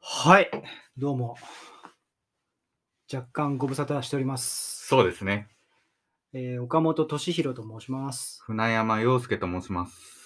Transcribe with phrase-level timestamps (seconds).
[0.00, 0.50] はい、
[0.96, 1.36] どうも。
[3.12, 4.86] 若干ご無沙汰しております。
[4.86, 5.48] そうですね。
[6.32, 8.42] えー、岡本敏弘と申します。
[8.42, 10.17] 船山洋介と申します。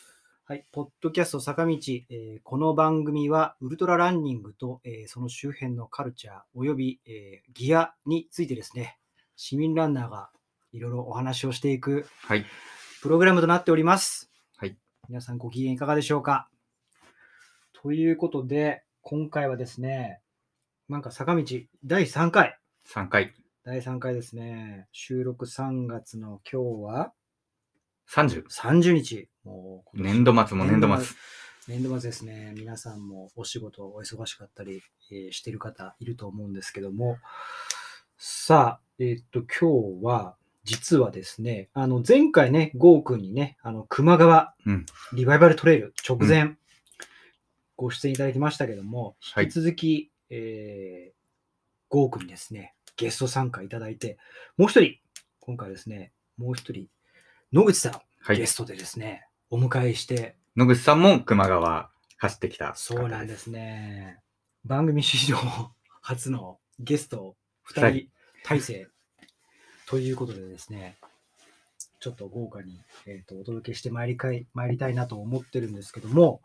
[0.45, 1.73] はい、ポッドキャスト坂道、
[2.11, 8.99] えーこの番組はウルトラランニングと、えーその周辺のカルチャーおよび、えーギアについてですね、
[9.37, 10.31] 市民ランナーが
[10.73, 12.45] いろいろお話をしていくはい。
[13.03, 14.31] プログラムとなっております。
[14.57, 14.77] はい。
[15.09, 16.49] 皆さんご機嫌いかがでしょうか？
[17.81, 20.21] ということで、今回はですね、
[20.89, 21.45] なんか坂道
[21.85, 22.59] 第3回。
[22.93, 23.33] 3回。
[23.65, 24.89] 第3回ですね。
[24.91, 27.13] 収録3月の今日は
[28.13, 28.45] 30。
[28.49, 29.29] 30日。
[29.43, 31.17] もう今年年度末も年度末。
[31.67, 32.53] 年度末ですね。
[32.55, 37.17] 皆さんもお仕事お忙しかったり、えーしてる方いると思うんですけども。
[38.19, 46.57] さあ、えーっと、今日は、実はですね、あの、前回ね、ゴーくんにね、あの、熊川うんリバイバルトレイル直前、
[47.77, 51.15] ご出演いただきましたけども、はい引き続き、えー、
[51.89, 54.19] ゴーくんにですね、ゲスト参加いただいて、
[54.59, 54.99] もう一人、
[55.41, 56.89] 今回ですね、もう一人、
[57.53, 58.39] 野口さん、はい。
[58.39, 62.75] ゲストでですね、お迎えして、野口さんも熊川走ってきた。
[62.75, 63.51] そうなんです。
[63.51, 64.21] ね。
[64.65, 65.37] 番組史上
[66.01, 67.37] 初のゲスト
[67.75, 68.09] 2は人
[68.43, 68.87] 体制
[69.87, 70.97] ということでですね、
[72.01, 76.41] ちょっと豪華に、えー、とお届けしてまいりかい参りたいなと思ってるんですけども、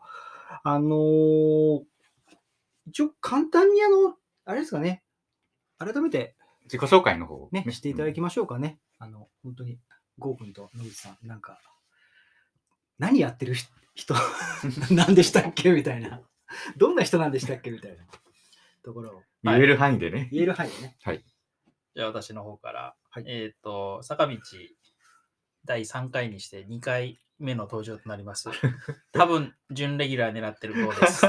[0.62, 1.82] あのー
[2.88, 4.14] 一応簡単にあの、
[4.46, 5.02] あれですかね、
[5.78, 8.78] 改めて自己紹介の方ね、していただきまましょうかね。
[8.98, 9.78] あの、本当に、
[10.18, 11.60] ゴー君と野口さん、なんか、
[12.98, 14.14] 何やってる人人
[14.94, 15.70] なんでしたっけ？
[15.72, 16.20] みたいな。
[16.76, 17.70] どんな人なんでしたっけ？
[17.70, 18.04] みたいな
[18.82, 20.28] ところを言える範囲でね。
[20.32, 20.96] 言える範囲でね。
[21.94, 24.36] じゃあ私の方から、はいえっ、と、坂道
[25.64, 28.50] 第3回にして2回目の登場となります。
[29.12, 31.26] 多分、準レギュラー狙ってる方です。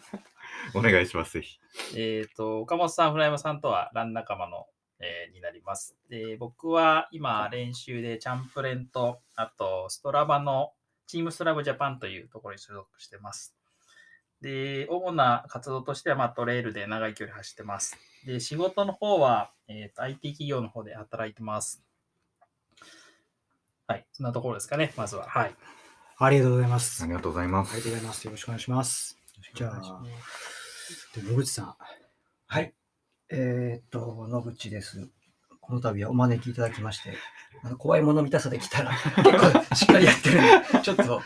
[0.74, 1.34] お願いします。
[1.34, 1.58] ぜひ。
[1.94, 4.66] えっと、岡本さん、船山さんとはラン仲間の、
[5.00, 5.96] えーになります。
[6.08, 10.72] で、僕は今練習でチャンプレンと、あとストラバの
[11.06, 13.54] チームストラブジャパンというところに所属してます。
[14.40, 17.96] で、主な活動としては、まあ、トレイルで長い距離走ってます。
[18.24, 21.82] で、仕事の方は、えーと IT 企業の方で働いてます。
[23.86, 25.26] はい、そんなところですかね、まずは。
[25.28, 25.56] はい。
[26.18, 27.02] ありがとうございます。
[27.02, 27.74] ありありがとうございます。
[27.76, 28.24] がとうございます。
[28.24, 29.16] よろしくお願いします。
[29.54, 30.02] じゃあ、
[31.14, 31.76] で野口さん。
[32.46, 32.77] はい。
[33.30, 35.08] えーっと、野口です。
[35.60, 37.12] この度はお招きいただきまして、
[37.62, 39.22] あの怖いもの見たさで来たら、 結
[39.68, 41.20] 構しっかりやってるんで、ちょっと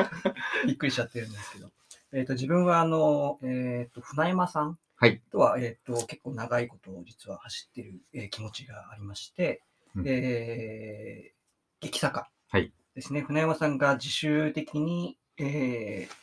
[0.67, 1.71] びっくりしちゃってるんですけど。
[2.15, 9.63] えーっと、自分は、あの、えーっと、船山さんはいとは、えーっと、結構長いことを実は走ってる、えー気持ちがありまして、
[9.95, 11.43] うんえー
[11.81, 13.23] 激坂はいですね。
[13.23, 16.15] 船山さんが自主的に、えー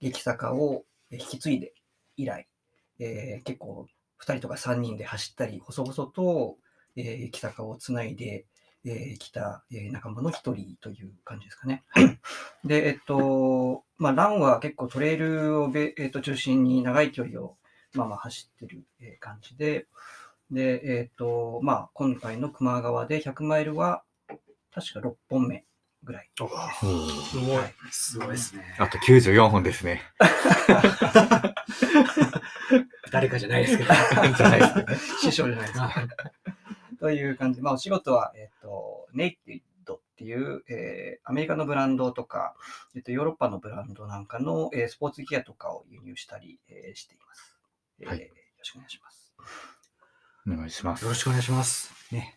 [0.00, 1.72] 激坂を引き継いで
[2.16, 2.46] 以来、
[2.98, 3.86] えー結構
[4.20, 6.56] 2人とか3人で走ったり、細々と、
[6.96, 8.46] えー、激坂をつないで
[8.84, 11.82] き、えー来た、えー仲間の一人という感じですかね。
[12.64, 17.56] で、えっと、まあ、ランは結構トレイルをべ、えっと、中心に長い距離を、
[17.94, 19.86] まあまあ走ってる、えー感じで、
[20.50, 24.04] で、えっと、まあ、今回の熊川で100マイルは、
[24.72, 25.64] 確か6本目
[26.06, 26.30] ぐらい。
[26.40, 28.62] おすごいすごいですね。
[28.78, 30.02] あと94本ですね。
[33.10, 33.92] 誰かじゃないですけど。
[34.36, 34.86] じゃないですね
[35.20, 35.92] 師匠じゃないですか。
[36.98, 42.54] という感じで、まあ、お仕事は、えっ、と、ネイティドっていう、えーアメリカのブランドとか、
[42.94, 47.56] えっ、と、ヨーロッパのブランドなんかの、えースポーツギアとかを輸入したり、えーしています、
[48.00, 48.26] えーはいよ
[48.58, 49.34] ろしくお願いします。
[50.46, 51.14] お願いしますよろ。
[51.14, 51.92] しくお願いします。
[52.12, 52.35] ね。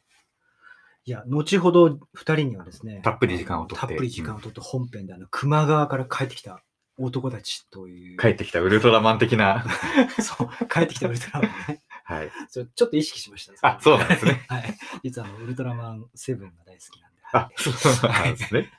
[1.06, 6.64] いや、後ほど2人にはですね、たっぷり時間をとってたっぷり時間をとって本編で、あの、熊川から帰ってきた
[6.98, 9.66] 男たちという、帰ってきたウルトラマン的な。
[10.22, 11.82] そう、帰ってきたウルトラマンね。
[12.04, 12.32] はい。
[12.50, 13.54] それちょっと意識しました。
[13.68, 14.46] あそうなんですね。
[14.50, 14.78] はい。
[15.04, 17.20] 実はあの、ウルトラマンセブンが大好きなんで。
[17.32, 18.72] あは、いそうなんですね。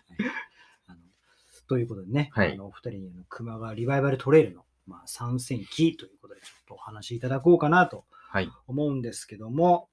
[0.88, 0.99] あの
[1.69, 8.50] ということでね、はいあのお二人にあの熊川リバイバルトレイルの、まあ、参戦期ということで、ちょっとお話しいただこうかなとはい。
[8.66, 9.88] 思うんですけども、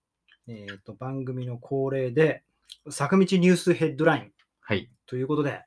[0.48, 2.44] えっ、と、番組の恒例で、
[2.90, 4.90] 坂道ニュースヘッドラインはい。
[5.06, 5.66] ということで、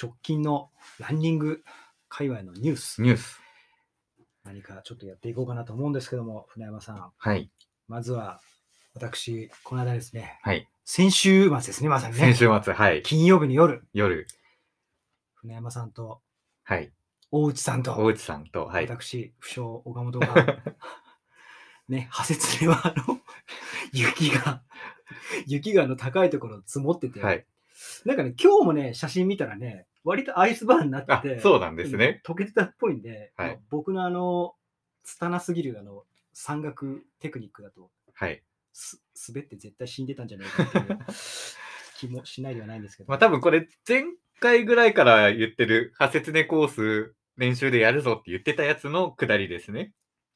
[0.00, 1.62] 直近のランニング
[2.08, 3.40] 界隈のニュース、ニュース。
[4.44, 7.50] 何かちょっとやっていこうかなと思うんですけども、船山さん、はい。
[7.88, 8.40] まずは、
[8.94, 10.68] 私、この間ですね、はい。
[10.84, 12.20] 先週末ですね、まさにね。
[12.20, 13.02] 先週末、はい。
[13.02, 14.26] 金曜日の夜、夜。
[15.34, 16.20] 船山さんと
[16.62, 16.92] はい。
[17.30, 18.84] 大内さんと、大内さんと、はい。
[18.84, 20.28] 私、不詳、岡本が、
[21.90, 23.20] ね、派説では、あの、
[23.92, 24.62] 雪が、
[25.46, 27.44] 雪があの高いところ積もってて、はい。
[28.04, 32.22] なんかね、今日もね、写真見たらね、割とアイスバーンになってあて、、そうなんですね。
[32.24, 34.54] 溶けてたっぽいんで、はいまあ僕のあの、
[35.02, 38.42] 拙すぎるあの、山岳テクニックだと、はい。
[38.72, 40.98] す滑って絶対死んでたんじゃないかっていう
[41.98, 43.08] 気もしないではないんですけど。
[43.08, 44.04] まあ多分これ、前
[44.38, 49.92] 回ぐらいから言ってる、派切ねコース練習でやるぞって言ってたやつの下りですね。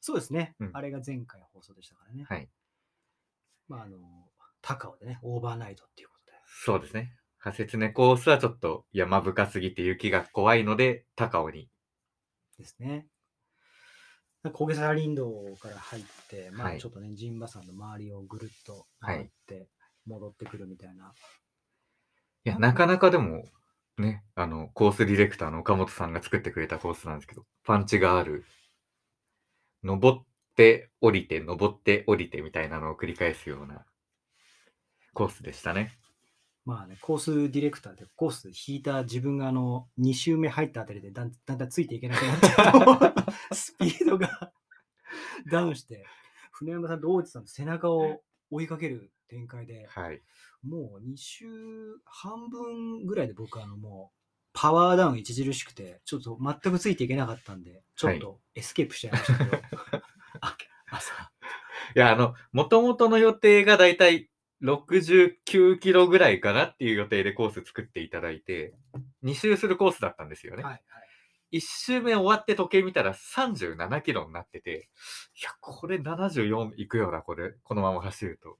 [0.07, 2.25] そうですね、うんあれが前回放送でしたからね。
[2.29, 2.47] はい。
[3.67, 3.97] まあ、あの、
[4.61, 6.37] 高尾でね、オーバーナイトっていうことで。
[6.45, 7.17] そうですね。
[7.43, 11.69] 派切ねコースはちょっと山深すぎて雪が怖いので、高尾に。
[12.59, 13.07] ですね。
[14.53, 19.69] 小笠原林道から入って、まはいあちょっとね、陣馬山の周りをぐるっと回って
[20.05, 21.13] 戻ってくるみたいな。
[22.43, 23.45] いや、なかなかでも、
[23.97, 28.45] ね、あの、コースディレクターの岡本さんが作ってくれたコースなんですけど、パンチがある、
[29.85, 30.23] 登っ
[30.55, 33.85] て降りて、登って降りてみたいなのを繰り返すような
[35.13, 35.91] コースでしたね。
[36.65, 43.21] まあね、コースディレクターでコース引いた自分があの、2周目入ったあたりでだんだんだんついていけなくなって、
[43.53, 44.51] スピードが
[45.51, 46.03] ダウンして、
[46.51, 47.47] 船山さんと大内さんの？
[47.47, 50.23] 背中を追いかける展開で、はい。
[50.63, 51.45] もう2周
[52.05, 54.24] 半分ぐらいで僕はあのもう
[54.55, 59.57] パワーダウン著しくて、ちょっと全くついていけなかったんで、ちょっとエスケープしちゃいましたけど、
[60.39, 60.57] あ
[60.89, 61.31] 朝。
[61.95, 64.29] いや、あの、もともとの予定がだいたい
[64.63, 68.73] 69キロぐらいかなっていう予定でコース作っていただいて、
[69.23, 70.63] 2周するコースだったんですよね。
[70.63, 70.77] はいは
[71.51, 71.57] い。
[71.57, 74.89] 1周目終わって時計見たら37キロになってて、
[75.39, 78.57] いや、これ74いくよな、これ、このまま走ると。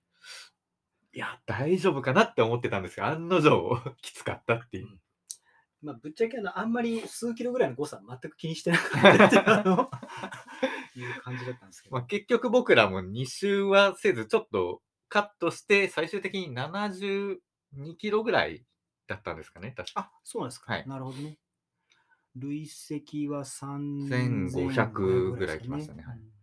[1.14, 5.00] いや、大丈夫かなって思ってたんですが、案の定、きつかったっていう。
[5.86, 9.36] まあ、ぶっちゃけあの、あんまり数キロぐらいの誤差は全く気にしてなかったって
[11.00, 11.96] いう感じだったんですけど。
[11.96, 17.38] まあ、結局僕らも2周はせず、ちょっとカットして、最終的に72
[17.98, 18.66] キロぐらい
[19.08, 20.02] だったんですかね、確か。
[20.02, 20.74] あ、そうなんですか。
[20.74, 21.38] はいなるほどね。
[22.36, 26.36] 累積は1500 3500ぐらい来ましたねはいうん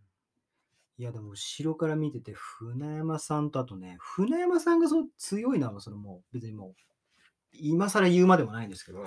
[0.99, 6.75] いや、でも後ろから見てて、船山さんとあとね、船山さんがそう強いのは、そのもう別にもう、
[7.53, 9.05] 今更言うまでもないんですけど、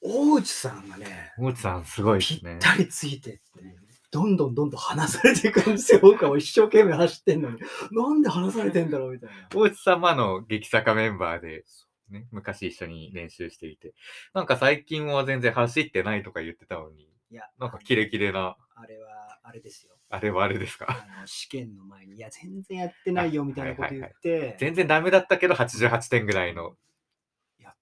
[0.00, 2.58] 大内さんがね、大内さん、すごいでぴっすね。
[2.60, 3.76] たりついてってね、
[4.10, 6.00] どんどんどんどん離されていくんですよ。
[6.02, 7.58] 僕はもう一生懸命走ってんのに、
[7.90, 9.48] なんで離されてんだろうみたいな。
[9.54, 11.64] 大内さんもあの、激坂メンバーで、
[12.10, 13.94] ね、昔一緒に練習していて、
[14.34, 19.94] なんか最近は全然走ってないとか言ってたのに、いや、なんかキレキレな、あれは、あれですよ。
[20.10, 20.86] あれはあれですか？
[20.88, 26.70] あの試験の前に、いや、全然やってないよみたいなこと言って、全然ダメだったけど88点ぐらいのや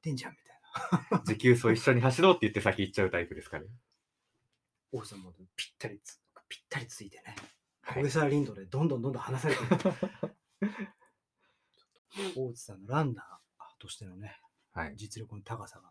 [0.02, 1.22] ってんじゃんみたいな。
[1.24, 3.66] 持久走一緒に走ろうって言って先行っちゃうタイプですかね。
[4.90, 7.36] 大内さんもぴったりつ、ぴったりついてね、
[7.82, 9.78] はい小笠原林道でどんどんどんどん離されていく。
[12.36, 13.24] 大内さんのランナー
[13.80, 14.36] としてのね、
[14.72, 14.94] はい。
[14.96, 15.90] 実力の高さが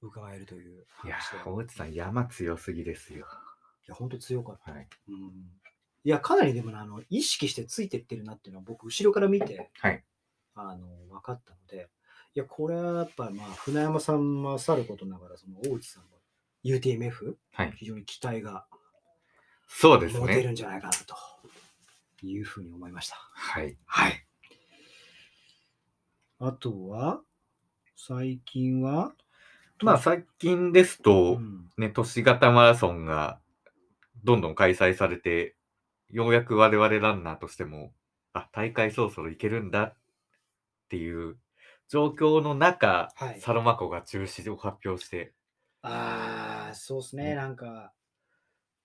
[0.00, 3.26] 伺えるといういや大内さん山強すぎですよ。
[3.86, 4.72] いや、本当強かった。
[4.72, 4.88] はい。
[5.08, 5.16] うん
[6.04, 10.04] いや、かなりでもねあの、意識してついてってるなっていうのは僕、後ろから見て、はい。
[10.54, 11.86] あの分かったので、い
[12.38, 16.08] や、これはやっぱ、まあ、船山さんもさることながら、その大内さんの
[16.64, 17.72] UTMF、はい。
[17.76, 18.66] 非常に期待が
[19.68, 20.20] そうですね。
[20.20, 23.16] 持てるんじゃないかなというふうに思いました。
[23.16, 23.76] はい。
[23.84, 24.26] はい。
[26.40, 27.20] あとは、
[27.96, 29.12] 最近は、
[29.82, 33.38] まあ最近ですと、うんね、都市型マラソンが
[34.24, 35.54] どんどん開催されて、
[36.10, 37.92] ようやく我々ランナーとしても、
[38.32, 39.96] あ、大会そろそろ行けるんだっ
[40.88, 41.36] ていう
[41.88, 43.40] 状況の中、はい。
[43.40, 45.32] サロマ湖が中止を発表して、
[45.82, 47.92] ああ、そうですね、ねなんか、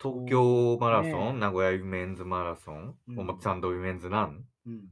[0.01, 1.39] 東京マラソン、ね。
[1.39, 3.19] 名古屋ウィメンズマラソン、うん。
[3.19, 4.89] 表参道ウィメンズラン、うん、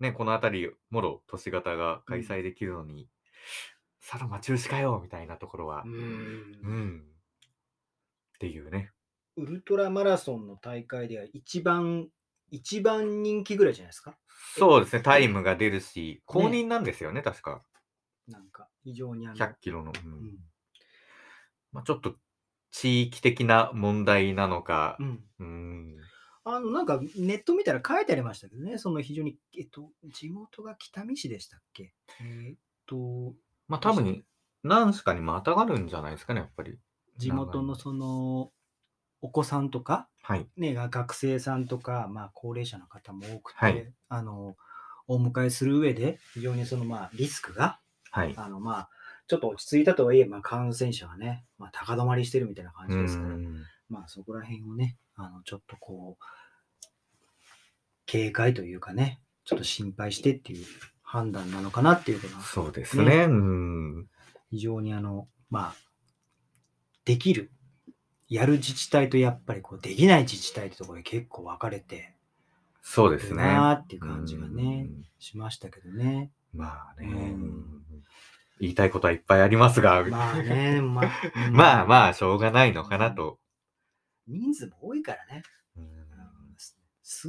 [0.00, 3.08] ね、この辺り、もろ都市型が開催できるのに、
[4.00, 5.92] サロマ中止かよみたいなところは、うん。
[5.92, 7.02] うん。
[8.34, 8.90] っていうね。
[9.36, 12.08] ウルトラマラソンの大会では一番、
[12.54, 14.16] 一番人気ぐらいじゃないですか？
[14.56, 17.64] そうですね、タイムが出るし、公認なんですよね、確か。
[18.28, 19.92] なんか、非常にあの、100キロの。
[19.92, 20.44] うんうん
[21.72, 22.16] まあ、ちょっと
[22.70, 25.96] 地域的な問題なのかう、んうん、
[26.44, 31.94] あの、なんか、ネット見たら書いてありましたけどね、その非常に、えっと、地元が北見市でしたっけ？
[32.20, 32.56] えっ
[32.86, 33.34] と、
[33.68, 34.24] まあ多分、
[34.62, 36.78] 何しかにまたがるんじゃないですかね、やっぱり。
[37.16, 38.52] 地元のその、
[39.24, 40.46] お子さんとか、はい。
[40.58, 44.54] ね、が学生さんとか、まあ、高齢者の方も多くて、はいあの、
[45.08, 48.34] お迎えする上で、非常にその、まあ、リスクが、はい。
[48.36, 48.88] あの、まあ、
[49.26, 56.24] ちょっと落ち着いたとはいえ、まあ、感染者がね、まあ、高止まりしてるみたいな感じですから、うんまあそこら辺をね、あのちょっとこう、
[58.06, 60.66] 警戒というかね、ちょっと心配してっていう
[61.02, 63.24] 判断なのかなっていうことが、そうですね。
[63.24, 64.06] うん。
[64.50, 65.74] 非常にあの、まあ、
[67.04, 67.52] できる、
[68.28, 72.04] やる自治体とやっぱりこうできない自治体ってところで結構分かれてる
[72.82, 73.42] そうですね。
[73.42, 76.30] なーっていう感じがね、うんしましたけどね。
[76.52, 77.64] まあね、うん
[78.60, 81.10] 言いたいことはいっぱいありますが、まあね、まあ、
[81.48, 83.38] うんまあまあ、しょうがないのかなと。
[84.28, 85.42] 人数も多いからね。
[85.76, 86.04] うん
[87.02, 87.28] 数、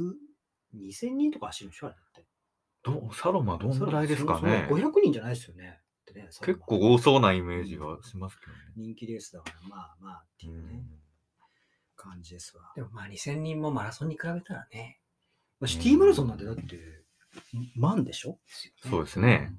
[0.74, 2.26] 2000人とか走るんでしょあれだって。
[2.82, 5.80] どうサロマどんぐらいですかねそそ500人じゃないですよね。
[6.10, 8.58] ってね結構多そうなイメージがしますけどね。
[8.76, 10.86] 人気レースだから、まあまあっていうね、うん
[11.98, 12.62] 感じですわ。
[12.76, 15.00] でもまあ2000人もマラソンに比べたらね。
[15.58, 16.78] まあシティマラソンなんてだって、
[17.74, 18.38] 万でしょ？
[18.88, 19.48] そうですね。
[19.50, 19.58] うん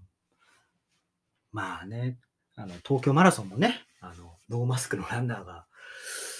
[1.51, 2.19] まあね、
[2.55, 5.65] あの東京マラソンもね、あのノーマスクのランナーが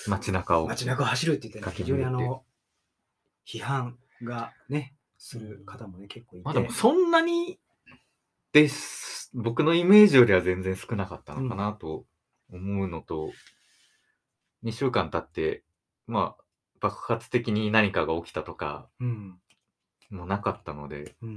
[0.08, 0.68] 街中を。
[0.68, 2.44] 街中を走るって言ってね、非常にあの
[3.48, 6.46] 批判がね、する方もね、結構いて。
[6.46, 7.60] まあでもそんなに
[8.54, 9.17] です。
[9.34, 12.06] 僕のイメージよりは全然少なかったのかなと
[12.52, 13.32] 思うのと、
[14.64, 15.64] 2週間経って、
[16.08, 16.44] まあ
[16.80, 19.40] 爆発的に何かが起きたとかうん。
[20.10, 21.30] もなかったので、うん。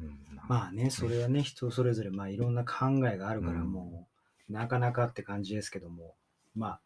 [0.00, 0.18] うん
[0.48, 4.08] まあね、それはね、人それぞれ、まあいろんな考えがあるから、うんも
[4.48, 6.14] う、なかなかって感じですけども、
[6.54, 6.80] まあ、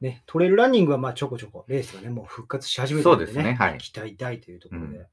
[0.00, 5.08] ね、トレイルランニングはまあちょこちょこレースがね、もう復活し始めてるんでね、そうですねはい期待大というところで、うんで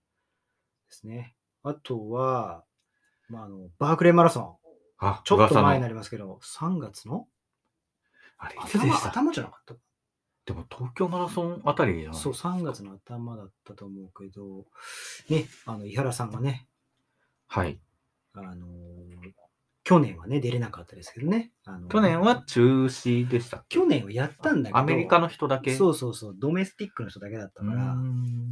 [0.89, 1.35] すね。
[1.63, 2.63] あとは、
[3.29, 4.55] まああの、バークレーマラソン、
[4.99, 7.27] あ、ちょっと前になりますけど、3月の？
[8.37, 9.09] あれ、いつで頭した？
[9.09, 9.75] 頭じゃなかった？
[10.45, 12.19] でも東京マラソンあたりじゃない？
[12.19, 14.65] そう、3月の頭だったと思うけど、
[15.29, 16.67] ね、あの、井原さんがね、
[17.47, 17.79] はい。
[18.33, 19.31] あのー
[19.83, 21.53] 去年はね、出れなかったですけどね。
[21.63, 23.77] あの去年は中止でしたっけ？
[23.77, 25.73] 去年はやったんだけど、アメリカの人だけ？
[25.77, 28.49] そうそうそう、ドメスティックの人だけだったうから、あのん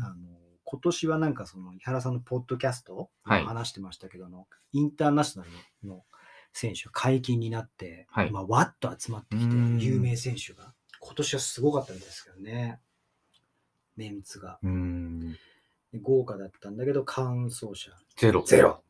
[0.75, 6.03] 今年はなんかその井原さんのポッドキャスト、はい話してましたけどあの、インターナショナルの
[6.51, 12.82] 選手が解禁になって、はいまあ、わっと集まってきてう、ん有名選手が、今年はすごかったんですけどね、
[13.96, 14.60] メンツが。
[16.01, 18.44] 豪華だったんだけど、完走者ゼロ。
[18.44, 18.84] ゼロ。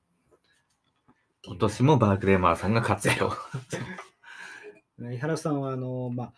[1.46, 3.32] 今年もバークレーマラソンが勝ったと。
[5.12, 6.34] 井原さんは、あの、まあ、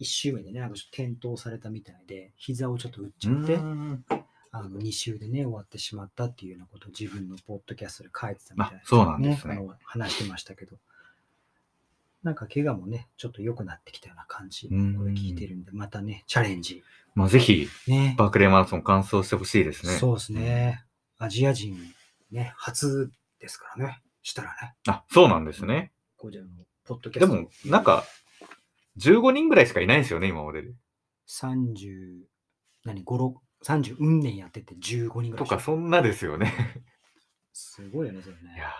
[0.00, 4.04] 1周目でね、なんか転倒されたみたいで、膝をちょっと打っちゃって、うん
[4.52, 10.76] あの2周でね、終わってしまったっていうようなことを自分のポッドキャストで書いてたみたいあそうなんですね話してましたけど、
[12.22, 16.82] なんか怪我もね、ちょっと良くなってきたような感じ、こうんれ聞いてるんで、またね、チャレンジ。
[17.14, 18.14] まあ、ぜひ、ね。
[18.18, 19.92] バークレーマラソン完走してほしいですね。
[19.94, 20.84] そうですね。
[21.18, 21.76] アジア人、
[22.30, 25.92] ね、初ですからね、したらね、あ、そうなんですね。
[26.16, 26.42] こうじゃ
[26.84, 27.34] ポッドキャスト。
[27.34, 28.04] でも、なんか、
[28.98, 30.72] 15人ぐらいしかいないんですよね、今までで。
[31.26, 32.20] 30、
[32.84, 35.36] 何、5、6、30運年やってて15人ぐらい。
[35.36, 36.52] とか、そんなですよね。
[37.52, 38.40] すごいよね、それね。
[38.56, 38.70] いや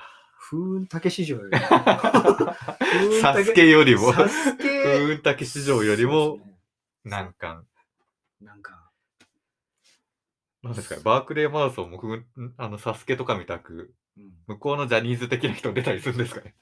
[0.50, 1.56] 風雲竹市場より。
[1.56, 1.60] ー
[3.22, 6.56] サスケよりも、風雲竹市場よりもそうですね
[7.04, 7.66] 難関。
[8.40, 8.90] なんか、
[10.62, 12.00] なんですかね、バークレーマラソンも
[12.56, 16.54] あの、サスケとかみたく、うん、向こうのジャニーズ的な人出たりするんですかね。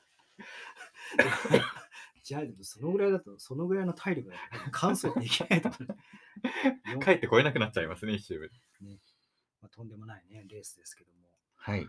[2.29, 5.79] じゃあ、でもそのぐらいだと、そのぐらいの体力だと完走できないと思
[6.99, 7.01] う。
[7.03, 8.55] 帰ってこれなくなっちゃいますね、一周目で。
[9.63, 11.31] まあ、とんでもないね、レースですけども。
[11.57, 11.89] はい。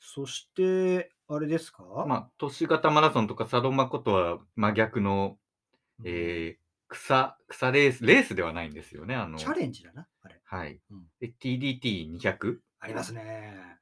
[0.00, 1.84] そして、あれですか？
[2.08, 5.38] まあ、都市型マラソンとかサロマコとは真逆の、
[6.02, 6.58] えー、
[6.88, 9.14] 草、草レース、レースではないんですよね。
[9.14, 10.40] あの、チャレンジだな、あれ。
[10.44, 11.06] はいうん。
[11.20, 13.76] で、TDT200、ありますね。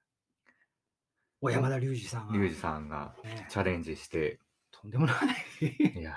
[1.40, 2.32] 小山田隆二さんが。
[2.32, 4.40] リュウジさんがね、チャレンジして、
[4.86, 5.16] とんでもない。
[6.00, 6.16] いや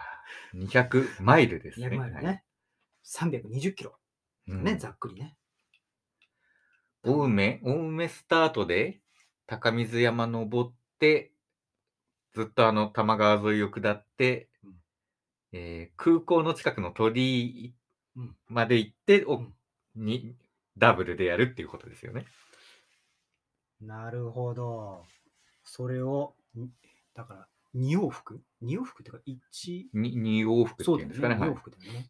[0.53, 1.87] ー、200マイルですね。
[1.87, 2.43] 200マイルはいね。
[3.03, 3.97] 320キロ。
[4.47, 5.35] うんね、ざっくりね。
[7.03, 8.99] 青梅、青梅スタートで
[9.47, 11.31] 高水山登って、
[12.33, 14.75] ずっとあの多摩川沿いを下って、うん
[15.51, 17.75] えー空港の近くの鳥居
[18.15, 19.53] うんまで行って、おうん
[19.95, 20.35] に
[20.77, 22.25] ダブルでやるっていうことですよね。
[23.81, 25.05] なるほど。
[25.63, 26.69] それを、に
[27.13, 27.47] だから、
[27.79, 31.35] 2往復 ?2 往復っていうか、1、に二往復ってそいううんですかね。
[31.35, 32.09] はい2往復だよね。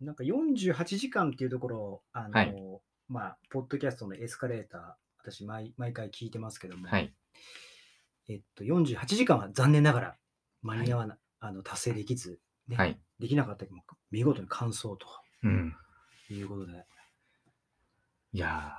[0.00, 2.54] なんか48時間っていうところを、あの、はい
[3.08, 4.80] まあ、ポッドキャストのエスカレーター、
[5.18, 7.12] 私毎、毎回聞いてますけども、はい。
[8.28, 10.16] えっと、48時間は残念ながら
[10.62, 12.98] 間に合わな、あの達成できず、ねはい。
[13.18, 14.98] できなかったけども、見事に完走と
[15.42, 15.74] うん。
[16.30, 16.86] いうことで、
[18.32, 18.76] いや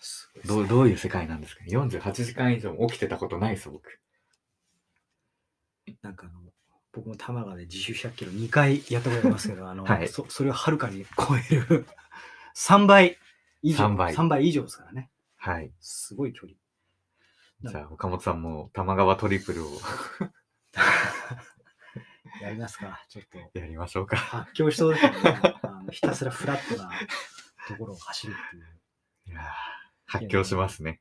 [0.00, 1.76] ーすごいーどう、どういう世界なんですかね。
[1.76, 3.98] 48時間以上起きてたことないです、僕。
[6.02, 6.40] なんかあの、
[6.92, 11.86] 僕も玉川で自主100キロ2回やったことありますけど、あの、はいそそれをはるかに超える
[12.56, 13.18] 3倍
[13.62, 15.10] 以上、3倍3倍以上ですからね。
[15.36, 15.72] はい。
[15.80, 16.56] すごい距離。
[17.70, 19.70] じゃあ、岡本さんも玉川トリプルを
[22.42, 23.58] やりますか、ちょっと。
[23.58, 24.16] やりましょうか。
[24.16, 25.18] 発狂しそうですよね。
[25.62, 26.90] あのひたすらフラットな
[27.68, 28.64] ところを走るっていう。
[29.26, 29.44] いやー
[30.06, 31.00] 発狂しますね。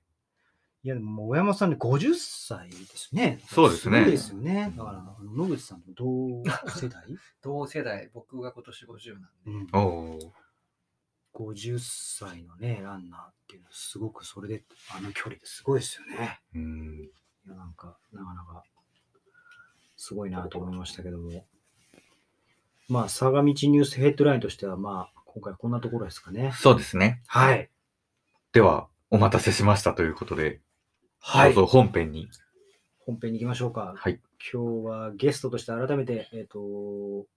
[0.84, 3.40] いや、でももう小山さんで50歳ですね。
[3.48, 4.74] そうですねごいですよね。
[4.76, 7.04] だから、あの野口さんと同世代、
[7.44, 9.30] 同世代、僕が今年50なんで。
[9.46, 10.34] うん、おお。
[11.34, 16.42] 50歳のね、ランナーっていうのは、すごくそれで、あの距離ですごいですよね。
[16.56, 17.10] うん。
[17.46, 18.64] いや、なんか、なかなか、
[19.96, 21.48] すごいなと思いましたけども。
[22.90, 26.52] まあ、相模地ニュースヘッドラインとしては、まあ、今回こんなところですかね。
[26.56, 27.22] そうですね。
[27.28, 27.70] はい。
[28.52, 30.60] では、お待たせしましたということで、
[31.24, 32.28] はいどうぞ本編に。
[33.06, 33.94] 本編に行きましょうか。
[33.96, 34.20] はい。
[34.52, 37.28] 今日はゲストとして改めて、えっ、と、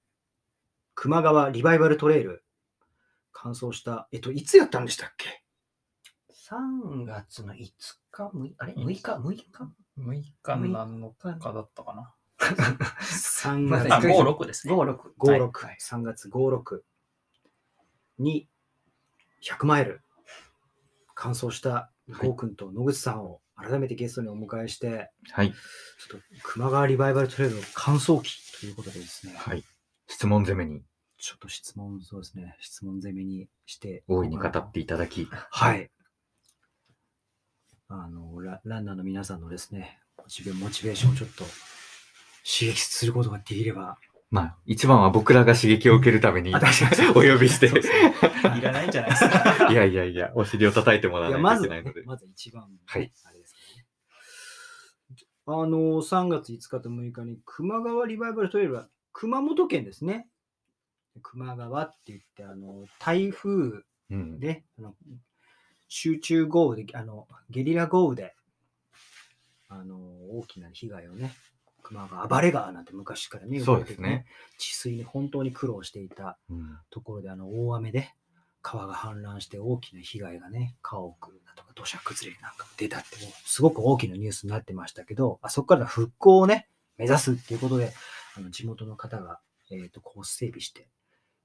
[0.94, 2.42] 熊川リバイバルトレイル、
[3.32, 5.44] 完走した、えっ、と、いつやったんでしたっけ
[6.50, 7.72] ？3月の5日、
[8.10, 9.44] 6あれ ?6 日 ?6 日
[9.98, 12.14] ？6日？7日だったかな。
[12.40, 14.72] ?3 ま月あ、だ5、6ですね。
[14.72, 14.98] ?5、6。
[15.18, 16.80] 56、はい3月56
[18.18, 18.48] に
[19.42, 20.00] 100マイル
[21.14, 25.52] 完走したゴーくんと野口さんを改めてゲストにお迎えして、はい。
[25.52, 29.62] ちょっと熊川リバイバルトレイルの完走期ということでですね、はい。
[30.08, 30.82] 質問攻めに
[31.18, 35.90] ちょっと質問、そうですね、質問攻めにして、大いに語っていただき、はい。
[37.88, 41.44] あのラ、ランナーの皆さんのですね、モチベモチベーションをちょっと
[42.44, 43.96] 刺激することができれば、
[44.30, 49.68] まあ、一番は僕らが刺激を受けるためにお呼びしていらないんじゃないですか。
[49.70, 52.02] いやいやいや、お尻を叩いてもらわないとまずねいけないので。
[52.02, 53.43] まず一番、はいあれ。
[55.46, 60.28] あの、3月5日と6日に熊川リバイバルトレイルは熊本県ですね。
[61.22, 64.38] 熊川って言って、あの、台風うん。
[64.38, 64.94] で、あの
[65.88, 68.34] 集中豪雨で、あの、ゲリラ豪雨で、
[69.68, 69.96] あの、
[70.38, 71.32] 大きな被害をね、
[71.82, 74.26] 熊川、暴れ川なんて昔からね、そうですね。
[74.58, 78.14] 治水に本当に苦労していたうんところで、あの、大雨で
[78.64, 81.12] 川が氾濫して大きな被害がね、家屋
[81.44, 87.92] だとか土砂崩れなんかも出たって、もうすごく大きなニュースになってましたけど、あそこからの復興をね、目指すっていうことで、
[88.36, 89.38] あの地元の方が、
[89.70, 90.88] えっ、と、コース整備して、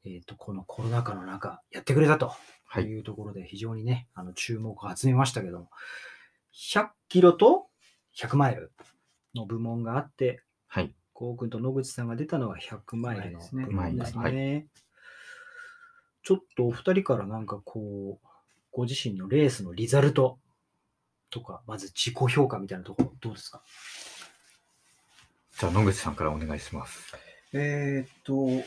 [0.06, 2.32] えっ、と、このコロナ禍の中、やってくれたと
[2.66, 5.70] はいいうところで、非常にね、あの、注目を集めましたけども、
[6.54, 7.68] 100キロと
[8.18, 8.72] 100マイル
[9.36, 10.96] の部門があって、はい。
[11.12, 14.68] こうくんと野口さんが出たのは100マイルの部門ですね。
[16.24, 18.28] ちょっとお二人からなんかこう、
[18.72, 20.40] ご自身のレースのリザルト
[21.30, 23.64] とか、まず自己評価みたいなところどうですか？
[25.58, 27.14] じゃあ、野口さんからお願いします。
[27.54, 28.66] えーっと、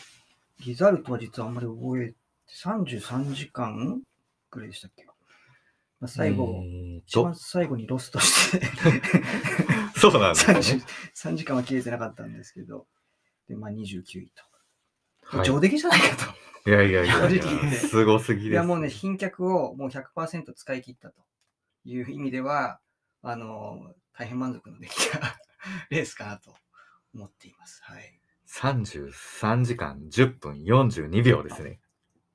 [0.64, 2.14] リザルトは実はあんまり覚えて、
[2.64, 4.02] 33時間
[4.50, 5.12] ぐらいでしたっけ、ま
[6.02, 8.66] あ、最後、えー一番と、最後にロストして
[9.98, 10.58] そうなんですね。
[11.14, 12.86] 33時間は切れてなかったんですけど、
[13.48, 14.42] で、まあ29位と。
[15.38, 16.16] はい上出来じゃないか
[16.64, 16.70] と。
[16.70, 18.52] いやいやいやいや、すごすぎです。
[18.52, 21.20] いやもうね、賓客をもう100%使い切ったと
[21.84, 22.80] いう意味では、
[23.22, 25.38] あの、大変満足のできた
[25.90, 26.54] レースかなと
[27.14, 27.82] 思っています。
[27.82, 28.20] はい。
[28.46, 31.80] 33時間10分42秒ですね。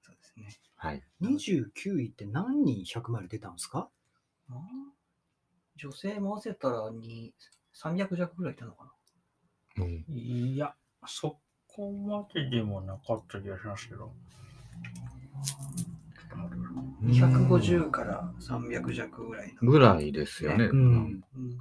[0.01, 0.60] そうですね。
[0.75, 1.03] はい。
[1.21, 3.89] ?29 位って何人100マイル出たんですか？
[5.75, 7.33] 女性も合わせたらに
[7.75, 8.86] 300弱ぐらいいたのか
[9.77, 9.86] な。
[9.86, 11.39] うんいや、そ
[11.78, 14.12] こまででもなかった気がしますけど。
[15.46, 19.72] ちょっと待ってください250から300弱ぐらいの。
[19.72, 20.66] ぐらいですよね。
[20.66, 20.80] うん。
[20.80, 21.58] うん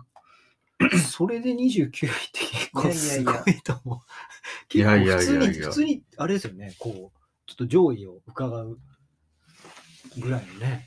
[1.11, 3.99] それで29位って結構すごいと思う。
[4.77, 8.79] いやいやい結構普通に、やいや普通に、あれですよね、こう、ちょっと上位を伺う
[10.19, 10.87] ぐらいのね。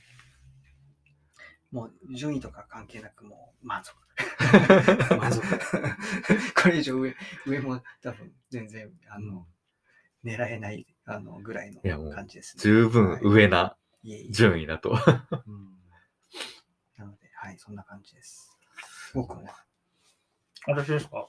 [1.71, 3.95] もう順位とか関係なくもう満足。
[5.17, 5.41] 満足。
[6.61, 9.47] これ以上上上も多分全然あの、
[10.23, 12.61] 狙えないあのぐらいの感じですね。
[12.63, 13.77] 十分上な
[14.31, 14.91] 順位だと。
[14.91, 15.79] うん
[16.97, 18.57] なので、はい、そんな感じです。
[19.13, 19.65] 僕は。
[20.67, 21.27] 私ですか？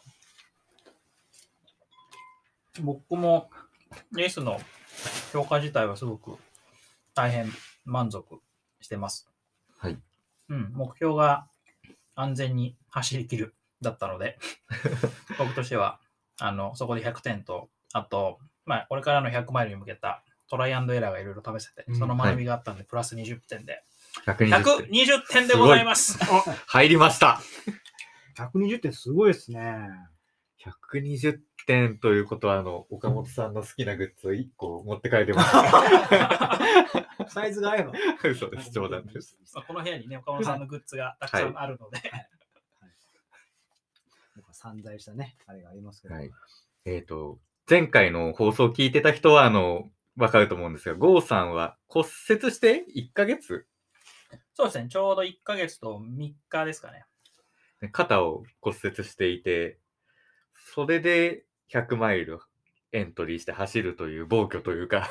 [2.80, 3.50] 僕も
[4.12, 4.60] レースの
[5.32, 6.36] 評価自体はすごく
[7.14, 7.50] 大変
[7.84, 8.40] 満足
[8.80, 9.28] してます。
[9.78, 9.98] はい。
[10.48, 11.48] うん、目標が
[12.20, 14.38] 安全に走り切るだったので、
[15.38, 16.00] 僕としては、
[16.38, 23.84] あの、そこで100点と、あと、まあ、これからの100マイルに向けたトライアンドエラーがいろいろ試せてう、んその学びがあったんで、プラス20点で、
[24.26, 24.50] 120点。
[24.50, 26.18] 120点でございます。
[26.66, 27.40] 入りました。
[28.36, 29.88] 120点すごいですね。
[30.92, 35.50] 120点ということは、あの、岡本さんの好きなグッズを1個持って帰れます。
[37.32, 37.92] サイズが合えば。
[38.24, 39.38] 嘘です、冗談です。
[39.54, 42.00] まあこの部屋にね、岡本さんのグッズがたくさんあるので、
[44.34, 46.14] なんか散在したね、あれがありますけど。
[46.14, 46.30] はい。
[46.84, 53.66] えっ、と、前回の放送を聞いてた人は、あの、わかると思うんですが、郷さんは骨折して1ヶ月？
[54.54, 57.04] そうですね、ちょうど1ヶ月と3日ですかね。
[57.92, 59.78] 肩を骨折していて、
[60.74, 62.40] それで100マイル
[62.92, 65.08] エントリーして走るという暴挙というか、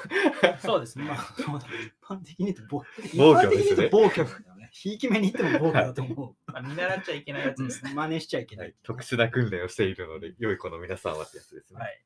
[0.60, 1.06] そうですね。
[1.06, 2.84] まあ、 そうだね一般的に言うと暴
[3.18, 4.70] 暴挙ですね暴挙なんだよね。
[4.72, 7.68] ひいき目に言っても暴挙だと思 まあ、見習っちゃいけないやつう。
[7.68, 7.94] ですね。
[7.94, 8.76] 真似しちゃいけなはいい。
[8.84, 11.80] 特殊な訓練をしているので、良い子の皆さんはってやつですね。
[11.80, 12.04] はい。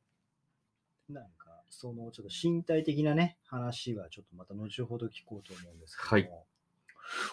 [1.10, 6.36] なんか、そのちょっと身体的なね、話はちょっとまた後ほど聞こうと思うんですけども。
[6.36, 6.46] はい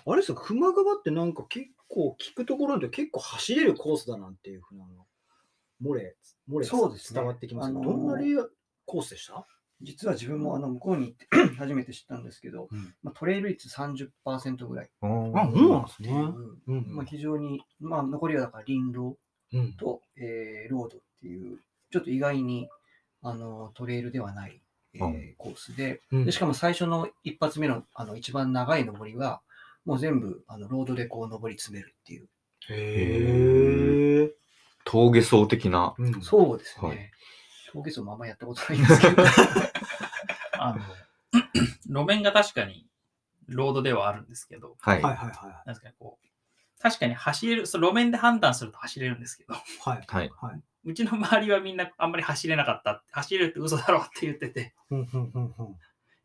[0.05, 5.07] あれですか、熊川ってなんか結構聞くところで結構走れるコースだなんていうふうなの、
[5.83, 6.17] 漏れ、
[6.49, 7.21] 漏れそうですね。
[7.21, 8.49] 伝わってきますけど、あのーどんなレイヤー
[8.87, 9.47] コースでした？
[9.83, 11.17] 実は自分もあの向こうに行っ
[11.49, 12.95] て 初めて知ったんですけど、うん。
[13.03, 14.91] まあ、トレイル率30%ぐらい。
[15.01, 16.11] あ、そうなんですね。
[16.13, 16.85] う、うん。
[16.95, 19.17] まあ、非常に、まあ、残りはだから林道
[19.53, 19.73] うん。
[19.75, 21.59] と、えーロードっていう、
[21.91, 22.69] ちょっと意外に
[23.23, 24.63] あのトレイルではない、
[24.95, 26.03] えーうんコースで。
[26.13, 26.25] うん。
[26.27, 29.41] で、しかも最初の一発目のあの一番長い登りは、
[29.87, 32.29] もう全部あのロードでこう登り詰めるっていう。
[32.69, 34.35] へえ。
[34.91, 35.95] 峠走的な。
[35.99, 36.89] うんそうですね。
[36.89, 37.11] はい
[37.73, 39.23] 峠走もあんまやったことないんですけど。
[40.59, 40.81] あの、
[41.87, 42.89] 路面が確かに
[43.47, 45.03] ロードではあるんですけど、はい。
[45.03, 46.27] はいはいはなんですかね、こう、
[46.83, 49.59] 確かに走れる、そう路面で判断すると走れるんですけど、い。
[49.85, 50.05] はい。
[50.07, 50.31] はい。
[50.41, 50.63] はい。
[50.85, 53.05] うちの周りはみんなあんまり走れなかった。
[53.13, 54.75] 走れるって嘘だろうって言ってて、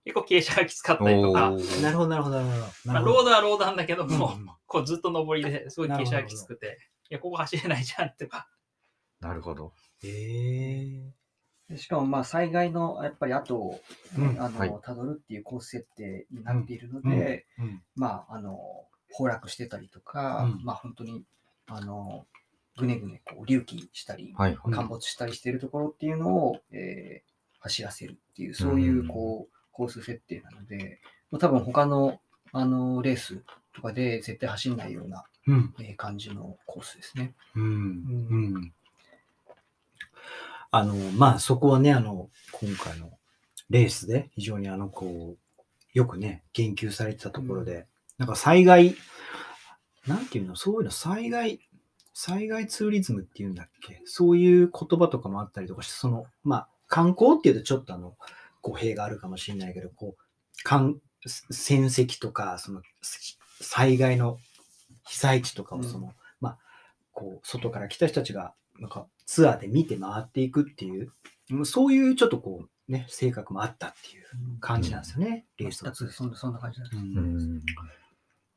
[0.06, 1.52] 結構傾斜がきつかったりとか、
[1.82, 2.94] なるほど、なるほど、なるほど。
[2.94, 8.48] まあ、ロードはロードなんだけども、うんうんこうずっと上りですごい傾斜がきつくて、いや、ここ走れないじゃんってか、
[9.26, 9.74] なるほど。
[10.04, 11.14] へえ。
[11.70, 13.82] でしかもまあ災害のやっぱり後を、
[14.18, 18.60] うんあの、はいたどるっていうコース設定になっているので、うんまああの
[19.10, 21.24] 崩落してたりとか、うんまあ本当に
[21.68, 22.28] あの
[22.78, 24.58] ぐねぐねこう隆起したり、はい。
[24.64, 31.00] うん陥没したりしているところっていうのを、えー走らせるっていうそういううんこうコース設定なので、
[31.32, 32.20] もう多分他の
[32.52, 33.42] あのレース
[33.74, 35.74] とかで絶対走んないような、うん。
[35.80, 37.34] えー感じのコースですね。
[37.56, 37.64] うん。
[37.64, 38.74] うん。
[40.78, 43.12] あの、まあ、そこはね、あの、今回の
[43.70, 45.60] レースで非常にあの、こう、
[45.94, 48.96] よくね、言及されてたところで、なんか災害、
[50.06, 51.62] なんていうの、そういうの、災害、
[52.14, 54.02] 災害ツーリズムっていうんだっけ？
[54.04, 58.18] そういう言葉とかもあったりとかして、その、まあ、観光っていうとちょっとあの、
[58.62, 62.82] 語弊があるかもしれないけど、こう、かん戦績とか、その、
[63.62, 64.40] 災害の
[65.08, 66.58] 被災地とかをその、まあ、
[67.14, 71.12] こう、外から来た人たちが、なんか、ツアーで見て回っていくっていう、
[71.52, 76.98] うんそういうちょっとこう、ね、性格もあったっていう感じなんですよね、レースを全くそんなそんな感じなんです。
[76.98, 77.58] ううん。
[77.58, 77.62] ん。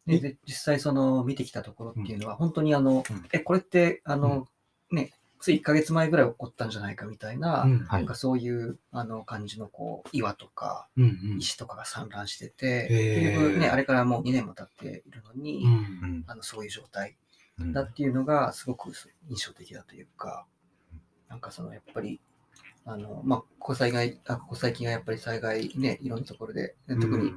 [0.06, 3.24] でで実際その見てきたところっていうのは、本当にあの、うん。
[3.32, 4.48] え、これって、あの、
[4.90, 7.78] ね、つい1ヶ月前ぐらい起こったんじゃないかみたいな、うん。
[7.80, 8.00] はい。
[8.00, 11.38] なんかそういうあの感じのこう岩とかうんうん。
[11.38, 13.32] 石とかが散乱してて、へー。
[13.32, 17.16] 結局ね、あれからもう2年も経っているのに、うんうんあのそういう状態
[17.60, 18.92] うんだっていうのがすごく
[19.28, 20.46] 印象的だというか、
[21.28, 22.20] なんかそのやっぱり、
[22.84, 27.32] あの、まあ、ここ災害、あここ最近はやっぱり災害ね、いろんなところで、ね特に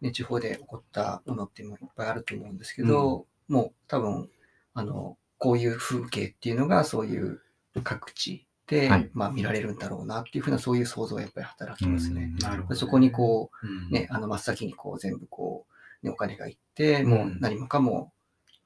[0.00, 4.28] ね、地方で起こったものっていうのもいっぱいあると思うんですけど、もう多分、
[4.74, 7.40] あの、こういう風景っていうのがそういう
[7.82, 9.10] 各地で、はい。
[9.12, 12.32] まあ見られるんだろうなっていうふうなそういう想像がやっぱり働きますね。
[12.40, 12.76] なるほどね。
[12.76, 13.88] そこにこうん。
[13.88, 15.66] う、ね、あの真っ先にこう全部こ
[16.02, 17.10] う、ね、お金がいって、うん。
[17.10, 18.12] もう何もかも、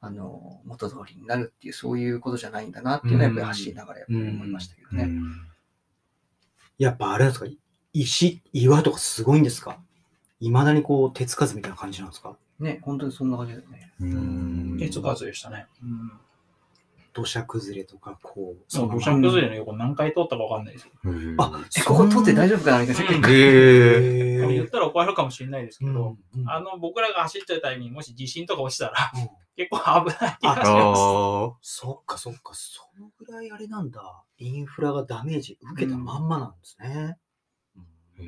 [0.00, 5.04] あの、元通りになるっていう、そういうことじゃないんだなっていうのはやっぱり走りながらやっぱり思いましたけどね。
[5.04, 5.46] うん
[6.78, 7.50] やっぱあれなんですか？
[7.92, 9.78] 石、岩とかすごいんですか？
[10.40, 12.38] いまだにこう、手つかずみたいな感じなんですか？
[12.58, 13.92] ね、本当にそんな感じだよね。
[14.00, 15.66] うん手つかずでしたね。
[15.82, 16.12] うん。
[17.12, 21.37] 土砂崩れとか、こう、そう、土砂崩れの横何回通ったかわかんないですけど、うん。
[21.38, 23.29] あ、え、ここ撮って大丈丈夫かなみたいな。
[23.29, 23.33] うん。
[23.33, 29.29] へ言ったら怒られるかもしれないですけ夫ど、うんあの、僕らが走ってるタイミング、もし地震とか落ちたら、うん。
[29.57, 30.70] 結構危ない気がします。
[30.70, 34.25] あそっかそっか、そのぐらいあれなんだ。
[34.38, 37.18] インフラがダメージ受けたまんまなんですね。
[38.18, 38.23] ー。
[38.23, 38.27] へ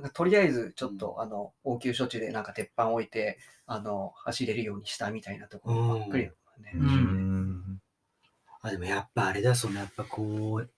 [0.00, 6.72] んかとりあえずちょっと、あの応急処置でなんか鉄板置いてあの走れるようにしたみたいなところばっかりだったね。
[6.74, 6.86] ううん。
[6.86, 7.80] ん
[8.60, 10.70] あ、でもやっぱあれだ、そのやっぱこう、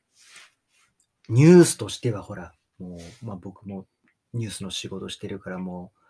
[1.28, 3.86] ニュースとしてはほら、もう、まあ僕も
[4.34, 6.00] ニュースの仕事してるからもう、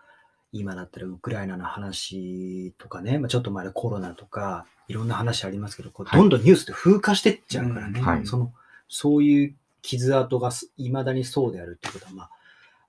[0.52, 6.20] 今だったらウクライナの話とかね、まあ、ちょっと前でコロナとか、いろんな話ありますけど、こうはい。
[6.20, 8.06] どんどんニュースって風化してっちゃうからね、うん。
[8.06, 8.26] はい。
[8.26, 8.52] その
[8.88, 12.30] そういう傷跡がいまだにそうであるってことは、まあ、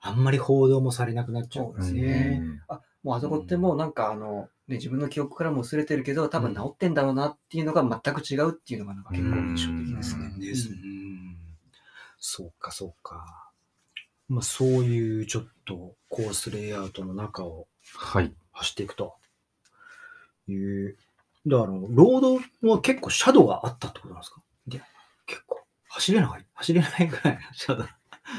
[0.00, 2.42] あんまり報道もされなくなっちゃうんですね。
[2.68, 10.26] あもうあそこってもうなんかあの、ね、自分の記憶からも薄れてるけど、多分治ってんだろうなっていうのが全く違うっていうのがなんか結構印象的ですね。
[10.26, 10.76] うんですね。
[12.18, 13.50] そうか、そうか。
[14.28, 18.32] まあ、そういうちょっとコースレイアウトの中をはい。
[18.52, 19.16] 走っていくと
[20.46, 20.96] いう。
[21.46, 22.20] だから、ロー
[22.62, 24.40] ドは結構シャドウがあったってことなんですか？
[24.68, 24.82] いや、
[25.26, 25.60] 結構。
[25.88, 26.46] 走れない？
[26.54, 27.86] 走れないぐらいのシャドウ。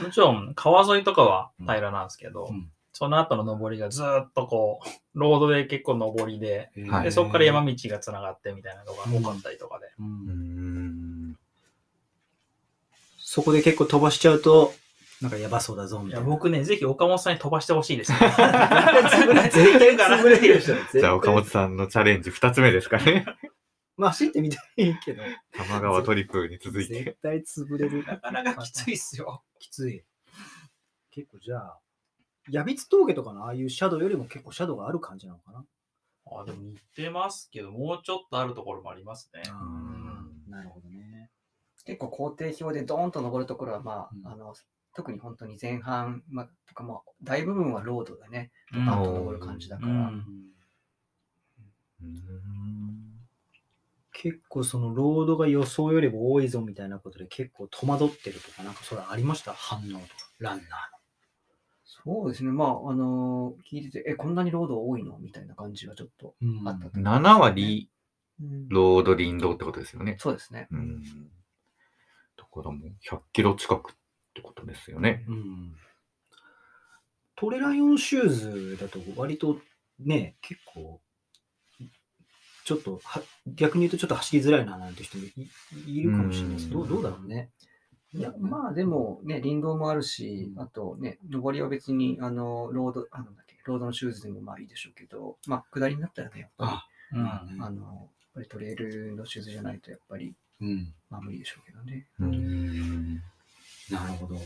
[0.05, 9.87] もちろん、川沿いとかは平らなんですけど、うんその後の登りがずーっとこう、 ロードで結構登りで、はいでそこから山道がつながってみたいなのが多かったりとかで。
[9.99, 11.35] ううんん。
[13.17, 14.73] そこで結構飛ばしちゃうと、
[15.21, 16.29] なんかやばそうだぞ、みいや、たいな。
[16.29, 18.17] 僕ね、ぜひ岡本さんに飛ばしてほしいですね。
[18.19, 20.75] 絶対潰れるでしょ。
[20.91, 23.25] じゃあ岡本さんのチャレンジ2つ目ですかね。
[23.95, 27.17] まあ、走ってみたいけど、玉川トリプルに続い絶て。
[27.21, 28.03] 対潰れる。
[28.05, 29.43] なかなかきついっすよ。
[29.59, 30.03] きつい。
[31.11, 31.79] 結構じゃあ、
[32.49, 35.65] ヤビツ峠とかのああいうシャドウよりも結構シャドウがある感じなのかな？
[36.25, 39.41] あ、でも似てますけど、もうちょっとあるところもありますね。
[39.49, 40.51] うん。
[40.51, 41.29] なるほどね。
[41.85, 44.31] 結構工程表でドーンと登るところは、まあ、うん。
[44.31, 44.53] あの、
[44.95, 48.85] 特に本当に前半、まあ、とかも、大部分はロードだね、うん。
[48.85, 50.23] ドーンと登る感じだから、うん。
[54.11, 59.53] 結構そのロードが予想よりも多いぞみたいなことで結構戸惑ってるとか、なんかそれありました？
[59.53, 60.03] 反応とか、
[60.39, 60.63] ランナー、
[62.05, 65.17] そうですね、まあ、あの聞いてて、え、こんなにロード多いの？
[65.19, 66.35] みたいな感じはちょっと。
[66.65, 67.89] あったと、7割
[68.41, 70.17] うんロード林道ってことですよね。
[70.19, 70.67] そうですね。
[70.71, 71.01] うん。
[71.01, 73.93] だからもう100キロ近くっ
[74.33, 75.23] てことですよね。
[75.27, 75.75] うん。
[77.35, 79.59] トレライオンシューズだと割と
[79.99, 81.01] ね、結構、
[82.65, 86.65] ちょっとは、逆に言うとちょっと走りづらいななんて人もいいるかもしれないです。
[86.65, 87.51] うんどうどうだろうね。
[88.15, 100.93] いや、まあでもね、林道もあるし、うんあとね、上りは別に、あの、ロード、あの、だっけ、ロードのシューズでもまあいいでしょうけど、まあ、下りになったらね、やっぱうんまあねり、あの、やっぱりトレイルのシューズじゃないと、やっぱり、うん。
[101.09, 102.05] まあ無理でしょうけどね。
[102.19, 103.15] うん。
[103.89, 104.39] なるほど。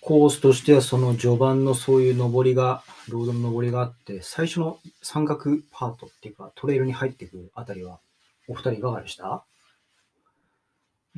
[0.00, 8.00] コースとしてはその序盤のそういう上りが、ロードの上りがあって、最初の山岳パートっていうか、トレイルに入っていくあたりは、
[8.48, 9.44] お二人いかがでした？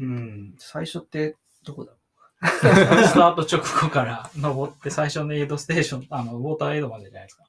[0.00, 1.92] うん、最初って、どこだ？
[1.92, 1.98] ろ
[3.06, 7.44] スタート直後から登って最初のエイドステーション、あの、ウォーターエイドまでじゃないですか。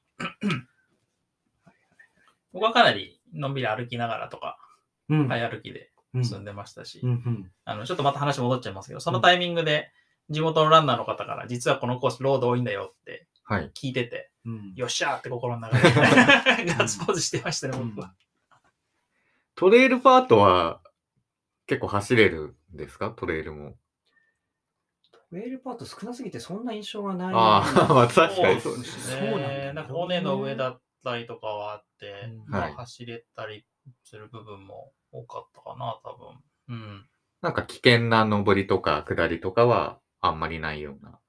[2.51, 4.57] 僕はかなりのんびり歩きながらとか、
[5.09, 5.27] うん。
[5.29, 6.25] 早歩きでうん。
[6.25, 7.51] 進んでましたし、うんうん。
[7.63, 9.91] あの、ちょっとまた話戻っちゃいますけど、そのタイミングで
[10.29, 13.71] 地元のランナーの方から、実はこのコースロード多いんだよってはい。
[13.73, 14.73] 聞いてて、うん。
[14.75, 18.13] よっしゃーって心の中で ガッツポーズしてましたね、僕は。
[19.55, 20.80] トレイルパートは
[21.71, 23.11] 結構走れるんですか？
[23.11, 23.69] トレイルも。
[23.69, 25.37] う。
[25.37, 27.33] ウェールパート少なすぎてそんな印象がない。
[27.33, 29.29] あ あ、まあ確かにそうでですすね。
[29.31, 33.65] そうなんだよねなんか骨の上だったりとかはあって、うんまあはい走れたり
[34.03, 36.43] する部分も多かったかな、多分。
[36.67, 37.09] うん。
[37.41, 41.19] なんか危険な上りとか下りとかはあんまりないような。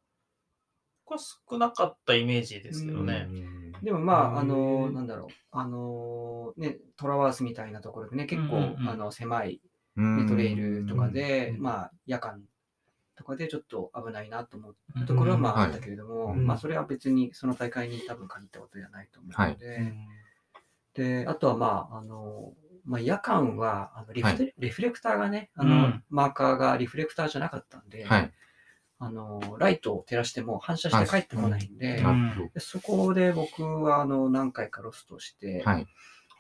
[1.05, 3.27] これ少なかったイメージですけどね。
[3.31, 9.61] うんでもまあ、あへの、ーなんだろう、あの、ね、トラワースみたいなところでね、結構、うんうんうんあの、狭い、
[9.97, 12.43] うんね、トレイルとかで、うんまあ、夜間
[13.15, 19.93] とかでちょっと危ないなと思ったところはまあうんあったけれども、うんまあ、それは別にその大会に多分限ったことではないと思うので、
[20.95, 22.53] で、あとはまあ、あの、
[22.85, 26.05] まあ、夜間はあのリフテ、リフレクターがね、あの、うん。
[26.11, 28.33] マーカーがリフレクターじゃなかったんで、はい。
[28.99, 32.05] あの、ライトを照らしても反射して帰ってこないんで、
[32.55, 35.65] でそこで僕はあの何回かロストして。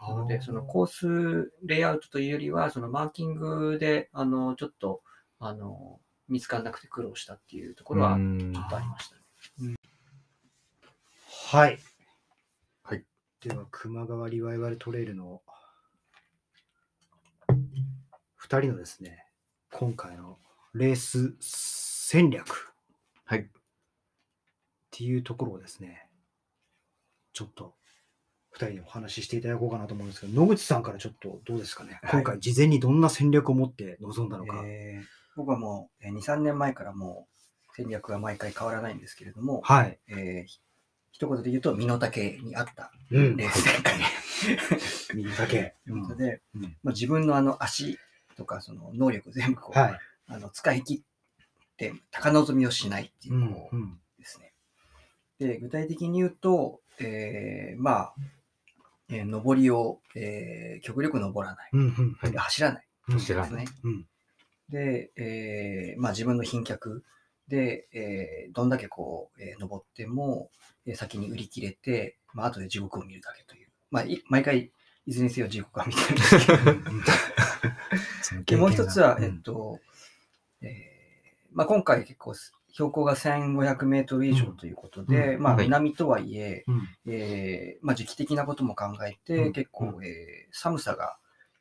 [0.08, 5.02] なので、そのコースレイアウトというよりは、そのマーキングで、あの、ちょっと、
[5.38, 9.22] あの、見つからなくて苦労したっていうところは、うんちょっとありましたね。
[11.50, 11.78] はい。
[12.82, 13.04] はい。
[13.40, 15.42] では、熊川リバイバルトレイルの
[17.48, 19.26] 2人のですね、
[19.70, 20.38] 今回の
[20.74, 22.74] レース戦略
[23.24, 23.40] はい。
[23.40, 23.44] っ
[24.90, 26.08] ていうところをですね、
[27.32, 27.74] ちょっと
[28.54, 34.62] 2人でお話ししていただこうかなと思うんですけど、野口さんからちょっとどうですかね、はい今回事前にどんな戦略を持って臨んだのか。
[34.64, 39.98] えー僕はもう、えー2、3年前からもう戦略は毎回変わらないんですけれども、はい。
[40.08, 40.60] えーひ
[41.12, 43.94] 一言で言うと、身の丈に合ったうんレース展開。
[45.14, 45.74] 右だけ。
[45.86, 47.98] ということで、うんまあ、自分のあの足
[48.36, 49.98] とかその能力を全部こう、はい。
[50.28, 54.52] あの使い切って高望みをしないっていううのを、んうんですね。
[55.38, 58.14] で、具体的に言うと、えーまあ、
[59.12, 61.70] えー上りを、えー極力登らない。
[61.72, 62.86] うんうんで走らない。
[63.08, 63.78] うん走らないですね。
[63.84, 64.06] うん
[64.68, 67.04] で、えーまあ、自分の賓客
[67.48, 70.50] で、えーどんだけこう、えー登っても、
[70.86, 73.68] えー先に売り切れて、まあ後で地獄を見るだけという。
[73.90, 74.70] まあ、い毎回、
[75.04, 76.46] いずれにせよ地獄は見てるんです
[78.46, 78.60] けど。
[78.62, 79.80] もう一つは、うんえっと、
[80.62, 82.34] えーまあ、今回結構
[82.72, 85.58] 標高が1500メートル以上ということで、まあ、うん。
[85.58, 86.88] はい南とはいえ、うん。
[87.06, 89.52] えーまあ、時期的なことも考えて、うん。
[89.52, 91.16] 結構、うえー寒さが、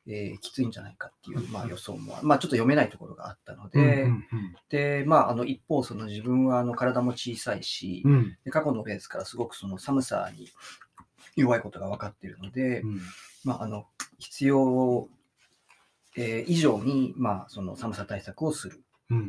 [0.07, 4.23] えーきついんじゃないかっていう、まあ、予想も、まあ、ちょっと読めないところがあったので、うん
[4.69, 8.03] で、まあ、あの一方、その自分はあの体も小さいし、
[8.45, 10.47] で過去のレースからすごくその寒さに
[11.35, 12.99] 弱いことが分かっているので、うん。
[13.43, 13.85] まあ、あの
[14.17, 15.07] 必要、
[16.17, 18.77] えー以上に、まあ、その寒さ対策をする。
[18.77, 18.83] うん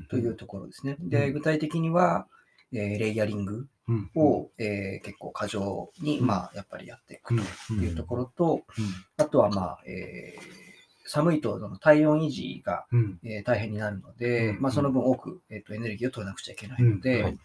[0.08, 0.96] というところですね。
[1.00, 2.26] で、具体的には、
[2.72, 4.10] えーレイヤリングうん。
[4.14, 6.26] を、えー結構過剰に、うん。
[6.26, 7.38] まあ、やっぱりやっていくう
[7.74, 7.78] ん。
[7.78, 8.84] というところと、うん。
[9.16, 10.62] あとは、まあ、えー
[11.04, 13.18] 寒いとその体温維持が、うん。
[13.24, 14.62] えー大変になるので、うん。
[14.62, 17.36] まあ、その分多く、えー、とエネルギーを取らなくちゃいけないので、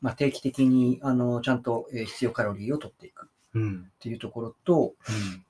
[0.00, 4.94] まあ、定期的にあのちゃんと、えー必要カロリーを取っていくうんっていうところと、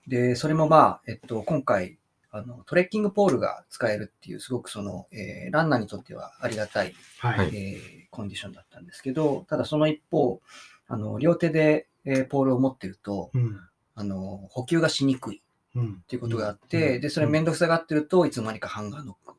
[0.09, 1.98] で、それもまあ、えっと、今回、
[2.35, 7.51] あのトレッキングポールが使えるっていう、すごくその、えーランナーにとってはありがたい、はい。
[7.55, 10.40] えーコンディションだったんですけど、ただその一方、
[10.88, 13.61] あの両手で、えーポールを持ってると、うん。
[13.95, 15.42] あの補給がしにくい
[15.75, 16.01] うん。
[16.03, 19.37] っていうことがあって、で、それ面倒くさがってるといつの間にかハンガーノック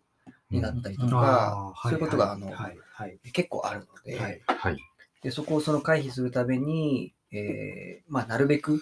[0.51, 1.10] になったりとうん。
[1.10, 3.19] か、そういうことが、あの、はいはい。
[3.32, 4.41] 結構あるので、はい。
[4.45, 4.77] はい。
[5.23, 8.82] で、そこをその回避するために、えーまあ、なるべく、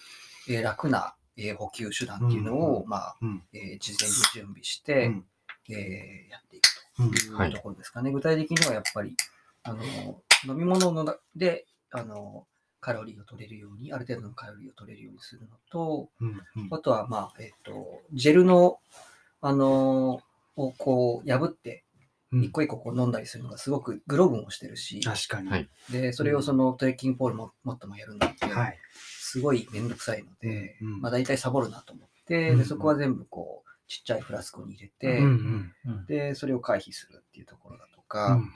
[0.50, 3.44] えー楽な、えー補給手段っていうのを、うまあ、うん。
[3.54, 5.26] えー事前に準備して、うん。
[5.70, 6.68] えーやっていく
[7.00, 7.12] うん。
[7.12, 7.50] とはい。
[7.50, 8.12] いうところですかね。
[8.12, 9.16] 具体的にはやっぱり、
[9.64, 9.84] あの、
[10.48, 12.46] 飲み物ので、あの、
[12.80, 16.68] カロリーを取れるように、ある程度のカロリーを取れるようにするのと、うんうん。
[16.72, 18.80] あとは、まあ、えっ、と、ジェルの、
[19.42, 20.22] あの
[20.56, 21.84] をこう破って、
[22.32, 22.44] うん。
[22.44, 25.50] 一個一個こう飲んだりするのがすごくグローブもしてるし、確かに。
[25.50, 28.78] はいで、それをそのトレッキングポールももっともやるので、はい
[29.32, 31.02] すごいめんどくさいので、うんうん。
[31.02, 36.06] まあ大体サボるなと思って、うんでそこは全部こう、ちっちゃいフラスコに入れて、うんうんうん。
[36.06, 38.52] で、それを回避するっていうところだとうか、ん。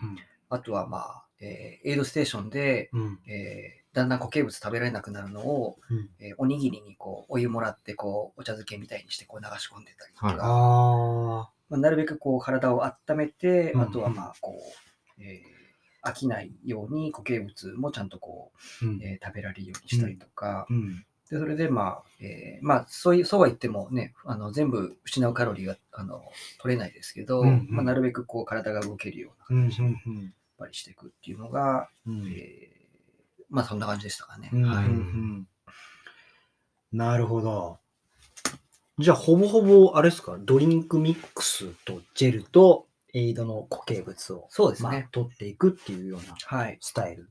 [0.50, 3.20] あとはまあ、えーエイドステーションで、うん。
[3.28, 6.10] えーだんだん固形物食べられなくなるのを、うん。
[6.20, 10.36] えーおにぎりにこうお湯もらってこうお茶漬けみたいにしてこう流し込んでたりとか、はい。
[10.42, 13.82] あまあ、なるべくこう体を温めて、うん。
[13.82, 14.54] あとはまあこ
[15.20, 15.55] う、えー
[16.06, 18.96] 飽きないように固形物もちゃんとこーうん。
[18.98, 21.06] う、えー食べられるようにしたりとか、うん。
[21.30, 26.24] でそれでまあ、えーまあそういうそうは言ってもねあの全部失うカロリーはあの
[26.62, 27.68] 取れないですけど、うんうん。
[27.72, 32.28] まあ、なるべくこう体が動けるようなうん感じにやっうんぱりしていくっていうのが、うん。
[32.28, 32.76] えー
[33.50, 34.50] まあそんな感じでしたかね。
[34.54, 34.92] うんはいうん。
[34.92, 35.48] うん
[36.92, 37.80] なるほど。
[39.00, 45.08] じゃあ、ほぼほぼ、あれですか、ドリンクミックスとジェルとエイドの固形物を、まあそうですね。
[45.12, 46.78] 取っていくっていうようなはい。
[46.82, 47.30] スタイル。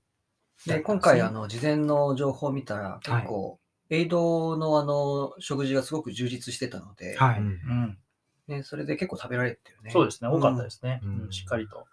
[0.66, 7.38] で、今回、あの、事前の情報を見たら、結構、エイドのあの、食事がすごく充実してたので、はい。
[7.38, 7.98] うんうん
[8.46, 9.90] ね、それで結構食べられてるね。
[9.90, 11.00] そうですね、多かったですね。
[11.02, 11.86] うんうんしっかりと。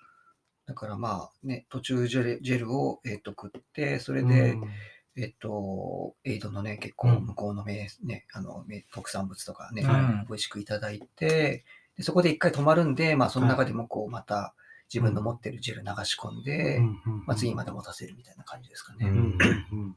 [0.65, 4.69] だからまあね、途中ジェルジェルを、えっと食って、それで、うん
[5.17, 11.65] えっと、エイドのね、結構うん向こうの名、ね、あの、名特産物とかね、うん美味しくいただいて、で
[12.02, 14.54] そこで一回止まるんで、まあその中でもこう、また
[14.94, 19.08] 自分の持ってるジェル流し込んで、うんうんまあ次まで持たせるみたいな感じですかね。
[19.08, 19.30] うんうんうん
[19.72, 19.96] うん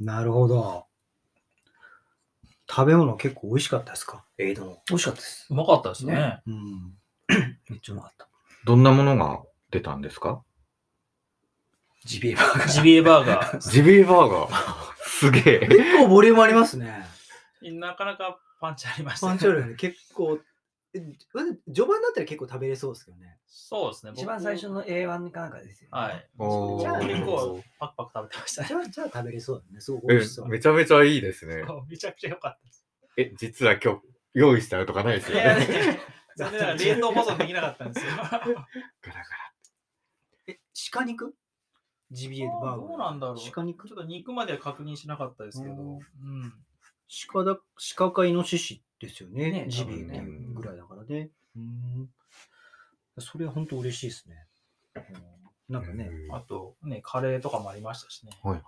[0.00, 0.86] なるほど。
[2.68, 4.24] 食べ物結構美味しかったですか？
[4.38, 4.78] エイドの。
[4.88, 5.46] 美味しかったです。
[5.50, 6.14] うまかったですね。
[6.14, 6.94] ねうん。
[7.68, 8.26] めっちゃうまかった。
[8.64, 10.42] どんなものが出たんですか？
[12.06, 12.68] ジビエバーガー。
[12.68, 13.58] ジビエバーガー。
[13.70, 14.54] ジビエバーガー。
[15.04, 15.66] すげえ。
[15.68, 17.04] 結構ボリュームありますね。
[17.60, 19.74] なかなかパンチありましたパンチあるよね。
[19.74, 20.38] 結構、え
[20.92, 23.38] 序盤だったら結構食べれそうですけどね。
[23.46, 24.12] そうですね。
[24.14, 25.98] 一番最初の A1 かなんかですよ、ね。
[25.98, 26.26] はい。
[26.80, 28.68] じゃあ結構パクパク食べてましたね。
[28.68, 29.80] じゃあ、じゃあ食べれそうだね。
[29.80, 30.48] すごく美え味しそう。
[30.48, 31.64] めちゃめちゃいいですね。
[31.88, 32.86] めちゃくちゃ良かったです。
[33.16, 34.00] え、実は今日
[34.34, 35.44] 用意したよとかないですよね。
[35.44, 36.00] ね
[36.36, 38.12] 残念ながら冷凍保存できなかったんですよ。
[38.16, 38.56] ガラガラ。
[40.48, 40.58] え、
[40.92, 41.34] 鹿肉？
[42.10, 42.88] ジビエバーガー。
[42.88, 43.36] どうなんだろう。
[43.52, 43.88] 鹿肉？
[43.88, 45.74] ちょっと肉までは確認しなかったですけど。
[45.74, 46.54] ううんん。
[47.28, 47.58] 鹿だ、
[47.96, 49.50] 鹿かイノシシですよね。
[49.50, 51.30] ねジビエっていうぐらいだからね。
[51.56, 52.08] うん。
[53.18, 54.46] それは本当嬉しいですね。
[54.94, 55.30] うん
[55.68, 56.10] なんかね。
[56.28, 58.32] うんあと、ね、カレーとかもありましたしね。
[58.42, 58.62] はいはい。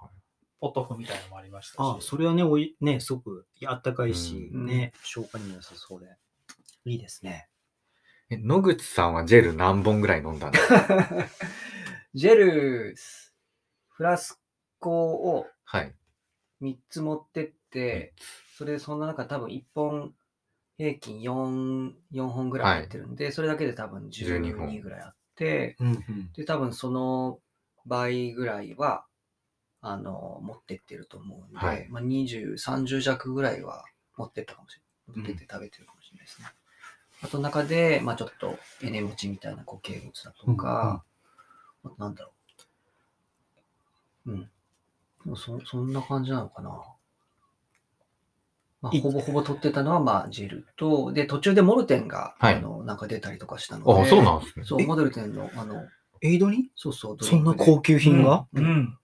[0.61, 1.77] ポトフみたいなのもありましたし。
[1.79, 6.07] あそれはね、おいね、すごくあったかいし、うんね、消化にも良さそうで。
[6.85, 7.49] いいですね。
[8.31, 11.29] え、野口さんはジェル何本ぐらい飲んだんですか
[12.15, 12.95] ジェル、
[13.89, 14.41] フラス
[14.79, 14.91] コ
[15.37, 15.95] をはい。
[16.63, 17.62] 3つ持ってって、
[18.57, 20.15] それでそんな中多分1本
[20.79, 27.39] 平均 4, 4本ぐらい入ってるんで、それだけで多分12本12ぐらいあって、うんうんで、多分その
[27.87, 29.05] 倍ぐらいは、
[29.81, 33.85] あの、持ってってると思うんで、はいまあ20、30弱ぐらいは
[34.17, 34.83] 持ってったかもしれ
[35.15, 35.25] ない。
[35.25, 36.49] 持ってって食べてるかもしれないですね。
[37.23, 41.05] あと中で、まあちょっと、エネ餅みたいな固形物だとか、
[41.85, 42.33] あとなんだろ
[44.27, 44.33] う。
[44.33, 45.37] うん。
[45.37, 46.83] そそんな感じなのかな。
[48.83, 54.65] まあ、いほぼほぼ取ってたのは、まあ、ジェルと、で、途中でモルテンが、はいあの、なんか出たりとかしたので、あ、そうなんですね。
[54.67, 54.87] そう、え？
[54.87, 55.89] モデルテンの、あの、
[56.21, 56.69] エイドに？
[56.75, 58.99] そうそう、ドリそんンクでな高級品が、うんうん。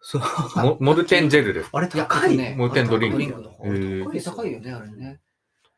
[0.00, 0.22] そう
[0.56, 1.70] モモルテンジェルです。
[1.72, 3.66] あれいや、高いね、モルテンドリンクの方。
[3.66, 5.20] へー高い高いよね、あれね。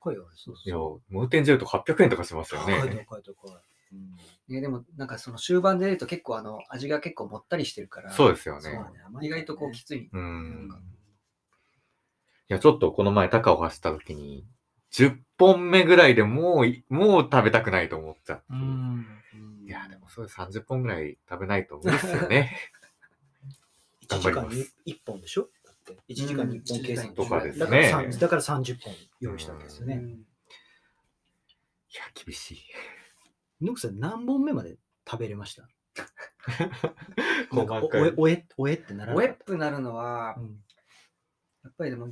[0.02, 3.06] 高いよあれそういやそ、モルテンジェルとか800円とかしますよ高いね。
[3.08, 3.52] 高い高い。
[3.92, 4.10] うん
[4.48, 8.78] ねでも、なんかその終盤で出ると結構、あの、味が結構もったりしてるから、そうですよそうね。
[8.78, 10.10] だね意外とこう、きつい。
[10.12, 10.68] ううんん。
[12.50, 14.44] いや、ちょっとこの前、高を走った時に、
[14.92, 18.44] 10本目ぐらいでもうい、もう食べたくないと思っちゃって。
[18.50, 19.06] うん。
[19.64, 22.56] いや、でもそれ30本ぐらい食べないと無理ですよね。
[24.08, 25.48] 1時間に1本でしょ？
[25.64, 29.94] だって1時間に1本計算とかですねだからさんだから30本用意したわけですよね。
[29.94, 30.08] うん
[31.92, 32.58] いや、厳しい。
[33.60, 34.78] 野口さん何本目まで
[35.08, 35.68] 食べれました？
[37.52, 40.64] おおえ、おえ、おえってならおえっなかっぷなるのはた。、うん
[41.62, 42.08] やっぱりでも、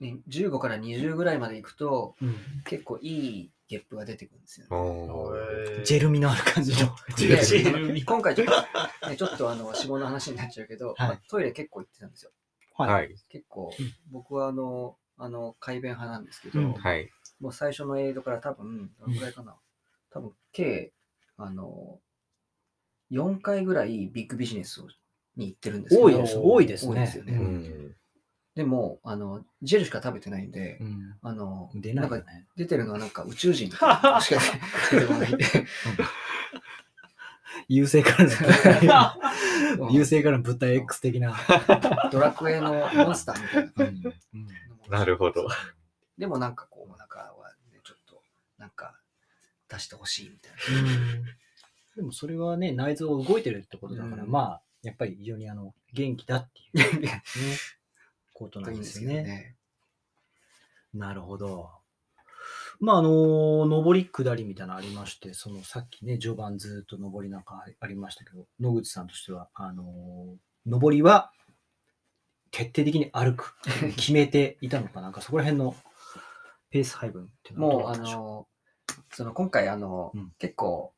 [0.00, 4.76] ね、15から20ぐらいまで行くと、うん結構いいゲップが出てくるんですよ、ね。
[4.76, 6.90] おージェル味のある感じの。
[7.16, 12.30] ジェルでジェル味今回ちょっと、ね、ちょっとあの、脂肪の話になっちゃうけど、はいまあトイレ結構行ってたんですよ。
[12.76, 12.92] はい。
[12.92, 13.14] はい。
[13.28, 17.10] 結構うん、僕はあの、あの、改便派なんですけど、うんはい。
[17.40, 19.56] もう最初のエイドから多分、どのぐらいかな。
[20.10, 20.92] 多分、計、
[21.36, 22.00] あの、
[23.10, 24.82] 4回ぐらいビッグビジネス
[25.36, 26.92] に行ってるんですけど多いです、多いですね。
[26.92, 27.32] 多いですよね。
[27.32, 27.96] うん。
[28.58, 32.44] でも、あの、ジェルしか食べてないんで、うんあの、出ないんかよね。
[32.56, 34.40] 出てるのはなんか宇宙人みたいなしか
[34.90, 35.44] 出てこないんで。
[37.68, 38.86] 優勢からの物体、
[39.78, 41.36] うん優勢からの物体 X 的な。
[42.10, 44.02] ドラクエのモンスターみたいな感じ。
[44.90, 45.46] なるほど。
[46.18, 48.20] でもなんかこう、お腹はね、ちょっと、
[48.58, 48.98] なんか、
[49.68, 50.52] 出してほしいみたい
[51.94, 57.22] でもそれはね、内臓が動いてるってことだから、うんまあ、やっぱり非常にあの元気だっていう、ね、な。
[58.38, 59.56] ことといいんですよね。
[60.94, 61.70] なるほど。
[62.80, 71.32] まあ、あの、上り下りみたいなのありまして、そのさっきね、序盤ずっと上りなんかありましたけど、野口さんとしては、あの、上りは
[72.50, 73.56] 徹底的に歩く、
[73.96, 75.08] 決めていたのかな？
[75.08, 75.74] んか、そこら辺の
[76.70, 78.48] ペース配分っていうのはどもう、あの、
[79.12, 80.32] その今回、あの、うん。
[80.38, 80.94] 結構、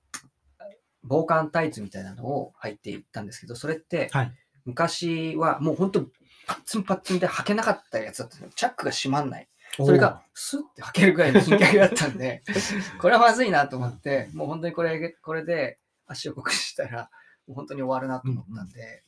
[1.02, 4.32] 防寒タイツみたいなのを履いていったんですけど、それって、はい。
[4.66, 6.06] 昔はもう本当、
[6.50, 8.52] パッツンパッツンで履けなかったやつだったんですよ。
[8.56, 9.48] チャックが閉まんない。
[9.78, 12.42] うそれが、スッて履けるぐらいの品格だったんで、
[13.00, 17.08] これはまずいなと思って、もう本当にこれ、これで足を酷使したら、
[17.46, 19.04] もう本当に終わるなと思ったんで、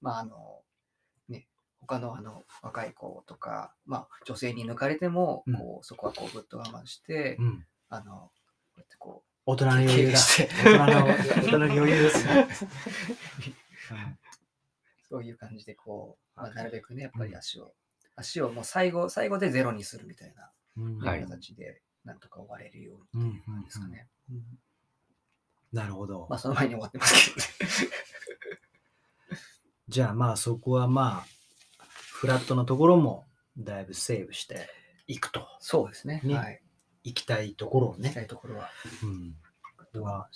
[0.00, 0.62] まああの、
[1.28, 1.48] ね、
[1.80, 8.30] 他のあの若い子とか、まあ女性に抜かれても、うんこうそこはこうぐっと我慢して、うん、あの、こ
[8.76, 10.16] うやってこ大人のう、余裕だ。
[10.16, 12.46] して、大人の大人の余裕ですね。
[15.14, 17.72] そういう感じでこう、まあ、なるべくね、やっぱり足を、
[18.16, 20.50] 足をもう最後、最後でゼロにするみたいな
[21.20, 24.08] 形で、なんとか終われるようにうんうんですかね。
[25.72, 26.26] なるほど。
[26.28, 27.92] まあその前に終わってますけどね。
[29.86, 33.24] じゃあまあそこはまあ、フラットなところも
[33.56, 34.68] だいぶセーブして
[35.06, 35.46] いくと。
[35.60, 36.22] そうですね。
[36.24, 36.60] ねはい。
[37.04, 38.24] 行きたいところを行きたね。
[38.24, 38.68] いところは、
[39.04, 40.02] うん。
[40.02, 40.28] は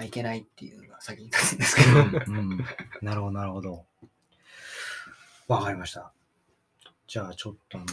[0.00, 1.90] まあ、いけないっていうのが先に立つんですけど。
[2.28, 2.64] うん、
[3.02, 3.84] なるほど、なるほど。
[5.46, 6.10] わかりました。
[7.06, 7.86] じゃあちょっとあの、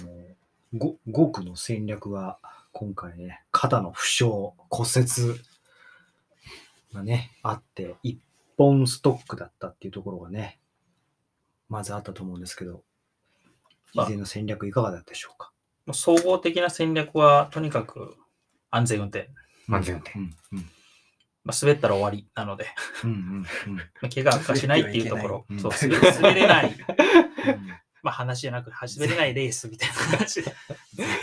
[0.74, 2.40] ご5区の戦略は
[2.72, 4.26] 今回ね、肩の負傷、
[4.70, 5.38] 骨折
[6.94, 8.20] がね、あって、1
[8.58, 10.62] 本ストックだったっていうところがね、
[11.68, 12.86] まずあったと思うんですけど、
[13.92, 15.52] 以まあ前の戦略いかがだったでしょうか？
[15.86, 18.16] もう総合的な戦略は、とにかく
[18.72, 19.30] 安全運転。
[19.68, 20.70] 安全運転うんうん
[21.48, 22.68] まあ、滑ったら終わりなので、
[23.04, 23.44] うんうんうん
[23.78, 27.68] まあ、怪我悪化しないっていうところ、滑そう滑滑れない、うん
[28.04, 30.54] まあ話じゃなく、滑れないレースみたいな話で、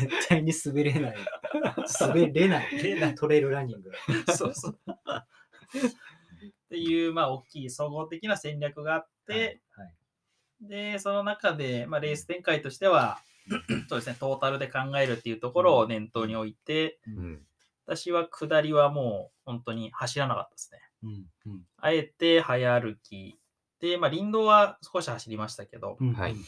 [0.01, 1.16] 絶対に滑れない。
[2.01, 3.14] 滑れない。
[3.14, 3.93] トレイルランニング。
[4.35, 4.79] そうそう。
[4.91, 4.93] っ
[6.68, 9.95] ていう、まあ、大きい総合的な戦略があって、はい
[10.68, 13.18] で、その中で、まあ、レース展開としては、
[13.89, 17.43] そうですね、トータルで考えるっていうところを念頭に置いて、うん。
[17.87, 20.80] 私は下りはもう本当に走らなかったですね。
[21.03, 23.39] うんうんあえて早歩き
[23.80, 26.39] で、まあ、林道は少し走りましたけど、うんはいうん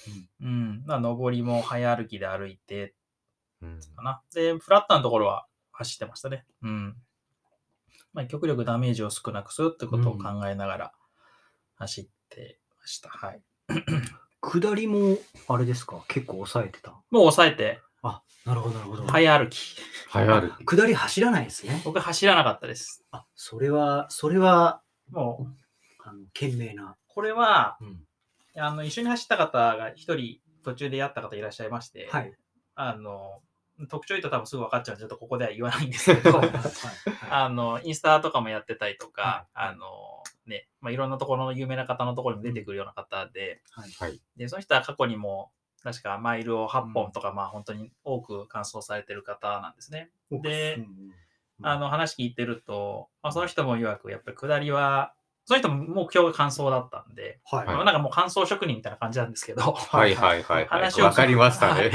[0.41, 2.95] うん、まあ、上りも早歩きで歩いて
[3.63, 4.23] うんかな。
[4.35, 6.45] で、フラットなところは走ってましたね。
[6.63, 6.97] うん。
[8.13, 10.93] まあ、極力ダメージを少なくするってことを考えながら
[11.75, 13.11] 走ってました。
[13.11, 13.43] はい。
[14.41, 15.19] 下りも、
[15.49, 16.05] あれですか？
[16.09, 16.93] 結構抑えてた？
[17.11, 19.07] もう抑えて、あ、なるほど、なるほど。
[19.07, 19.77] 早歩き。
[20.09, 20.65] 早歩き。
[20.65, 21.83] 下り走らないですね。
[21.85, 23.05] 僕走らなかったです。
[23.11, 26.97] あ、それは、それは、もう、あの、賢明な。
[27.09, 28.07] これは、うん。
[28.59, 32.33] あの、一緒に走った方が一人途中でやった方いらっしゃいまして、はい。
[32.75, 33.41] あの、
[33.89, 36.51] 特徴言うと多分すぐ分かっちゃうんで、ちょっとここでは言わないんですけど、はい。
[37.31, 43.91] あの、インスタとかもやってたりとか、はあの、ね、まあ、いろんなところの有名な方のところにも出てくるような方で、はい。
[43.99, 44.21] はい。
[44.37, 45.51] で、その人は過去にも、
[45.87, 50.11] 確かマイルを8本とか、まあ本当に多く完走されてる方なんですね。
[50.33, 50.85] で
[51.63, 55.15] あの話聞いてると、まあ、その人も曰く、やっぱり下りは、
[55.45, 57.67] その人も目標が完走だったんで、はい。
[57.67, 60.67] まあなんかもう完走職人みたいな感じなんですけど、はいはいはいはい。
[60.91, 61.93] 話をわかりましたね。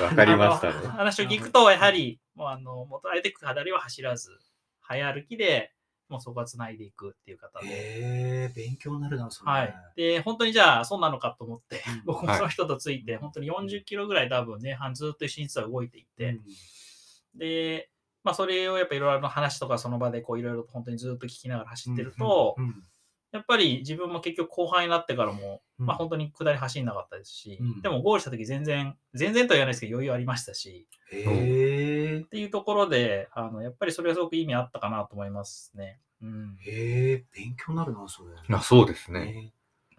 [0.00, 0.86] わかりましたね。
[0.88, 4.38] 話を聞くと、やはり、もうあの、元られていく下りは走らず、
[4.82, 5.72] 早歩きで、
[6.10, 7.66] もうそこは繋いでいくっていう方で。
[7.66, 9.50] へえ、勉強になるな、それ。
[9.50, 9.74] はい。
[9.96, 16.38] で、本当にじゃあ、そうなのかと思ってうん、僕もその人とついて、本当に40キロぐらい多分前半ずっと一緒に実は動いていて、
[17.34, 17.88] で、
[18.24, 22.82] まあ、それをやっぱいろいろな話とかその場でこういろいろ本当にずっと聞きながら走ってると、うんうん
[23.32, 31.24] やっぱり自分も結局後半になってからも、うんまあ本当に下り走んなかったですし、うんでもゴールした時全然、全然とは言わないですけど余裕ありましたし、へ
[32.16, 36.00] えっ、ていうところで、あの、やっぱりそれはすごく意味あったかなと思いますね。
[36.22, 36.56] うん。
[36.60, 38.34] へえ、勉強になるな、それ。
[38.54, 39.20] あそうですね。
[39.20, 39.52] ね。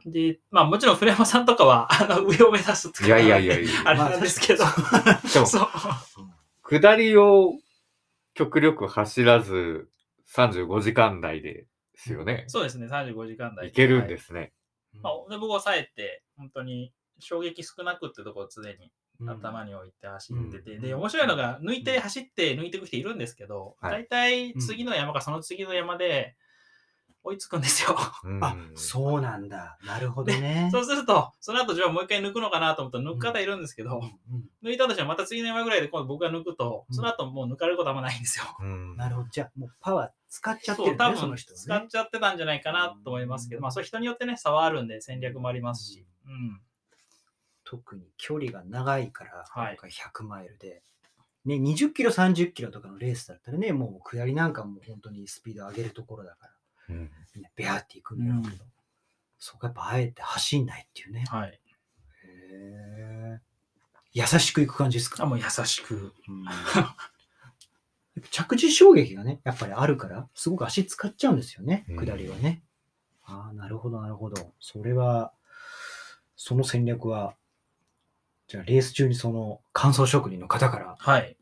[0.05, 3.93] で、まあもちろん古山さんとかは、あの、上を目指すっていやいやいやいあや。
[4.09, 4.63] れなんですけど、
[5.33, 5.67] でも、そう。
[6.79, 7.53] 下りを
[8.33, 9.89] 極力走らず
[10.33, 11.65] 35時間台で
[11.95, 12.45] すよね。
[12.47, 13.67] そうですね、35時間台。
[13.67, 14.53] いけるんですすね。
[15.01, 19.29] まあ、で僕抑えて、本当に衝撃少なくってところを常にうん。
[19.29, 20.81] 頭に置いて走ってて、うん。
[20.81, 24.07] で、面白いのが、抜いて走って抜いていく人いるんですけど、はい。
[24.09, 26.35] 大体次の山かその次の山で
[27.23, 27.95] 追いつくんですよ。
[28.23, 28.43] うん。
[28.43, 29.77] あ、そうなんだ。
[29.85, 30.69] なるほどね。
[30.71, 34.67] そうすると、その後じゃあもう一回抜くのかなと思ったら抜く方いるんですけど、うん。
[34.67, 36.95] 抜いたとしてもまた次の山ぐらいで今度僕が抜くと、うん。
[36.95, 38.45] その後もう抜かれることあんまないんですよ。
[38.59, 38.97] うん。
[38.97, 39.29] なるほど。
[39.29, 41.37] じゃあ、もうパワー使っちゃってそう、多るね、その分ね。
[41.37, 46.07] 使っちゃってたんじゃないかなと思いますけど、まあそういう人によってね、差はあるんで戦略もありますし。
[46.25, 46.61] うん。
[47.65, 50.81] 特に距離が長いから、はい今回100マイルで。
[51.45, 56.47] ね、20キロ、30キロとかのレースだったらね、もう下りなんかも本当にスピード上げるところだか
[56.87, 57.11] ら、うん
[57.55, 58.63] ベアっていくんだろうけど、
[59.39, 61.23] そこやっぱあえて走んないっていうね。
[61.29, 61.59] はい。
[62.25, 63.39] へー
[64.13, 65.23] 優しくいく感じですか？
[65.23, 66.13] あ、もう優しく。
[66.27, 66.45] うん
[68.29, 72.61] 着地衝撃がね、やっぱりあるから、すごく足使っちゃうんですよね、うん下りはね。
[73.23, 74.53] ああ、なるほど、なるほど。
[74.59, 75.31] それは、
[76.35, 77.35] その戦略は、
[78.47, 81.37] じゃあレース中にその乾燥職人の方からはい。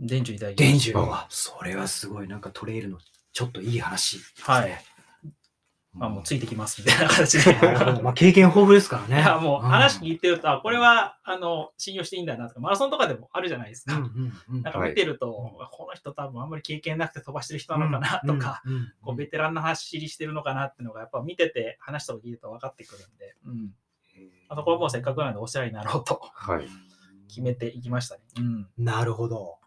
[0.00, 2.98] 伝授いただきました伝授それはすごい、なんかトレイルの
[3.32, 4.22] ちょっといい話ね。
[4.40, 4.84] はい。
[5.94, 7.54] まあもうついてきますみたいな形で。
[8.02, 9.22] まあ経験豊富ですからね。
[9.22, 13.94] いや、もう話聞いいてると、あ、これは、あの、信用していいんだなとか、マラソンとかでもあるじゃないですか。
[13.94, 15.32] うんうんうんなんか見てると、
[15.70, 18.62] この人多分あんまり経験なくて飛ばしてる人なのかなとか、、
[19.02, 23.74] こうベテランの走りしてるのかなっていうのが、やっぱ見てて、話とか聞いてると分かってくるんで、うん。
[24.48, 26.66] あとこれもうせっかくなんでお世話になろうとはい。
[27.28, 28.20] 決めていきましたね。
[28.38, 28.68] うん。
[28.78, 29.58] なるほど。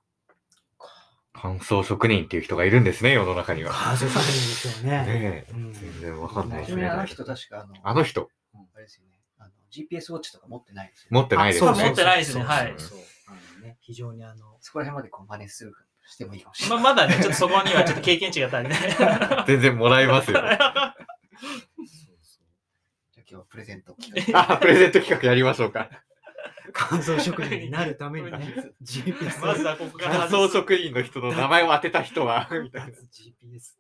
[1.40, 3.72] 乾燥職人っていう人がいるんですね、世の中には。
[3.74, 5.06] 乾燥させるんですよね。
[5.06, 6.98] ねえうん全然わかんないですねあ。
[6.98, 8.30] の人確かあの、あの人、
[8.74, 9.20] あれですよね。
[9.38, 11.96] あの GPS ウォッチとか持ってないですよ、持ってないですねあそう持っ。
[11.96, 15.74] てないですねそうはいそうそうあのね、非常にあの、そこら辺までこう真似する
[16.08, 16.84] してもいいかもしれまない。
[16.84, 19.46] まだね、ちょっとそこにはちょっと経験値が足りない。
[19.46, 20.40] 全然もらえますよ。
[20.40, 20.96] じゃあ
[23.16, 24.40] 今日はプレゼント企画。
[24.54, 25.90] あ、プレゼント企画やりましょうか。
[26.74, 32.88] 乾燥職人になるためにね、GPS まずはここから乾燥職人の人の名前を当てた人は、 みたいな。
[32.88, 33.76] GPS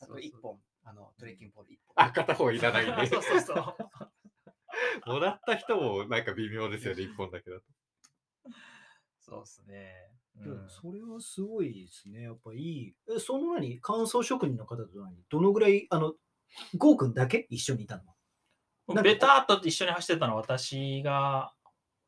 [0.00, 2.04] あと一本、あの、トレッキングポール一本。
[2.06, 3.06] あ、片方いらないんで。
[3.12, 3.54] そうそうそ
[5.06, 5.10] う。
[5.10, 7.62] もらった人もなんか微妙ですよね、 一本だけだと。
[9.20, 10.12] そうですね。
[10.36, 12.22] いやそれはすごいですね。
[12.22, 12.94] やっぱいい。
[13.10, 13.80] え、その何？
[13.82, 15.24] 乾燥職人の方と何？
[15.28, 16.14] どのぐらい、あの、
[16.76, 17.46] ゴーくんだけ？
[17.50, 21.52] 一緒にいたのベターっと一緒に走ってたのは私が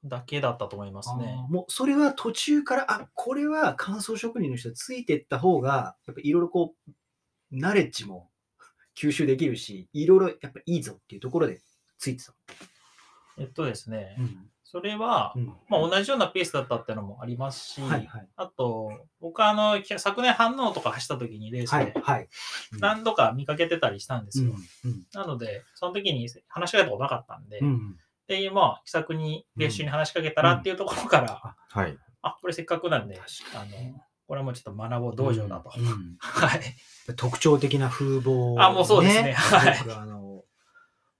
[0.04, 1.44] だけだったと思いますね。
[1.50, 6.92] もうそれは途中から、あこれは乾燥職人の人ついてった方が、やっぱいろいろこう、
[7.50, 8.30] ナレッジも
[8.96, 11.60] 吸収できるし、いろいろやっぱいいぞっていうところで
[11.98, 12.34] ついてた。
[13.38, 18.28] えっとですね、うんそれは、うんまあ、同じようなペースだったっていうのもありますし、はいはい。
[18.36, 21.92] あと、僕はあの、き昨年反応とか走った時にレースで。
[22.78, 24.54] 何度か見かけてたりしたんですよ。
[24.84, 27.96] うんなので、その時に話しかけたことなかったんで、うん
[28.30, 31.98] で、まあ、気さくに練習に話しかけたらっていうところから、はい。
[32.22, 33.20] あ、これせっかくなんで、
[33.54, 35.70] あの、これもちょっと学ぼう道場だと。
[35.70, 36.60] はい。
[37.16, 39.32] 特徴的な風貌、あもうそうですね。
[39.32, 40.44] はい僕あの、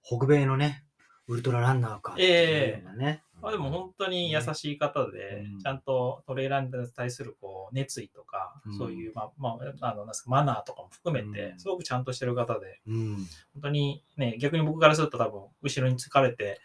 [0.01, 0.85] 北米のね、
[1.27, 3.23] ウルトラランナーかっていうようなね。
[3.41, 9.49] まあ、でも本当に優しい方で、うんちゃんとトレーラーに対するこう熱意とか、うんそういう、まあ、ま
[9.81, 13.15] あ、あの、なんですか、マナーとかも含めてう、んすごくちゃんとしてる方で、うん。
[13.53, 16.59] 本当にね、逆に僕からすると多分、後ろに疲れて、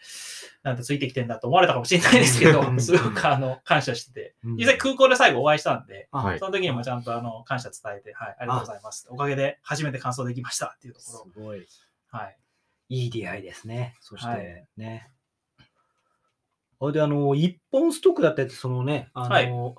[0.63, 6.09] なんてついてきてんだと思われたかもしれないですけどう、んすごくあの、感謝してて、うん実際空港で最後お会いしたんで、
[6.39, 9.07] その時にもちゃんとあの、感謝伝えて、はい、ありがとうございます。
[9.09, 11.31] おかげで初めて完走できましたっていうところ。
[11.33, 11.67] すごい。
[12.09, 12.37] はい。
[12.89, 13.95] いい出会いですね。
[13.99, 14.65] そして、
[16.79, 19.75] あで、あの、一本ストックだったやつ、そのね、あの、はい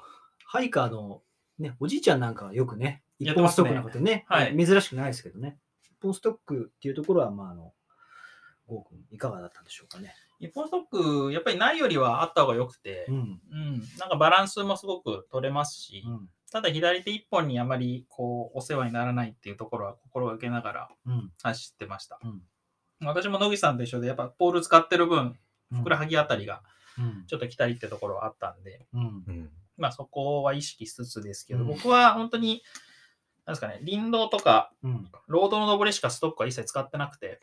[0.50, 1.20] ハイカーの、
[1.58, 5.58] ね、おじいちゃんなんかはよくね、一本ストックなことね、はい珍しくないですけどね。
[5.82, 7.74] 一本ストックっていうところは、まあ、あの、
[8.66, 10.14] ゴー君、いかがだったんでしょうかね。
[10.40, 13.14] 一本ストック、やっぱりないよりはあった方が良くて、うん。
[13.14, 16.28] うん、なんかバランスもすごく取れますし、うん。
[16.50, 21.30] ただ左手一本にあまりこうお世話にならないっていうところは心がけながらうん。
[21.42, 22.18] 走ってました。
[22.22, 22.42] うん
[23.00, 25.38] 私も野口さんと一緒で、やっぱポール使ってる分、
[25.72, 26.62] ふくらはぎあたりがうん。
[27.26, 28.86] ちょっと来たりってところはあったんで。
[29.76, 32.62] まあそこは意識しつつですけど、うん僕は本当に、
[33.46, 35.08] なんですかね、林道とか、うん。
[35.26, 37.40] ロードの上りしかストックは一切使ってなくて、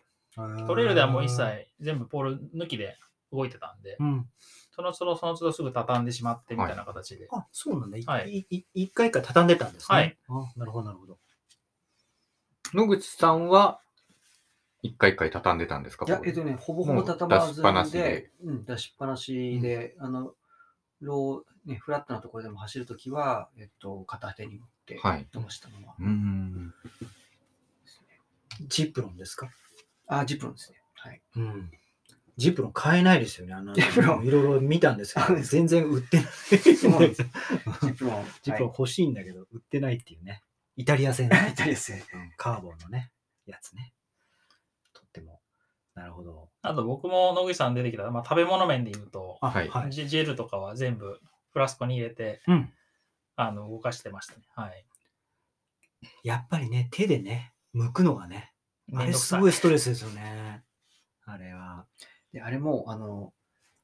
[0.68, 2.98] トレイルではもう一切全部ポール抜きで
[3.32, 4.28] 動いてたんで、うん。
[4.76, 7.28] その都度その都度すぐ畳んでしまってみたいな形で。
[7.32, 7.98] あ、そうなんだ。
[7.98, 9.96] いはいいい一回か畳んでたんですね。
[9.96, 10.18] はい。
[10.28, 11.18] あ、なるほど、なるほど。
[12.74, 13.80] 野口さんは、
[14.86, 20.34] 一回一回畳んでたんですかいや、えっとね、ほぼほぼ畳まず出しっぱなしでで、うん、出しっぱなしで、あの、
[21.02, 26.74] ロー、ね、フラットなところでも走るときは、えっと、片手に持ってはい飛ばしたのは、うん。
[28.68, 29.50] ジプロンですか？
[30.08, 30.78] あ、ジプロンですね。
[30.94, 31.22] はい。
[31.36, 31.72] うん。
[32.38, 33.54] ジプロン買えないですよね。
[33.54, 36.26] あのジプロンいろいろ見たんですけど、全然売ってない。
[36.76, 37.24] そうです
[37.84, 38.26] ジプロン。
[38.44, 40.44] ジプロン欲しいんだけど、売ってないっていうね。
[40.78, 41.52] イタリア製のはい。
[41.54, 41.94] イタリア製。
[42.14, 43.12] うんカーボンのね、
[43.46, 43.94] やつね。
[45.16, 45.40] とっても。
[45.96, 46.50] なるほど。
[46.62, 49.92] あと僕も野口さん出てきた、まあ、食べ物面で言うと、あ、はいはい。
[49.92, 51.20] ジェジェルとかは全部
[51.52, 52.74] フラスコに入れて、うん。
[53.38, 54.40] あの動かしてましたね。
[54.56, 54.86] はい。
[56.24, 58.52] やっぱりね、手でね、剥くのがね、
[58.94, 60.64] あれすごいストレスですよね。
[61.26, 61.86] あれは。
[62.32, 63.34] で、あれも、あの、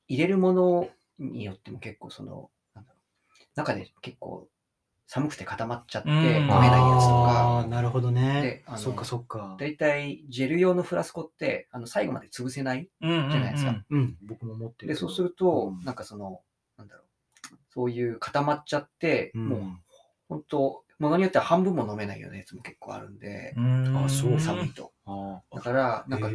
[0.07, 4.47] 入れるものによっても結構その、なんだろう、中で結構
[5.13, 6.15] 寒くて固まっちゃってうん。
[6.15, 8.41] 飲めないやつとか、なるほどね。
[8.41, 8.63] で。
[8.65, 9.57] あのそっかそっか。
[9.59, 13.31] だいたいジェル用のフラスコって、あの、最後まで潰せないうんうんうん。
[13.31, 13.83] じゃないですか。
[13.89, 14.95] うん、僕も持ってるで。
[14.95, 16.39] そうするとうん、なんかその、
[16.77, 19.45] なんだろう、そういう固まっちゃって、うん。
[19.49, 19.61] もう
[20.29, 24.05] 本当、ものによっては半分も飲めないようなやつも結構あるんで、うん。
[24.05, 24.39] あそう。
[24.39, 24.93] 寒いと。
[25.05, 26.29] あだから、なんか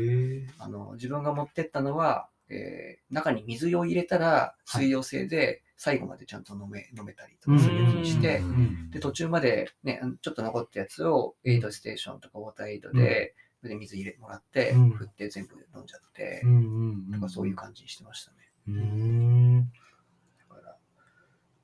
[0.58, 18.36] あの、自分が持ってったのは、えー中に水を入れたら水溶性で最後までちゃんと飲め、飲めたりとかするやつにしてう、うんで、途中までね、ちょっと残ったやつをエイドステーションとかウォーターエイドで、それで水入れもらって、うん振って全部飲んじゃってう、んうんとかそういう感じにしてましたね。
[18.68, 19.72] うーん。
[20.48, 20.76] だから、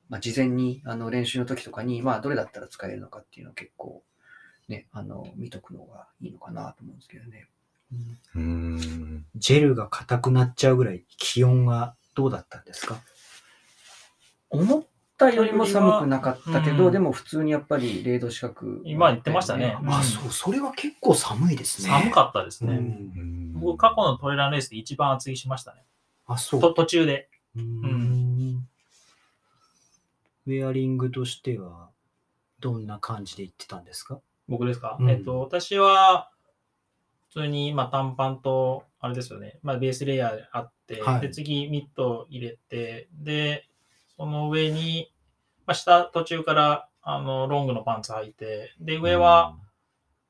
[0.08, 4.02] まあ、事前にあの練習の時とかに、まあ、どれだったら使えるのかっていうのを結構、
[4.68, 7.48] ね、あの、見とくのがいいのかなと思うんですけどね。
[8.34, 9.26] うん。
[9.36, 13.00] ジェルが硬くなっちゃうぐらい気温がどうだったんですか？
[14.52, 14.86] 思っ
[15.18, 16.92] たよりも寒くなかったけど、うん。
[16.92, 19.78] でも普通にやっぱり0度近く、今言ってましたね。
[19.82, 19.90] うん。
[19.92, 21.88] あ、そう、それは結構寒いですね。
[21.88, 22.74] 寒かったですね。
[22.74, 23.52] うん。
[23.54, 25.84] 僕、過去のトレランレースで一番厚着しましたね。
[26.26, 26.60] あ、そう。
[26.60, 27.28] と途中で。
[27.56, 28.68] うーん。
[30.46, 31.88] ウェアリングとしては、
[32.60, 34.20] どんな感じで行ってたんですか？
[34.48, 35.10] 僕ですか、うん。
[35.10, 36.30] えっと、私は、
[37.28, 41.20] 普通に、まあ、短パンと、あれですよね、まあ、ベースレイヤーあって、はい。
[41.22, 43.68] で、次、ミット入れて、で、
[44.22, 45.12] その上に、
[45.66, 49.56] まあ、下、途中から、あの、ロングのパンツ履いて、で、上は、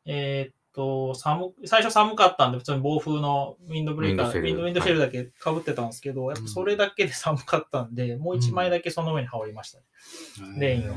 [0.07, 9.85] えーっと、寒、最初寒かったんで、普通に防風のウィンドブレーカー、ウィンドシェルウィンドウィンドシェルだけ被ってたんですけど、やっぱそれだけで寒かったんで、もう一枚だけその上に羽織りましたね。
[10.59, 10.95] レインを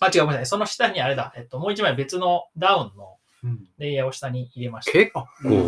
[0.00, 0.46] あ、違う、ごめんなさい。
[0.46, 1.34] その下にあれだ。
[1.36, 4.92] えっと、もう一枚別のダウンのうんレイヤーを下に入れました。
[4.92, 5.26] 結構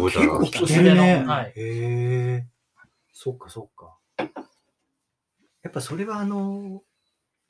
[0.09, 0.21] だ
[0.51, 1.25] 結構ね。
[1.27, 2.47] はいへえ。
[3.13, 3.99] そっかそっか。
[5.65, 6.83] やっぱそれはあの、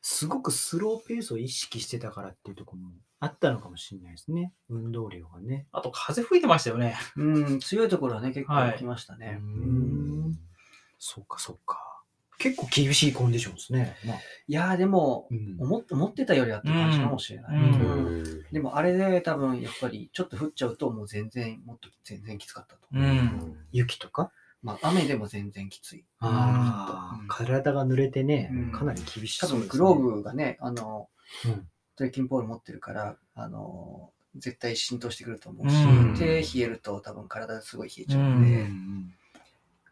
[0.00, 2.90] すごくスローペースを意識してたからっていうところも
[3.20, 4.52] あったのかもしれないですね。
[4.68, 5.66] 運動量がね。
[5.72, 6.96] あと、風吹いてましたよね。
[7.16, 9.38] うん、強いところはね、結構はい来ましたね。
[9.40, 10.38] ううんん
[10.98, 11.80] そうか、そうか。
[12.38, 13.96] 結構厳しいコンディションですね。
[14.04, 17.56] まあ、いやーでも、うん思っ思ってたよりはって感じかもしれない。
[17.56, 17.64] うん
[18.18, 22.82] うんでもあれで多分やっぱりちょっと降っちゃうともう全然もっと全然きつかったと。
[22.92, 23.56] うん。
[23.72, 24.30] 雪とか？
[24.64, 26.04] まあ雨でも全然きつい。
[26.20, 28.72] ああ、うん体が濡れてね、うん。
[28.72, 29.78] かなり厳し多そうです、ね。
[29.78, 31.08] 分グローブがね、あの、
[31.44, 31.68] うん。
[31.96, 36.14] トレッキングポール持ってるから、あの、絶対浸透してくると思うし、うん。
[36.16, 39.14] 手冷えると多分体すごい冷えちゃううんうん。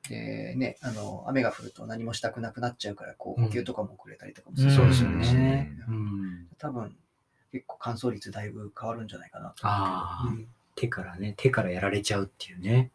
[0.08, 3.46] で、でね、あの、雨が降ると何もしたくなくなっちゃうから、こう、うん。
[3.48, 4.76] 補給とかも遅れたりとかもするうん。
[4.76, 5.70] そうですね。
[5.86, 6.96] うん、多分、
[7.52, 10.48] 結構乾燥率だいぶ変わるんじゃないかなと思うけど。
[10.74, 12.90] 手からね、手からやられちゃうっていうね。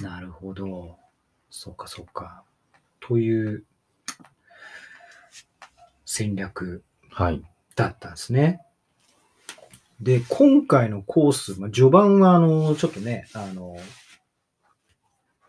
[0.00, 0.96] なるほど。
[1.50, 2.44] そうか、そうか。
[3.00, 3.64] という
[6.04, 7.42] 戦略はい。
[7.76, 8.60] だったんですね。
[10.00, 13.76] で、今回のコース、まあ、序盤は、あの、ちょっとね、あの、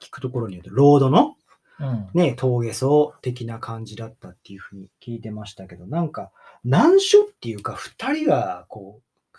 [0.02, 1.36] 聞くところによると、ロードの
[1.80, 2.10] うん。
[2.14, 6.32] ね、峠走的な感じだったっていうふうに聞いてましたけど、なんか、
[6.64, 9.02] 難所っていうか、二人が、こ
[9.34, 9.38] う、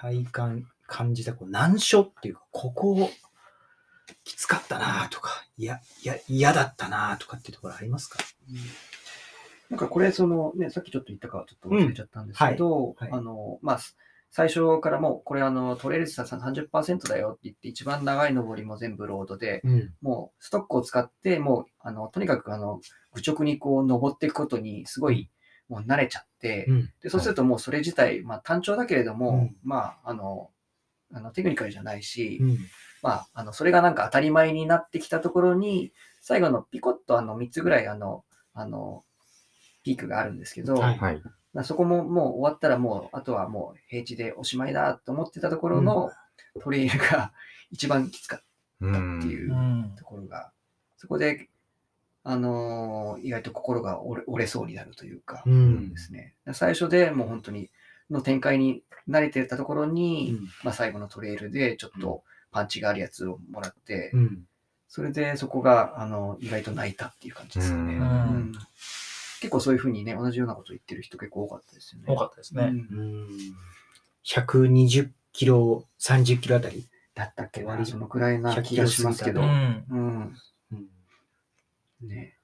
[0.00, 3.10] 体感、感じた、こう、難所っていうか、ここ、
[4.24, 8.18] きつかったなとか、いや、いや、嫌だったなとかっていうところありますか？
[9.70, 13.78] なんかこれ、そのね、さっきちょっと言ったかちょっと忘れちゃったんですけど、あの、まあ、
[14.30, 19.94] 最初からもう、これあの、トレイルさ30%だよって言って、一番長い登りも全部ロードで、うん。
[20.02, 22.80] もうストックを使って、もう、あの、とにかくあの、
[23.12, 25.30] 愚直にこう登っていくことにすごい、
[25.68, 26.92] もう慣れちゃって、うん。
[27.00, 29.56] で、そうするともうそれ自体、まあ単調だけれども、うん。
[29.62, 30.50] まあ、あの、
[31.12, 32.58] あのテクニカルじゃないし、うん。
[33.04, 35.92] まあ、あの、それがなんか当たり前になってきたところに、
[36.22, 38.24] 最後のピコッとあの3つぐらいあの、
[38.54, 39.04] あの、
[39.82, 41.22] ピークがあるんですけど、はい。
[41.64, 46.10] そこももう終わったらもう、あとはもう平地でおしまいだと思ってたところの
[46.62, 47.34] トレイルが
[47.70, 48.40] 一番きつかっ
[48.80, 48.90] う。
[48.90, 49.94] たっていうん。
[49.98, 50.50] ところが、
[50.96, 51.50] そこで、
[52.22, 55.90] あのー意外と心が折れ折れそうになるというか、うん。
[55.90, 56.34] ですね。
[56.54, 57.70] 最初でもう本当に、
[58.08, 60.48] の展開に慣れてたところに、うん。
[60.64, 62.24] まあ最後のトレイルでちょっと
[62.54, 64.44] パンチがあるやつをもらって、うん。
[64.88, 67.94] それでそこが、あの、意外と泣いたっていう感じですよね。
[67.94, 68.52] うんうん
[69.40, 72.06] 結構そういうふうにね、同じようなこと言ってる人結構多かったですよね。
[72.08, 72.62] 多かったですね。
[72.62, 73.28] うんうん。
[74.24, 79.42] 120キロ、30キロあたりだったっけな、割りそのくらいな気がしますけど。
[79.42, 79.44] う。
[79.44, 80.36] うんん。
[80.72, 82.08] うん。
[82.08, 82.38] ね。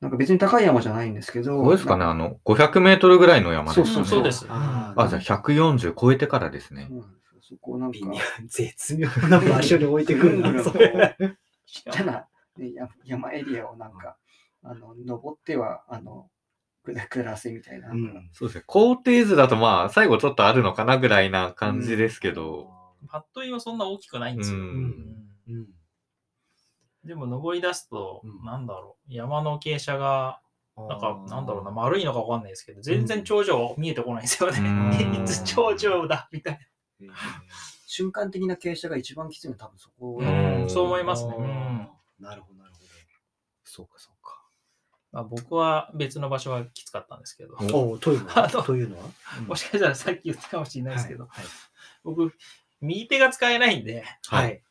[0.00, 1.62] なんか別に高い山じゃないんですけど。
[1.62, 4.46] どうですかねあの、500メートルぐらいの山ですそううんそうです。
[4.48, 6.98] ああ、じゃあ140超えてからですねそう。
[7.00, 8.14] なんですよそこをなんか、微妙、
[8.46, 11.16] 絶妙な場所に置いてくるな、それ。
[11.66, 12.26] ちっちゃな、
[12.56, 14.16] ね、や山エリアをなんか、
[14.62, 16.30] あの、登っては、あの、
[16.84, 17.90] 下下らせみたいな。
[17.90, 18.30] うん。
[18.32, 18.64] そうですね。
[18.66, 22.70] 高低図だとまあ、最後ちょっとあるのかなぐらいな感じですけど。
[23.08, 24.58] パッと見はそんな大きくないんですよ。
[24.58, 24.64] うん。
[24.64, 25.26] うん。
[25.48, 25.66] うん。
[27.04, 30.40] でも登り出すとうん、なんだろう、山の傾斜が、
[30.76, 35.24] なんか、なんだろうな、あ丸いのかわかんないですけど、全然頂上見えてこないんですようね。
[35.44, 37.12] 頂上だみたいー。
[37.86, 40.26] 瞬間的な傾斜が一番きついのは多分そこな。
[40.30, 41.32] だと思うん、そう思いますね。
[42.18, 42.86] なるほど、なるほど。
[43.64, 44.42] そうか、そうか。
[45.12, 48.48] まあ、僕は別の場所がきつかったんですけど、おというのは？
[48.64, 49.10] というのは？
[49.46, 51.44] もしかしたらさっき言ったかもしれないですけど、はい。
[52.02, 52.32] 僕、
[52.80, 54.48] 右手が使えないんで、はい。
[54.48, 54.64] ね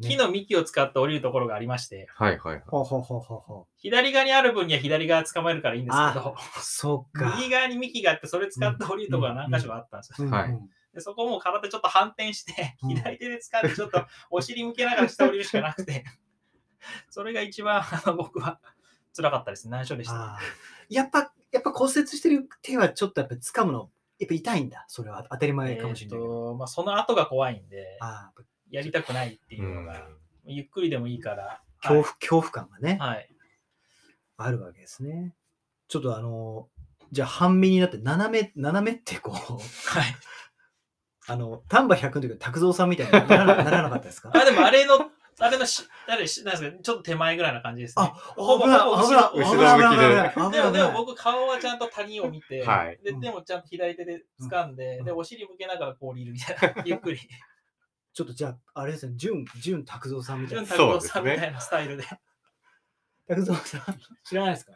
[0.00, 2.62] 木の幹を使って降りるところがありまして、はいはいはい。
[2.68, 3.66] ほうほうほうほうほう。
[3.78, 7.34] 左側にある分には左側捕まえるからいいんですけど、そうか。
[7.36, 10.28] 右側に幹があって、それ使って降りるところが何箇所かあったんですよ。
[10.28, 16.04] うんはいうんでそこも体ちょっと反転して、うん左手で掴んで、ちょっとお尻向けながら下降りるしかなくて、
[17.08, 18.60] それが一番あの僕は
[19.16, 19.68] 辛かったです。
[19.68, 20.38] 難所でした。
[20.88, 24.84] やっぱ、やっぱ骨折してる手はちょっとやっぱ掴むの、やっぱ痛いんだ。
[24.88, 26.20] それは当たり前かもしれない
[26.56, 27.98] まあ、その後が怖いんで、
[28.70, 30.08] やりたくないっていうのが、
[30.44, 33.16] ゆっくりでもいいから、恐怖、恐怖感がね、はい。
[33.16, 33.28] はい。
[34.36, 35.34] あるわけですね。
[35.86, 36.68] ちょっとあの、
[37.10, 40.16] じゃあ半身になって斜め、斜めってこう、はい。
[41.28, 44.30] あの、丹波100の時の拓三さんみたいにならなならなかったですか？
[44.34, 45.10] あ、でもあれの、
[45.40, 48.04] あれのし、あれし、なんですか、ちょっと手前ぐらいな感じですね。
[48.04, 50.82] あ、ほぼほぼ危ない、後危ろない、危ない、危ない、でも、で。
[50.82, 57.18] も僕、顔はちゃんと谷を見て、はいででもちゃんと左手で掴んで、うんで、お尻向けながらこう降りるみたいな、 ゆっくり。
[58.14, 60.64] ちょっとじゃあ、あれですね、純、純拓三さんみたいな。
[60.64, 62.04] 潤太郎そうですねさんみたいなスタイルで。
[63.28, 64.72] 拓三さん、知らないですか？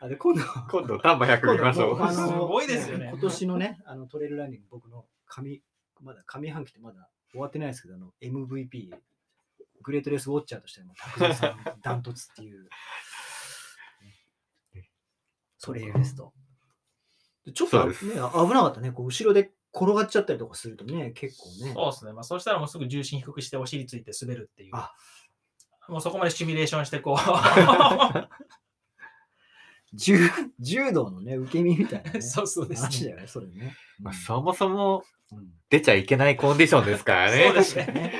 [0.00, 2.12] あ、で、今度、今度、丹波100見ましょう。
[2.12, 5.62] すごいですよね今年のね、あのトレイルランニング、僕の上、
[6.00, 8.90] まだ上半期ってまだ終わってないですけど、あの MVP、
[9.82, 12.68] グレートレースウォッチャーとしても、 拓三さん、ダントツっていう。
[15.60, 16.32] トレイルですと。
[17.44, 18.92] でちょっと、ね、危なかったね。
[18.92, 21.72] こう後ろで転がっちゃったりとかするとね、結構ね。
[21.74, 22.12] そうですね。
[22.12, 24.70] まあ、そうしたらもうすぐ重心低くしてお尻ついて滑るっていう。
[24.74, 24.94] あ
[25.88, 27.16] もうそこまでシミュレーションしてこ
[29.94, 30.18] 柔
[30.60, 32.18] 柔道のね、受け身みたいな、ね。
[32.18, 32.22] う。
[32.22, 33.76] そうそうですだよね、それね。
[34.00, 37.44] まあ、そもそもうん出ちゃいけないコンディションですからね。
[37.46, 38.12] そうですね。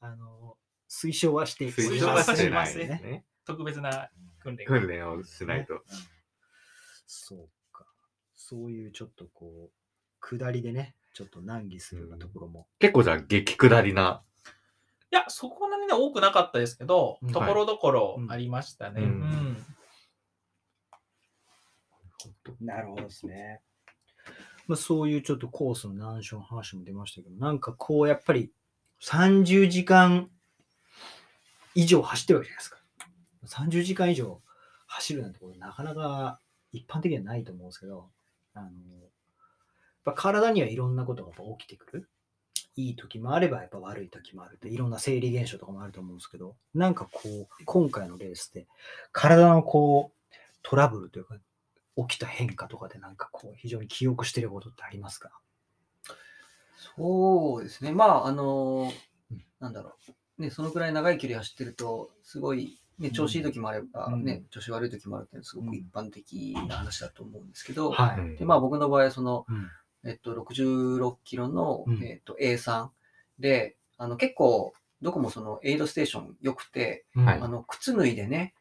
[0.00, 0.56] う んあの、
[0.88, 3.24] 推奨はして、推奨はしてないですね。
[3.44, 4.10] 特別な
[4.40, 4.66] 訓練。
[4.66, 5.74] 訓練をしないと。
[5.74, 5.80] うん
[7.06, 7.86] そうか。
[8.34, 12.66] そういうちょっとこう、下りでね、ちょっと難儀するようなところも。
[12.80, 14.22] 結構じゃあ激下りな。
[15.12, 19.02] いや、そこまでね、多くなかったですけどうん、ところどころありましたね。
[19.02, 19.66] はいうん
[22.60, 23.60] なるほどですね。
[24.66, 28.50] まあ、そういうちょっとコースの難所の話も出ましたけど、なんかこう、やっぱり
[29.02, 30.30] 30時間
[31.74, 32.78] 以上走ってるわけじゃないですか。
[33.46, 34.40] 30時間以上
[34.86, 36.40] 走るなんてことなかなか
[36.72, 38.08] 一般的にはないと思うんですけど、
[38.54, 38.70] あの、やっ
[40.04, 42.08] ぱ体にはいろんなことがやっぱ起きてくる。
[42.76, 48.66] いい時もあれば、やっぱ悪い時もあるって、いろんな生理現象とかもあると思うんですけど、なんかこう、今回のレースで、
[49.12, 51.36] 体のこう、トラブルというか、
[51.96, 55.30] 起きた変化とかでなんかこう、非常に記憶してることってありますか？
[56.96, 57.92] そうですね。
[57.92, 58.92] まあ、あの
[59.30, 59.44] うん。
[59.60, 59.94] なんだろ
[60.38, 60.42] う。
[60.42, 64.24] ね、そのくらい長い距離走ってると、すごい、ね、調子いい時もあれば、うん。
[64.24, 68.18] ね、調子悪い時もあるっていうのはすごく一般的な話だと思うんですけど、はい。
[68.18, 68.36] うん。
[68.36, 69.70] で、まあ僕の場合はその、うん。
[70.04, 72.02] えっと、66キロの、うん。
[72.04, 72.88] えっと、A3
[73.38, 77.40] で、あの、結構、どこもそのエイドステーション良くて、はい。
[77.40, 78.54] あの、靴脱いでね、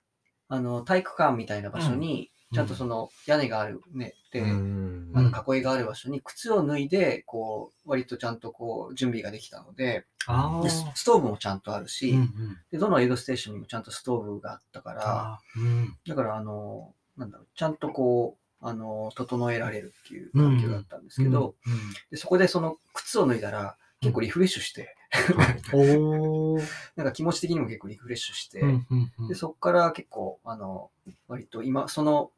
[0.47, 5.11] あの、体育館みたいな場所に、うんちゃんとその屋根があるね、で、うん。
[5.13, 12.27] あの囲いがある場所に靴を脱いで、こう、割とちゃんとこう、準備ができたので、あでスストーブもちゃんとあるし、うんうん。
[12.71, 15.97] で、どのエイドステーションにもちゃんとストーブがあったから、うん。
[16.07, 21.73] だから、あの、なんだろう、ちゃんとこう、あの、整えられるっていう環境だったんですけど、うん
[22.09, 24.95] でそこでその靴を脱いだら、結構リフレッシュして、
[26.95, 29.27] なんか気持ち的にも結構リフレッシュして、うんうんうん。
[29.27, 30.91] で、そこから結構、あの、
[31.27, 32.31] 割と今、その、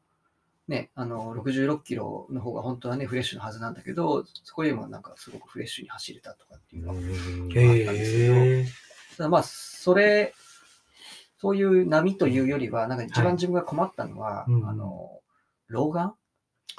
[0.68, 8.66] ね、あの、66キロの方が本当はね、フレッシュなはずなんだけど、そこよりもなんかすごくフレッシュに走れたとかっていうのは、へえ。
[9.16, 10.34] ただまあ、それ、
[11.38, 15.20] そういう波というよりは、なんか一はい番自分が困ったのは、うんあの、
[15.68, 16.14] 老眼？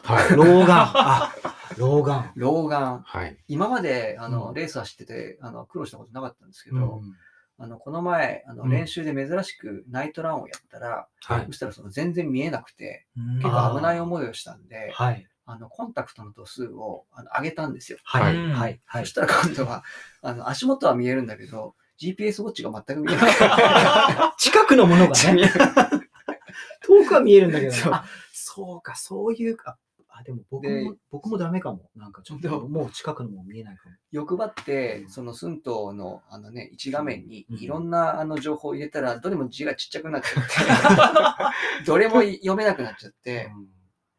[0.03, 0.35] はい。
[0.35, 0.67] 老眼。
[0.69, 1.33] あ、
[1.77, 2.31] 老眼。
[2.35, 3.01] 老眼。
[3.05, 3.38] はい。
[3.47, 7.15] 今まで、あの、うんレース走ってて、あの、苦労したことなかったんですけうど、ん
[7.59, 15.27] あの、この前、あの、うん練習で珍しくナイトランをやったら、はいそしたらその全然見えなくて、うん結構危ない思いをしたんで、はい。
[15.49, 17.97] あの、コンタクトの度数をあの上げたんですよ。
[18.03, 18.51] ははい。
[18.53, 19.05] はいそ。
[19.05, 19.83] したら今度は、
[20.21, 23.33] あの、足元は見えるんだけど、GPS ウォッチが全く見えない。
[24.37, 25.49] 近くのものがね、
[26.85, 29.77] 遠くは見えるんだけどねそうあ、そうか、そういうか。
[30.20, 31.89] あ、でも僕でも、僕もダメかも。
[31.95, 33.95] なんかちょっと、もう近くのも見えないかも。
[34.11, 43.51] 欲張ってう、んその寸東のあのね、一画面にうんいろんなあの情報を入れたら、どれも字がちっちゃくなっちゃって、 どれも読めなくなっちゃって、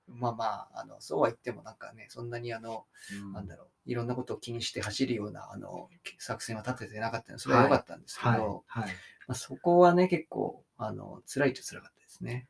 [0.07, 5.89] まあまあ、あのそうは言ってもなんかね、そんなにあの、うんなんだろう、いろんなことを気にして走るようなあの
[6.19, 8.29] 作戦は立ててなかったので、それは良かったんですけど、
[8.67, 8.83] はい。
[8.85, 8.93] はい。
[9.27, 12.49] まあ、そこはね、結構、あの、辛いっちゃ辛かったですね。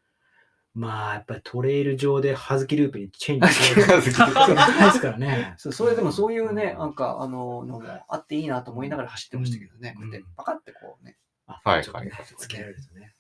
[0.78, 5.54] まあ、やっぱりトレイル上でハズキループにチェンジするですからね。
[5.56, 11.16] そうそれでもそういうね、うんなんか、あの、のもあっていいなと思いながら走ってましたけどね、うんこうやってパカってこうね、
[11.48, 13.12] あはいちょっとねはいつけられるとね。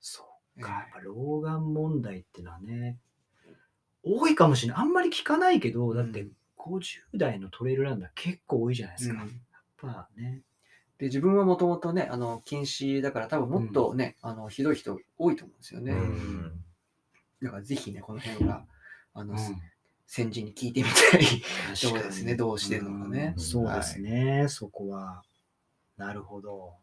[0.00, 0.26] そう
[0.58, 2.98] えか、やっぱ老眼問題ってのはね、
[4.02, 4.82] 多いかもしれない。
[4.82, 6.26] あんまり聞かないけど、だって
[6.58, 6.82] 50
[7.14, 9.22] 代のトレイルランナー結構多いじゃないですか。
[9.22, 10.42] うんやっぱね。
[10.98, 15.92] で、自分はもともとね、あの、禁止だから多分もっとね、あの、ひどい人多いと思うんですよね。
[15.92, 16.52] うん
[17.42, 18.64] だからぜひね、この辺が、
[19.12, 19.38] あの、うん
[20.08, 21.24] 先人に聞いてみたい。
[21.74, 25.24] そうですねどうしてるのかねうんそうですね、そこは。
[25.96, 26.74] なるほど。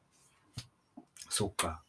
[1.29, 1.83] そっか。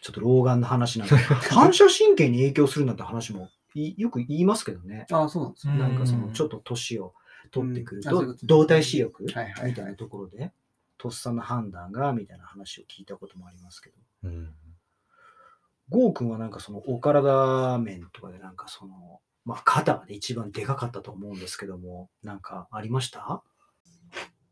[0.00, 1.16] ちょっと老眼の話なんで、
[1.50, 5.06] 反射神経に影響するなんて話もいよく言いますけどね。
[5.10, 5.72] ああ、そうなんですよ。
[5.72, 7.14] うんなんかそのちょっと年を
[7.50, 10.52] 取ってくると動体視力みはいはいはいたいなところで、
[10.98, 14.54] とっさの判断がみたいな話を聞いたこともありますけど、うん
[15.88, 23.44] ゴー君はなんかそのお体面とかでなんかその、まあ肩がね一番でかかったと思うんですけども、なんかありました？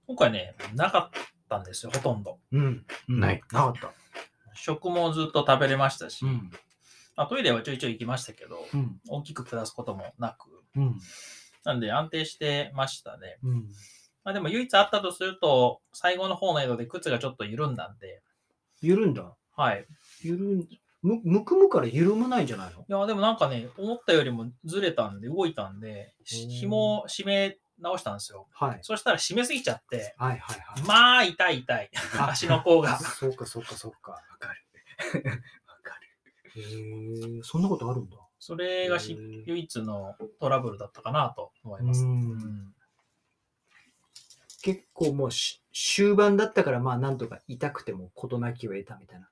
[0.07, 2.39] 今回ね、なかったんですよ、ほとんど。
[2.53, 2.87] うん。
[3.09, 3.43] うんない。
[3.51, 3.93] なかった。
[4.55, 6.51] 食もずっと食べれましたし、うん。
[7.17, 9.01] まあ、トイレはちょいちょい行きましたけど、うん。
[9.09, 11.01] 大きく下すこともなく、うん。
[11.65, 13.39] なんで安定してましたね。
[13.43, 13.69] うん。
[14.25, 18.23] まあ、でも唯一あったとすると、最後の方のエイドで靴がちょっと緩んだんで、
[18.81, 19.35] 緩んだ？
[19.57, 19.87] はい。
[20.23, 20.69] 緩ん
[21.03, 22.81] む、むくむから緩まないんじゃないの？
[22.81, 28.47] いや、でもなんかね、思ったよりもずれたんで、動いたんで、紐を締め直したんですよ。
[28.53, 28.79] はい。
[28.83, 30.83] そしたら締めすぎちゃって、はいはいはい。
[30.87, 31.91] まあ、痛い痛い。
[32.19, 32.99] あ足の甲が。
[32.99, 34.13] そうかそうかそうか。
[34.13, 34.63] わかる。
[35.83, 35.95] か
[36.55, 36.63] る。
[36.63, 38.17] へえ、そんなことあるんだ。
[38.39, 42.05] それがしへー唯一のトラブルだったかなと思います。
[42.05, 42.75] ううんん
[44.65, 49.29] 結構もうし終盤だったから、まあなんとか痛くても事なきを得たみたいな。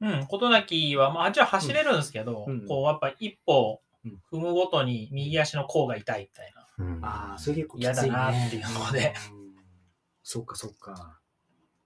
[0.00, 6.84] うん、事なきは、まあ、あっちは走れるんですけど、うんこう、やっぱ一歩うん踏むごとに右足の甲が痛いみたいな。
[6.84, 7.92] うんああ、それ結構きつい、ね。
[7.92, 9.52] 嫌だなっていうのでうん。
[10.24, 11.20] そっかそっか。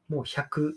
[0.09, 0.73] もう100、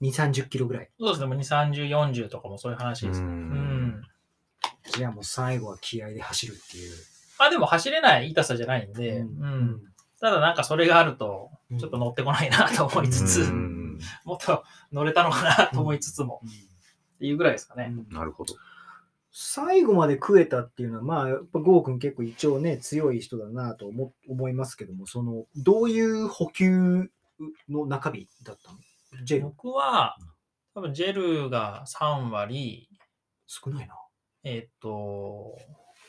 [0.00, 0.90] 2、30キロぐらい。
[1.00, 3.20] そうですね、もう2、30、40とかもそういう話です。
[3.20, 4.02] ううんん。
[4.92, 6.94] じゃあもう最後は気合で走るっていう。
[7.40, 16.52] まあでも走れない痛さじゃないんで、うんただなんかそれがあると、ちょっと乗ってこないなと思いつつ、うんもっと乗れたのかなと思いつつも、うんっ
[17.18, 17.92] ていうぐらいですかね。
[18.08, 18.54] うんなるほど。
[19.36, 27.10] 最後まで食えたっていうのは、まあ、やっぱゴーくん結構一応ね、強い人だなと思思いますけども、その、どういう補給
[27.68, 29.24] の中身だったの？
[29.24, 30.16] ジェル僕は、
[30.74, 32.88] 多分ジェルが3割、
[33.46, 33.94] 少ないな。
[34.44, 35.58] えっ、と、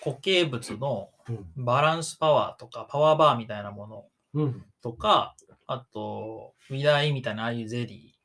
[0.03, 1.14] 固形物のうん。
[1.55, 4.65] バランスパワーとか、パワーバーみたいなものうん。
[4.81, 5.35] とか、
[5.67, 8.15] あと、ウィダイみたいなああいうゼリ。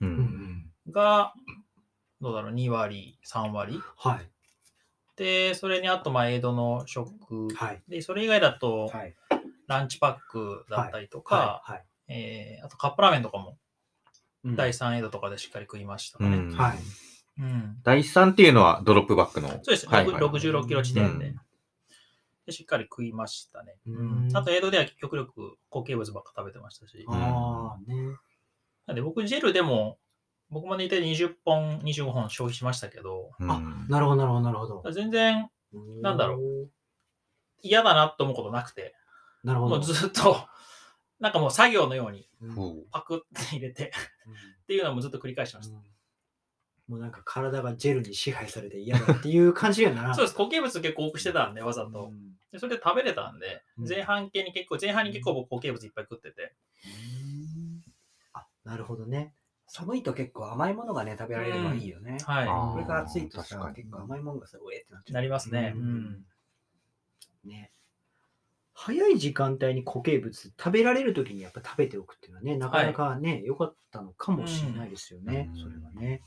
[0.00, 1.32] ーが、
[2.20, 3.80] どうだろう、2割、3割。
[3.96, 4.30] はい。
[5.16, 7.48] で、それにあと、まあ、エイドの食。
[7.54, 7.82] はい。
[7.88, 9.14] で、それ以外だと、はい。
[9.66, 11.84] ランチパックだったりとか、はい。
[12.08, 13.58] えーあとカップラーメンとかも、
[14.44, 16.36] うん第3エイドとかでしっかり食いましたかね。
[16.36, 16.78] うんはい。
[17.40, 19.48] うん第3っていうのはドロップバックの。
[19.48, 21.40] そうです、はいはい66キロ地点で,、うん
[22.46, 22.52] で。
[22.52, 23.76] しっかり食いましたね。
[23.86, 27.04] うんあと、エイドでは極力固形物ばっか食べてましたし。
[27.08, 28.16] ああ、ね。
[28.86, 29.98] なんで僕、ジェルでも、
[30.48, 34.92] 僕までいて20本、25本消費しましたけど、うんあなるほど、なるほど、なるほど。
[34.92, 35.50] 全然
[36.00, 36.70] なんだろう。
[37.62, 38.94] 嫌だなと思うことなくて、
[39.42, 39.76] なるほど。
[39.76, 40.36] もうずっと、
[41.18, 42.28] なんかもう作業のように
[42.90, 43.92] パクって入れて
[44.26, 44.36] うんっ
[44.66, 45.78] ていうのもずっと繰り返してました。
[46.88, 50.14] もうなんか体がジェルに支配されて嫌だっていう感じやな。
[50.14, 52.08] そうです、固形物結構多くしてたんで、わざうと。
[52.08, 56.54] んでそれで食べれたんで、うん前半系に結構、前半に結構僕固形物いっぱい食ってて、
[58.32, 59.34] あ、なるほどね。
[59.66, 62.18] 寒いと結構甘いものがね、食べられればいいよね。
[62.24, 65.04] はあーこれが暑いとさ、結構甘いものがさ、うえってなっい。
[65.06, 65.14] ちゃう。
[65.14, 65.72] なりますね。
[65.74, 66.26] ううんん。
[67.44, 67.72] ね。
[68.72, 76.22] 早い時間帯に固形物食べられるときにやっぱ食べておくっていうのはね、なかなかね、良、かったのかもしれないですよね、うんそれはね。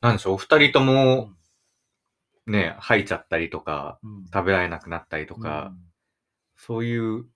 [0.00, 1.30] なんでしょう、お二人とも、
[2.46, 5.72] ね、吐いちゃったりとか、うん食べられなくなったりとか、
[6.56, 7.26] そういう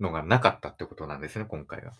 [0.00, 1.92] のがなかったってことなんですね、今回は。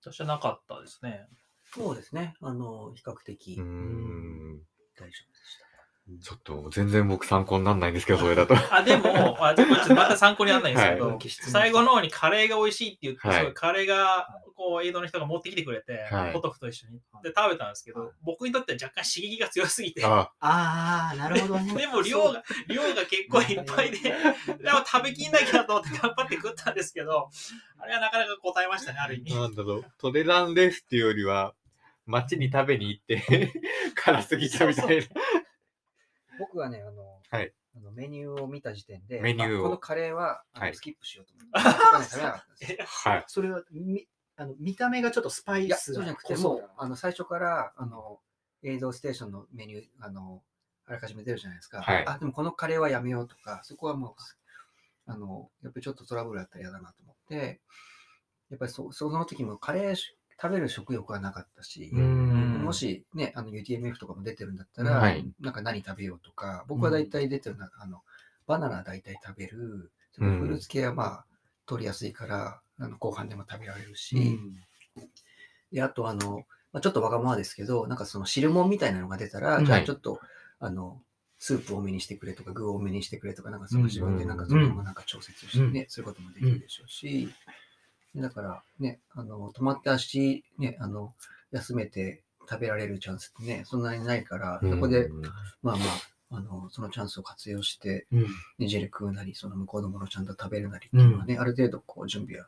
[0.00, 1.28] 私はなかったですね。
[1.72, 2.34] そうですね。
[2.40, 4.62] あの、比較的うーん。
[4.96, 5.65] 大丈夫でした。
[6.22, 8.54] ちょっと、全然僕参考にならないんですけど、それだと。
[8.70, 11.28] あ、でも、あでもちょっとまた参考にならないんですけど、はい。
[11.28, 13.54] 最後の方にカレーが美味しいって言って、はい。
[13.54, 16.32] カレーが、こう、エイドの人が持ってきてくれて、はい。
[16.32, 17.00] ポトフと一緒に。
[17.10, 17.24] はい。
[17.24, 18.10] で、食べたんですけど、はい。
[18.22, 21.10] 僕にとっては若干刺激が強すぎて、ああ。
[21.12, 21.74] あ、なるほどね。
[21.74, 24.12] でも量が、量が結構いっぱいで、で
[24.70, 27.28] も食べきんなきゃと思って頑張って食ったんですけど、
[27.80, 29.34] あれはなかなか答えましたね、ある意味。
[29.34, 31.52] なんだろう、トレランレースっていうよりは、
[32.06, 33.52] 街に食べに行って、
[33.96, 35.02] 辛すぎたみたいな。
[36.38, 42.78] 僕はね、あの、はいあのメニューを見た時点で、メニューをあこのカレーはスキップしようと思って、はね食べなかったんですよ。
[43.12, 43.24] はい。
[43.26, 48.20] それはみあの見た目がちょっとスパイいや、スそうじゃなくて、もう、あの、最初から、あの、
[48.62, 50.42] 映像ステーションのメニュー、あの、
[50.86, 51.82] あらかじめ出るじゃないですか。
[51.82, 54.14] はいあ、でもこのカレーはやめようとか、そこはもう、
[55.06, 57.60] あの、やっぱりちょっとトラブルあったら嫌だなと思って、
[58.50, 62.25] やっぱりそその時もカレーし食べる食欲はなかったし、うん
[62.66, 65.24] もしね、あの UTMF とかも出てるんだったら、はい。
[65.40, 68.02] なんか何食べようとか、僕は大体出てるのは、あの、
[68.46, 71.24] バナナ大体食べる、そのフルーツ系はまあ、
[71.66, 74.56] 取りやすいから、あの後半でも食べられるし、うん。
[75.72, 80.20] で、あとあの、まあ、ちょっとわがままですけど、なんかその汁物みたいなのが出たら、はいじゃあちょっと、
[80.60, 81.00] あの、
[81.38, 87.28] スープ多めにしてくれとか、具多めにしてくれとか、なんかその自分でなんかそれもなんか調節してね、そういうこともできるでしょうし、
[88.14, 91.14] でだからね、あの、止まって足、ね、あの、
[91.52, 95.22] 休めて食べられるチャンスってね、そんなにないから、そこで、うん
[95.62, 95.84] まあま
[96.30, 98.26] あ、あの、そのチャンスを活用して、うん
[98.58, 102.46] ね、ジェル食うなり、その向こうのものをちゃんと食べるなりっていうのはね、ある程度こう準備は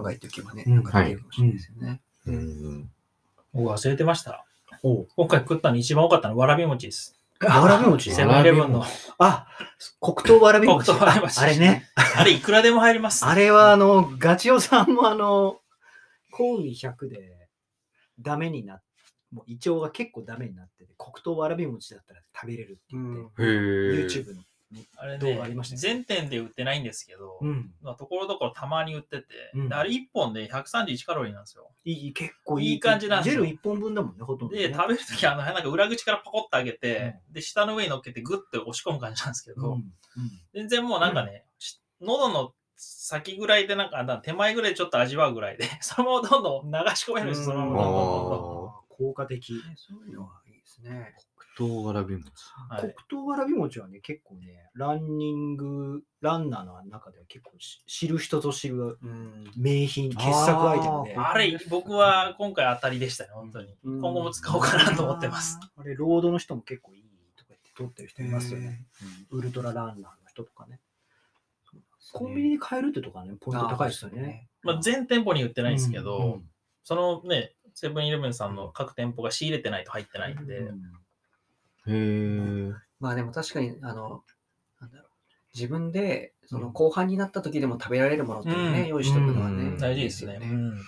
[0.00, 2.00] 考えておけばね、うんなんかできるかもしれないですよね。
[2.26, 2.90] うん
[3.52, 4.44] 僕忘れてました。
[4.82, 7.16] おう今回食ったの一番多かったのはわらび餅です。
[7.40, 8.12] わらび餅？
[8.12, 8.84] セブンイレブンの。
[9.18, 9.46] あ、
[10.00, 10.86] 黒糖わらび餅。
[10.86, 11.86] 黒糖わらび餅あれね。
[12.16, 13.24] あれいくらでも入ります。
[13.24, 15.58] あれはあの、ガチオさんもあの、
[16.30, 17.48] コウミ100で
[18.20, 18.82] ダメになっ
[19.32, 23.42] もう胃腸が結構ダメになってて、黒糖わらび餅だったら食べれるって言って。
[24.16, 27.72] YouTube の動あれね画ありましたよ全店で売ってないんですけど、うん。
[27.82, 29.24] まあ、ところどころたまに売ってて、
[29.54, 31.70] うんであれ1本で131カロリーなんですよ。
[31.84, 32.72] いい、結構いい。
[32.72, 34.68] いい感じなんですよジェル1本分だもんね、ほとんど、ね。
[34.68, 39.72] で、食べるときあの、なんか裏口からパコッと開けて、で、下の上に乗っけてグッて押し込む感じなんですけど、うん。
[39.72, 39.92] うん
[40.52, 48.59] 全然もうなんかね、し喉の先ぐらいでなんか、あ手前ぐらいでちょっと味わうぐらいで、 そのままどんどん流し込めるんですよ、そのままどんどんどんどん。
[49.00, 49.40] 効果的。
[49.76, 51.14] そういうのはいいですね。
[51.56, 52.30] 黒糖わらび餅。
[52.68, 59.50] はい黒糖わらび餅はね、結構ね、ランニング、ランナーの中では結構し知る人ぞ知るうん。
[59.56, 61.16] 名品、傑作アイテムで。
[61.16, 63.74] あれ、僕は今回当たりでしたね、本当に。
[63.84, 65.58] うん今後も使おうかなと思ってます。
[65.76, 67.02] あれ、ロードの人も結構いい
[67.36, 68.84] とか言って撮ってる人いますよね。
[69.30, 70.78] うんウルトラランナーの人とかね。
[72.12, 74.48] コンビニで買えるってとこはね、ポイント高いですよね。
[74.62, 76.50] まあ、全店舗に売ってないんですけど、うんうん
[76.82, 80.76] そのね、セブンイレブンさんの各店舗が仕入れてないと入ってないんで、うん
[81.86, 82.72] へえ。
[82.98, 84.22] まあでも確かに、あの、
[84.80, 85.06] なんだろう。
[85.54, 90.34] 自分で、その後半になった時でも食べられるものっていうのをね、うん用意しておくのはね、うん大事ですね。
[90.34, 90.78] ようん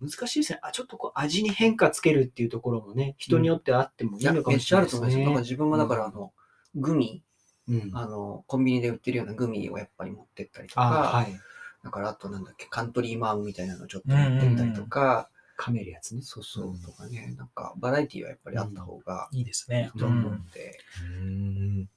[0.00, 0.58] 難しいですね。
[0.62, 5.42] あ、ちょっとこう味に変化つけるっていうところもね、人によってあってもいいのかめっちゃあもしれないですると思いますんかね。
[5.42, 6.32] 自分もだから、あの、
[6.74, 7.22] グミ、
[7.68, 11.40] うんあの、コンビニで売ってるようなグミをやっぱり持ってったりとあか、はい。
[11.82, 16.22] だからあとなんだっけ、カントリーマームみたいなのちょっと持ってったりとか、噛めるやつね。
[16.22, 19.90] そうそうとかね、なんかバラエティはやっぱりあった方がいいですね。
[19.98, 20.78] と思うんで、
[21.18, 21.88] うん。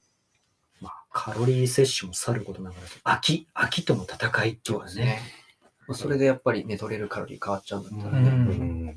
[0.80, 5.20] まあ、カロリー摂取もさることながら、飽き、飽きとの戦いっていうのはね。
[5.86, 8.96] まあそれでやっぱりね、取れるカロリー変わっちゃうんだったらうね、ん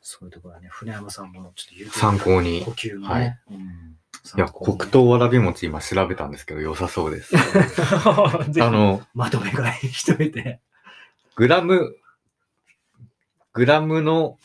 [0.00, 3.12] そういうところはね、船山さんもちょっと言う参考に呼吸もね。
[3.14, 3.98] はいうん
[4.36, 7.34] いや、黒糖わらび餅今調べたんですけど良さそうです。
[8.60, 10.60] あの、まとめ買いしといて。
[11.36, 11.96] グラム、
[13.58, 14.38] グラムの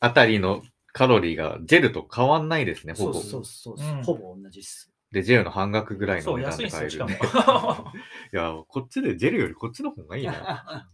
[0.00, 3.14] あたりのカロリーがジェルと変わんないですね、ほぼ。
[3.14, 4.92] そうそうそうそう、うんほぼ同じっす。
[5.12, 7.98] で、ジェルの半額ぐらいそう、の値段安いんですよ、で買えるしかんもで。
[8.36, 10.90] いや、こっちでジェルよりこっちの方がいいな。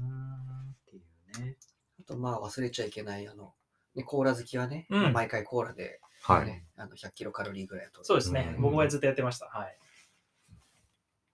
[0.00, 1.56] うんっていうね。
[2.00, 3.54] あとまあ忘れちゃいけない、あの、
[3.94, 6.46] ね、コーラ好きはね、うん毎回コーラで、はい。
[6.46, 8.02] ねあの100キロカロリーぐらいと。
[8.02, 8.54] そうですね。
[8.56, 9.46] うん僕はずっとやってました。
[9.46, 9.78] はい。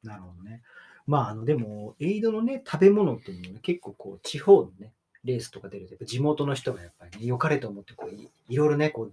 [0.02, 0.62] なるほどね。
[1.06, 4.92] まあ、あの、でも、エイドのね、食べ物っていうのは、ね、結構こう、地方のね、
[5.24, 9.12] レースとか出ると、やっぱ地元の人がやっぱりね、良かれと思って、こうい、いろいろね、こう、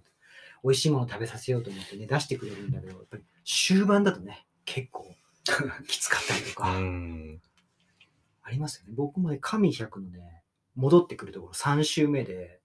[0.64, 5.14] 美味しいもの食べさせようと思ってね、出してくれるんだけど、やっぱり終盤だとね、結構
[5.86, 7.40] きつかったりとうか、ん。
[8.42, 8.94] ありますよね。
[8.96, 10.42] 僕もね、神100のね、
[10.74, 12.60] 戻ってくるところ3周目で、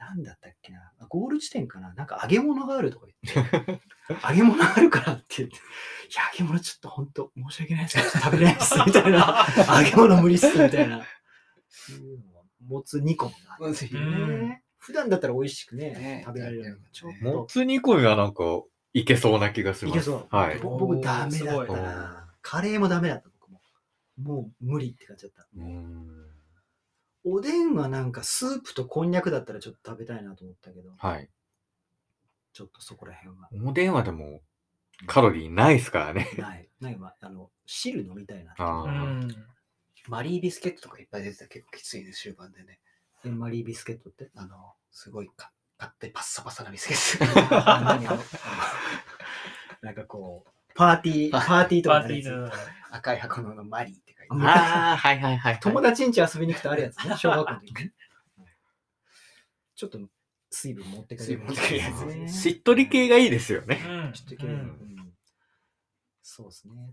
[0.00, 0.80] なんだったっけな、
[1.10, 3.80] ゴール地点かな、なんか揚げ物があるとか言って、
[4.26, 5.58] 揚げ物があるからって言って、い
[6.16, 9.46] や、揚げ物ちょっと本当申し訳ないですけど、食べれないです、みたいな、
[9.78, 11.04] 揚げ物無理っす、みたいな、
[11.68, 14.62] そういうのを持つ2個もあるんですようんね。
[14.78, 18.42] 普段だったら美味しくね、ね食べられるのがもとつ煮込みはなんか
[18.94, 19.94] いけそうな気がします。
[19.94, 20.34] いけそう。
[20.34, 20.58] はい。
[20.58, 22.34] ぼ僕ダメだったな。
[22.40, 23.60] カレーもダメだった、僕も。
[24.16, 25.46] もう無理って感じだった。
[25.54, 26.29] うん
[27.24, 31.28] おでんはなんかスープとこんにゃくだったらちょっと食べたいなと思ったけど、はい。
[32.52, 34.40] ちょっとそこら辺はおでんはでも
[35.06, 36.28] カロリーないですからね。
[36.38, 36.68] ない。
[36.80, 38.54] なんかまあ、あの、汁飲みたいな。
[38.58, 38.90] あーう
[39.26, 39.46] ん。
[40.08, 42.80] マリービスケットとかいっぱい出てたら結構きついね、終盤でね。
[43.24, 44.30] えマリービスケットって。
[44.34, 44.56] あの、
[44.90, 47.54] すごいか買ってパッサパサなビスケット。
[47.64, 48.22] 何あの
[49.82, 52.52] なんかこう、パーティー、パーティーとかのやつティーで。
[52.92, 54.40] 赤い箱のマリーって書いてある。
[54.42, 55.60] あー、はいはいはい。
[55.60, 57.92] 友達ん家遊びに行くとあるやつね、 小学校の時ね。
[59.76, 59.98] ちょっと
[60.50, 62.28] 水分持ってく水分持ってくるやつね。
[62.28, 63.80] しっとり系がいいですよね。
[63.86, 64.12] うん。
[64.12, 65.14] ちょっと系、ううんん
[66.22, 66.92] そうですね。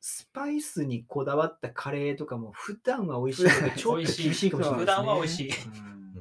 [0.00, 5.02] スパイスにこだわったカレーとかも普段は美味しいけど、ちょっと厳しいかもしれないですね。
[5.02, 6.14] 普段は美味しいうん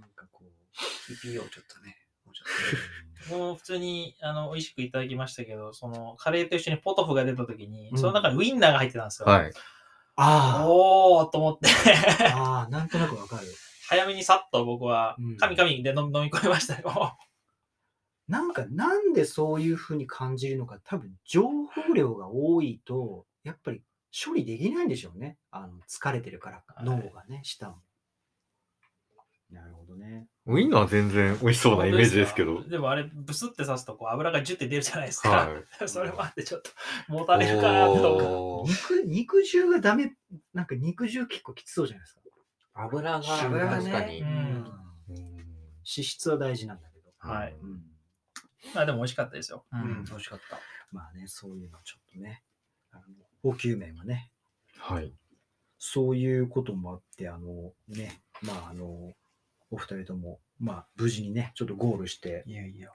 [0.00, 9.28] なんかこう、TPO をちょっとね、もうちょっもう普通にあの美味しくいただきましたけど、そのカレーと一緒にポトフが出た時に、うんその中にウインナーが入ってたんですよ。
[9.28, 9.52] はい。
[10.16, 11.68] あおーと思って、
[12.32, 13.46] あ、ああ、なんとなくわかる。
[13.88, 17.16] 早めにさっと僕はうん、カミカミで飲み飲み込みましたよ。
[18.28, 23.82] なんか、なんでそういうふうに感じるのか、多分情報量が多いと、やっぱり
[24.12, 25.38] 処理できないんでしょうね。
[25.50, 27.76] あの疲れてるから、はい脳がね、舌も。
[29.50, 30.26] なるほどね。
[30.46, 32.62] ウインナーは全然美味しそうなイメージですけど。
[32.62, 35.48] でもあれ、ブスって刺すとこう油がジュって出るじゃないですか。
[35.80, 36.70] はそれもあってちょっと
[37.08, 38.64] もたれるかなと。
[38.66, 40.14] 肉、肉汁がダメ、
[40.52, 42.20] なんか肉汁結構きつそうじゃないですか。
[42.74, 44.24] 油が油がね確かにう。
[44.24, 44.78] んうん
[45.90, 47.10] 脂質は大事なんだけど。
[47.18, 47.82] はいうん
[48.74, 49.64] まあでも美味しかったですよ。
[49.70, 50.60] と、ううんん、美味しかった。
[50.92, 52.42] まあね、そういうのちょっとね、
[52.92, 53.02] あの
[53.42, 54.30] 補給面はね、
[54.76, 55.12] はい。
[55.78, 59.12] そういうこともあって、あのね、まああの、
[59.70, 62.90] お二人とも、まあ無事にね、ちょっとゴールして、いやいや、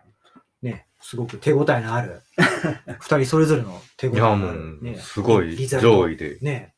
[0.61, 2.21] ね、すごく手応えのある、
[2.99, 6.39] 二人それぞれの手応えのあもる、う、ね、すごい上位で。
[6.39, 6.73] ね、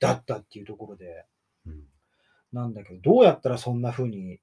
[0.00, 1.24] だったっていうところで、
[1.66, 1.84] うん。
[2.52, 4.40] なんだけど、どうやったらそんな風に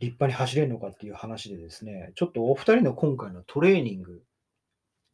[0.00, 4.22] 立派に走れるのかっていう話でですね、ちょっとお二人の今回のトレーニング、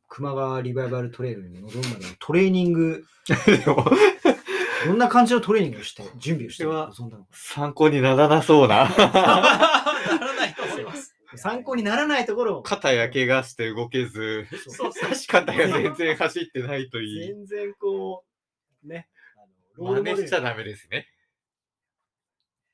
[0.09, 3.05] 熊川リバイバルトレイルに臨むまでのトレーニング、
[4.89, 7.31] どんな感じのトレーニングをして、準備をして臨んだのか。
[7.33, 8.89] 参考にならなそうな。
[8.89, 11.15] ならないと思います。
[11.37, 17.27] 参考にならないところを、肩や怪我して動けず、そうそう足肩や全然走ってないといい。
[17.27, 18.25] 全然こ
[18.85, 21.07] う、ね、あの真似しちゃだダメですね。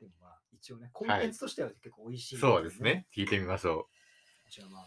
[0.00, 3.08] でもまあ、一応ね、コンテンツとしては結構美味しい、そうですね。。
[3.14, 3.88] 聞いてみましょ
[4.48, 4.86] じゃあまあ、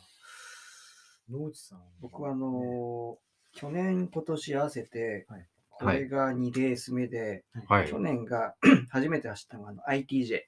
[1.29, 1.83] 野内さん。
[1.99, 5.47] 僕はあのー去年、今年合わせて、はい
[5.79, 7.73] これが2レース目で、う。
[7.73, 7.99] はい去。
[7.99, 8.55] 年が
[8.89, 10.41] 初めて走ったのがあの ITJ70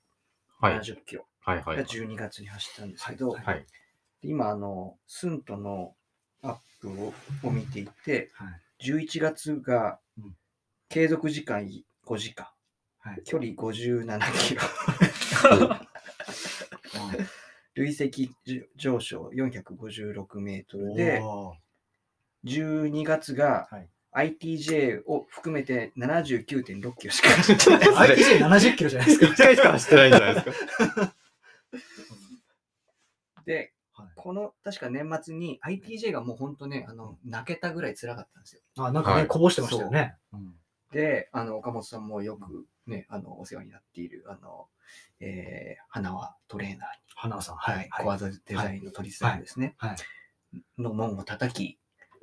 [0.59, 0.81] はい。
[1.05, 1.63] キロはい。
[1.63, 1.85] はいが。
[1.85, 3.65] 12月に走ったんですけど、はいはい。
[4.21, 5.95] で今あの、スントの
[6.41, 8.91] アップをを見ていて、はい。
[8.91, 10.35] 11月がうん
[10.89, 11.69] 継続時間
[12.07, 12.47] 5時間、
[12.99, 13.21] はい。
[13.23, 14.61] 距離57キロ、
[17.75, 18.31] 累積
[18.75, 21.55] 上昇456メートルで、おー
[22.45, 28.09] 12月がはい ITJ を含めて79.6キロしか走ってない。
[28.15, 29.25] ITJ70 キロじゃないですか。
[29.27, 31.15] 一回しか走ってないんじゃないですか。
[33.45, 38.61] で、はいこの確か年末に ITJ がもう本当ね、あの泣けたぐらい辛かったんですよ。
[38.77, 40.15] あ、なんかね、はいこぼしてましたよね。
[40.33, 40.55] うん
[40.91, 44.67] で、あの岡本さんもよくね、あのお世話になっている、あの、
[45.19, 46.83] えー、花輪トレーナーに、
[47.15, 47.55] 花輪さん。
[47.57, 49.95] はい、コアザデザインの取りさんですね、はい。
[50.81, 51.78] の門を叩き、うん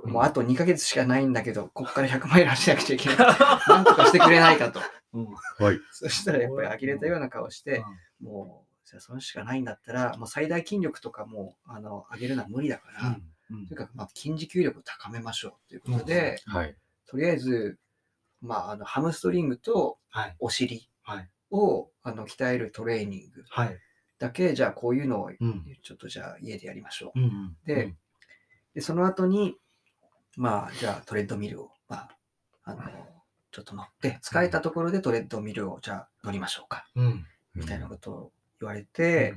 [0.06, 3.16] もうあと2ヶ月しかないんだけど、ここから100マイル走らなくちゃいけない。
[3.18, 4.80] なんとかしてくれないかと。
[5.12, 5.26] うん。
[5.58, 5.78] はい。
[5.92, 7.84] そしたらやっぱり呆れたような顔して、
[8.20, 13.22] もう、じゃあそれしかないんだったら、もう最大筋力とかもうあの上げるのは無理だから、うん。
[13.50, 16.76] うんというか、まあ、筋持久力を高めましょうということで、はい。
[17.06, 17.78] とりあえず、
[18.40, 20.36] まあ、あのハムストリングとはい。
[20.40, 21.30] お尻はい。
[21.50, 23.78] をあの鍛えるトレーニングはい。
[24.18, 25.64] だけ、じゃあこういうのをうん。
[25.82, 27.20] ちょっとじゃあ家でやりましょう。
[27.20, 27.56] うん。
[27.64, 27.94] で
[28.74, 29.56] で、その後に、
[30.36, 32.08] まあ、じゃあトレッドミルを、まあ、
[32.64, 32.82] あの、
[33.50, 37.26] ちょっと乗って、疲れたところでトレッドミルをじゃあ乗りましょうか、うん。
[37.54, 39.34] みたいなことを言われて、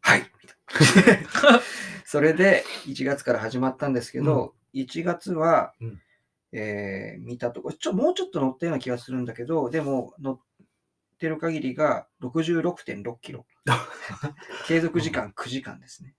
[0.00, 1.60] はいみたいな。
[2.06, 6.00] それで1月から始まったんですけど、1月は、うん
[6.52, 10.40] えー見たところちょ、もうちょっと乗ったような気がするんだけど、でも乗っ
[11.18, 13.44] てる限りが66.6キロ。
[14.68, 16.14] 継続時間9時間ですね。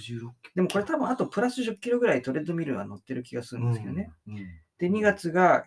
[0.00, 4.10] 66でもこれ多分あとプラス10キロぐらいトレッドミルは乗ってる気がするんですけどね。。
[4.26, 4.36] うん。
[4.78, 5.64] で、2月が、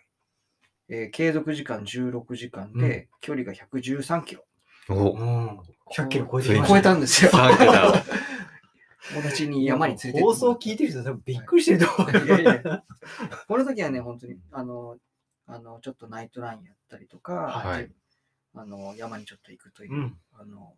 [0.88, 4.46] えー継続時間16時間で、うん距離が113キロ。
[4.90, 5.60] おうん。
[5.96, 7.32] 100キロ超えて超えたんですよ。
[7.32, 8.04] 3桁。
[9.14, 12.26] 友達に山に連れてって放送聞いてる人多分びっくりしてると思う。
[12.26, 12.84] いやいや
[13.48, 14.98] この時はね、本当に、あの、
[15.46, 17.92] あの、ちょっとナイトランやったりとか、はい
[18.56, 20.18] あの、山にちょっと行くという、うん。
[20.34, 20.76] あの、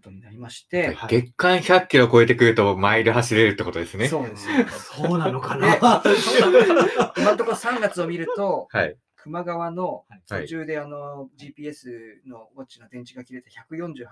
[0.00, 4.08] ことになりまして、はい月間100キロ超えてくるとマイル走れるってことですね。
[4.08, 4.66] そうですよ。
[5.06, 5.76] そうなのかでな。
[7.16, 8.96] 今のところ3月を見ると、はい。
[9.22, 14.06] 球磨川のはい途中であの GPS のウォッチの電池が切れて148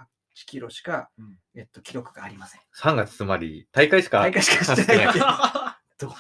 [0.47, 2.61] キロしか、うんえっと、記録がありません。
[2.77, 5.07] 3月つまり大会しか大会しかしてない。
[5.99, 6.13] どう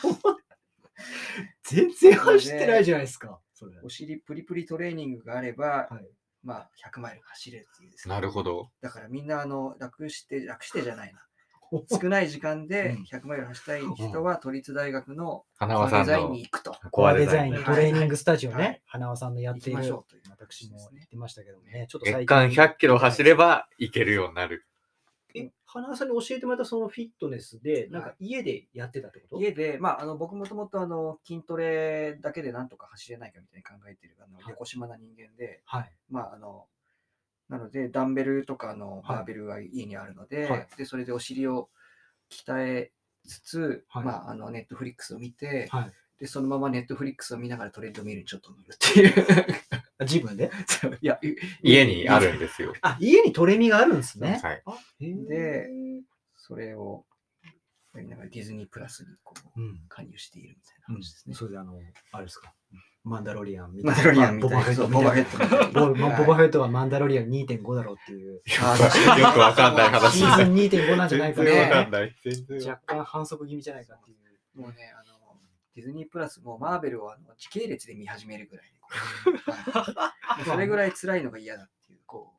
[1.63, 3.39] 全然走ってないじゃないですか。
[3.83, 8.15] お尻プリプリトレーニングがあれば、はいまあ100マイル走れるっていうですね。
[8.15, 8.71] なるほど。
[8.81, 11.21] だからみんなあの楽して、楽してじゃないな。
[11.91, 13.03] 少ない時間でうん。
[13.05, 16.75] 100マイル走りたい人は都立大学の花輪さんのデザインに行くと。
[16.91, 18.63] コアデザインのトレーニングスタジオはい。
[18.63, 24.67] ね、花輪さんのやっている行きましょうという私も言ってましたけどもね、ちょっと最月間近100キロ走ればいけるようになる。
[25.39, 29.41] え、花輪さんに教えてもらったそのフィットネスで、なんか家でやってたってこと？
[29.41, 34.45] 家で、まあ、あの僕もともとあの筋トレだけでなんとか走れないかみたいに考えているあのはい。
[34.51, 35.93] 横島な人間で、はい。
[36.11, 36.67] まああの、
[37.49, 39.17] なのでダンベルとかのはい。
[39.17, 40.69] バーベルが家にあるので、はい。
[40.77, 41.69] でそれでお尻を
[42.31, 42.93] 鍛え
[43.27, 44.05] つつ、はい。
[44.05, 45.93] まああのネットフリックスを見て、はい。
[46.19, 49.27] でそのままネットフリックスを見ながらトレッドミルにちょっと乗るっていう。
[50.01, 50.51] あ自分で？
[51.03, 52.73] いや、い家にあるんですよ。
[52.83, 54.41] あ、家にトレミがあるんですね。
[54.43, 54.63] はい。
[55.27, 55.69] で
[56.37, 57.05] それを
[57.95, 59.81] ディズニープラスにこううん。
[59.89, 61.35] 加入しているみたいなうん話ですね。
[61.35, 61.81] それであの、
[62.13, 62.55] あれですか？
[63.05, 68.35] マンダロリアンみマンダロリアンみたいなボバフェットボバフェットはいボバフェットはマンダロリアン2.5だろうっていう。
[68.35, 68.41] よ
[69.33, 71.89] くわかんない話シーズン2.5なんじゃないか全然わかね。
[71.89, 72.17] んない。
[72.23, 74.61] 全然わかんない若干反則気味じゃないかっていう。
[74.61, 75.08] もうね、あの、
[75.79, 78.75] ディズニープラスもマーベルをあの時系列で見始めるぐらい
[80.21, 82.35] はいそれぐらい辛いのが嫌だっていう、こ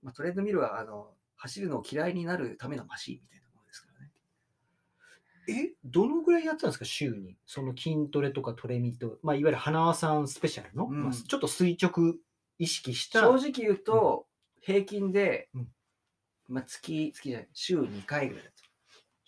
[0.00, 3.88] う、まあ、トレッドミルはあの走るのを嫌いになるためのマシンみたいなものです
[5.48, 7.36] え、どのぐらいやってたんですか、週に？
[7.46, 12.14] その筋トレとかトレミと、まあ、いわゆる花輪さんスペシャルの、うんまあ、ちょっと垂直
[12.58, 13.22] 意識した。
[13.22, 14.28] 正直言うと、
[14.60, 15.68] 平均で、うん
[16.46, 18.57] まあ、月、月じゃない、週2回ぐらいだった。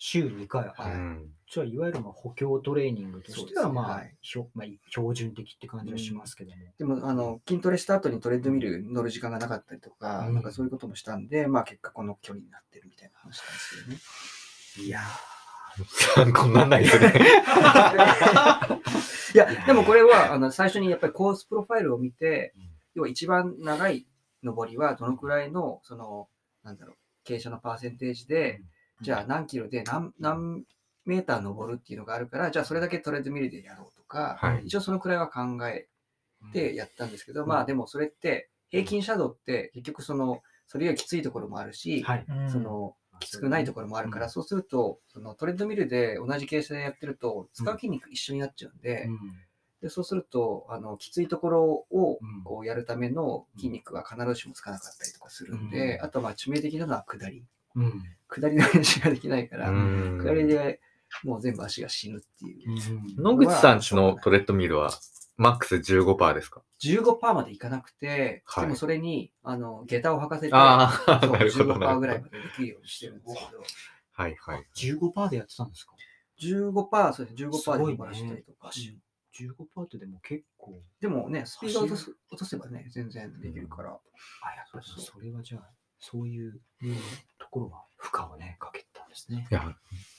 [0.03, 0.65] 週2回。
[0.65, 0.93] ははい。
[0.93, 4.15] うんじゃあ、いわゆるまあ補強トレーニングとしては、まあ、はい。
[4.21, 6.55] ひょまあ、標準的って感じはしますけども。
[6.79, 10.33] でも、あの、筋トレした後にトレッドミル乗る時間がなかったりとか、うん。
[10.33, 13.89] なんかそういうこともしたんで、まあ結果この距離になってるみたいな話なんですけ
[14.79, 14.87] どね。
[14.87, 15.01] いや
[16.15, 17.13] 参考にならないですね。
[19.35, 22.61] いや、でもこれは、あの、最初にやっぱりコースプロファイルを見てうん、
[22.95, 24.07] 要は一番長い
[24.41, 26.29] 上りはどのくらいの、その、
[26.63, 26.95] なんだろう、
[27.27, 28.61] 傾斜のパーセンテージで、
[29.01, 30.63] じゃあ何キロで何何
[31.05, 34.63] メーター登るっていうのがあるから、じゃあそれだけトレッドミルでやろうとか、はい。
[34.65, 35.87] 一応そのくらいは考え
[36.53, 42.25] てやったんですけど、まあでもそれって、平均シャドウって結局その、それよりきついところもあるし、はい。
[42.49, 44.31] その、きつくないところもあるから、うん。
[44.31, 49.19] そうすると、そのトレッドミルで同じ傾斜でやってると、使う筋肉一緒になっちゃうんで、うん。
[49.81, 52.43] でそうするとあの、きついところをうん。
[52.43, 56.05] こうやるための筋肉が必ずしもつかなかったりとかするんで、うん。
[56.05, 57.43] あとまあ致命的なのは下り。
[57.75, 60.79] うん下りの練習ができないから、うん下りで
[61.23, 62.71] もう全部足が死ぬっていう。
[63.17, 64.91] うん野口さんちのトレッドミルは
[65.37, 71.79] マックス15%ですか？15%までいかなくて、はいでもそれにあの下駄を履かせて、ああ、そうなるほど。
[71.79, 73.63] な15%るほどぐらいまでできるようにしてるんですけど、
[74.13, 74.67] はいはい。
[74.75, 75.93] 15%でやってたんですか
[76.41, 78.71] ？15%、そうですね、15%すごいねで伸ばしたりとか。
[79.33, 80.79] 15%ってでも結構。
[80.99, 83.89] でもね、スピードを落とす落とせばね、全然できるから。
[83.89, 85.69] あ、やっぱりそれはじゃあ、
[86.01, 86.59] そういう
[87.39, 89.53] ところは負荷をね、かけてたんですねい。
[89.53, 89.75] や、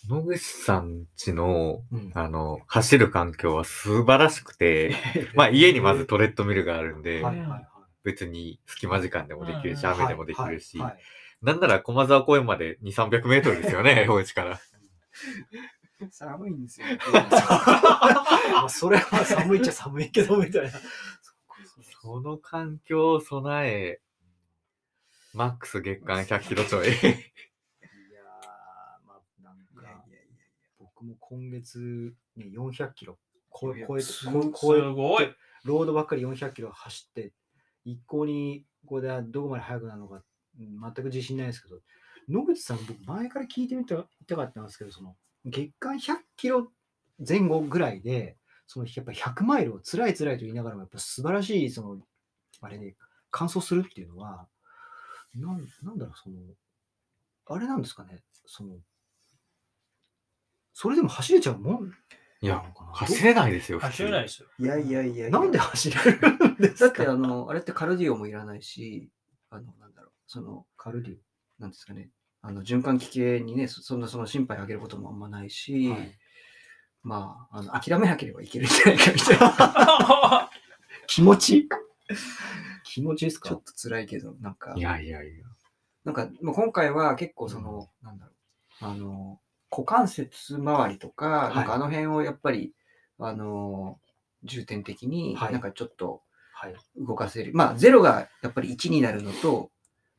[0.08, 4.94] 野口さんちの、うんあの、走る環境は素晴らしくて、
[5.34, 7.68] まあ家にまずトレッドミルがあるんで、はいはいはい。
[8.04, 11.00] 別に隙間時間でもできるし、うん雨でもできるし、はいはい
[11.42, 14.60] なんなら駒沢公園まで2、300メートルですよね、お家から。
[16.10, 16.86] 寒いんですよ。
[17.12, 20.70] まあそれは寒いっちゃ寒いけどみたいな。
[22.00, 24.00] その環境を備え、
[25.34, 26.88] マックス月間100キロちょい。
[26.88, 27.02] いやー、
[29.06, 30.44] まあなんかいやいやいや、
[30.78, 33.18] 僕も今月、ね、400キロ
[33.58, 34.42] 超え超えてすご
[35.22, 35.34] い。
[35.64, 37.32] ロードばっかり400キロ走って、
[37.84, 40.22] 一向にここでどこまで速くなるのか、うん
[40.80, 41.80] 全く自信ないですけど、
[42.28, 46.68] 野口さん、僕、前から聞いてみたみたかったんですけど、その月間100キロ
[47.26, 48.36] 前後ぐらいで、
[48.66, 51.98] そのやっぱ100マイルを辛い辛いと言いながらも、やっぱ素晴らしい、その、
[52.60, 52.96] あれで、
[53.30, 54.46] 完走するっていうのは、
[55.34, 56.36] なんなんだろう、その、
[57.46, 58.76] あれなんですかね、その、
[60.72, 61.92] それでも走れちゃうもん
[62.40, 62.62] いや
[62.94, 64.48] 走れないですよ、普通走れないですよ。
[64.58, 65.30] いやいやいやいや。
[65.30, 67.04] なんで走れるんですか？
[67.04, 69.10] だってあの、あれってカルディオもいらないし、
[69.50, 71.16] あの、なんだろう、その、カルディ
[71.58, 72.10] なんですかね、
[72.40, 75.92] あの、循環器系にね、そそんなその心配あげることもあんまないし、オ。
[75.92, 76.18] はい
[77.04, 80.50] まあ、あの、諦めなければいけるんじゃないかみたいな。
[81.08, 81.68] 気持ち？
[82.92, 83.48] 気持ちですか？
[83.48, 85.44] ちょっと辛いけど、なんかい、やいやいや。
[86.04, 88.32] なんか、もう今回は結構その、なんだろ
[88.82, 89.40] う、あの、
[89.70, 92.74] 股関節周りとか、いなんかあの辺をやっぱり、
[93.18, 93.98] あの、
[94.44, 96.74] 重点的に、はいなんかちょっとはい。
[96.96, 97.52] 動かせる。
[97.54, 99.70] まあ、ゼロがやっぱり1になるのと、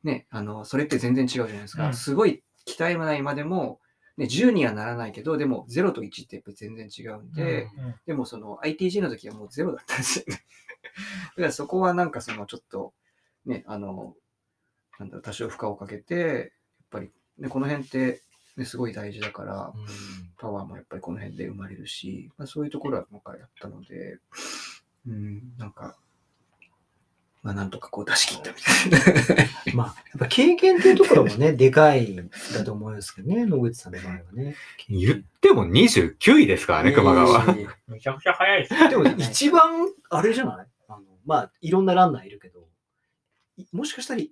[0.02, 1.86] ね、あの、それって全然違うじゃないですか。
[1.86, 3.80] うんすごい鍛えないまでも、
[4.16, 10.44] ね、10にはならないけど、でも0と1ってやっぱり全然違うんで、うんでもその ITG の時はもうゼロだったんですよね。
[10.84, 10.90] だ
[11.36, 12.92] からそこはなんかそのちょっと、
[13.46, 14.14] ね、あの、
[14.98, 16.48] なんだろう、多少負荷をかけて、やっ
[16.90, 18.22] ぱり、ね、この辺って、
[18.56, 19.72] ね、すごい大事だから、
[20.38, 24.18] パワーもやっぱりこの辺で生まれるし、まあ、そういうところは今回やったので、
[25.06, 25.96] うん、なんか、
[27.42, 28.56] まあなんとかこう出し切ったみ
[28.96, 29.74] たいな。
[29.76, 34.56] まあ、やっぱ経験っていうところもね、 でかいんだと思うんですけどね、野口さんの場合はね。
[34.88, 37.44] 言っても29位ですからね、熊川。
[37.88, 38.88] めちゃくちゃ速いですよ。
[38.88, 39.62] でも一番、
[40.08, 40.66] あれじゃない？
[41.24, 42.68] まあ、いろんなランナーいるけど、
[43.56, 44.22] いもしかしたら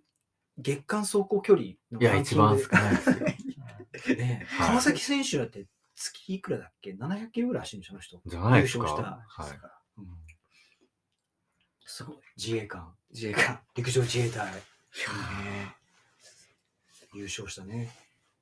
[0.59, 3.17] 月間走行距離のいや、一番少ないですよ。
[4.17, 8.21] ね、はい川崎選手だって月いくらだっけ ?700 キロぐらい走るんでしょ、あの人。
[8.27, 8.85] じゃないですか。
[8.85, 9.59] 優勝はい。
[9.99, 10.23] うん
[11.85, 12.17] すごい。
[12.39, 13.61] 自衛官、自衛官。
[13.77, 14.51] 陸上自衛隊。
[17.13, 17.91] 優勝したね、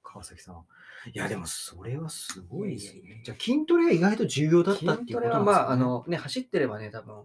[0.05, 0.65] 川崎さん。
[1.13, 3.23] いや、でもそれはすごいですね。
[3.25, 7.25] じゃあ筋トレは意外と重要だったっていうことですか、ね、はまあ、あのね、走ってればね、多分、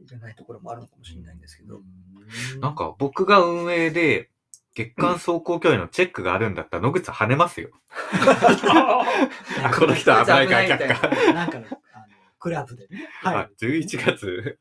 [0.00, 4.30] いらないところもあるのかもしれないんですけど、うん、なんか僕が運営で
[4.74, 7.70] 月間走行距離のチェックがあるんだったら野口さん跳ねますよ。
[9.76, 11.32] この人危ないから却下。
[11.32, 12.06] なんかの、あの、
[12.38, 13.08] クラブでね。
[13.22, 13.66] ははいい。
[13.66, 14.58] 11月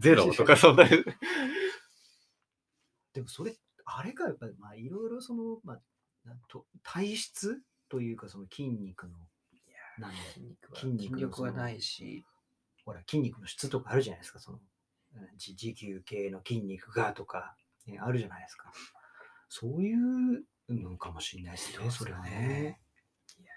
[0.00, 0.84] ゼロとかそんな。
[3.12, 5.80] でもそれ、あれか、やっぱり、まあ、いろいろその、まあ、
[6.24, 9.14] なんと体質というか、その筋肉の
[9.98, 12.24] なんで、筋肉は筋肉筋力はないし、
[12.84, 14.64] ほら、筋肉の質とかあるじゃないですか、その、うん
[15.36, 17.56] じ持久系の筋肉がとか、
[17.86, 18.72] ね、あるじゃないですか。
[19.48, 22.80] そういうのかもしれないですね、それはね。
[23.38, 23.52] いや、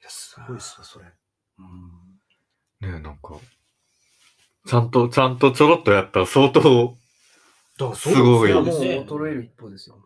[0.00, 1.06] いやすごいっすわ、それ。
[1.58, 2.20] うん。
[2.80, 3.38] ねえ、なんか、
[4.66, 6.96] ちゃんと、ちゃんとちょろっとやったら相当、
[7.78, 10.04] だすごいもうですね衰える一方ですよ。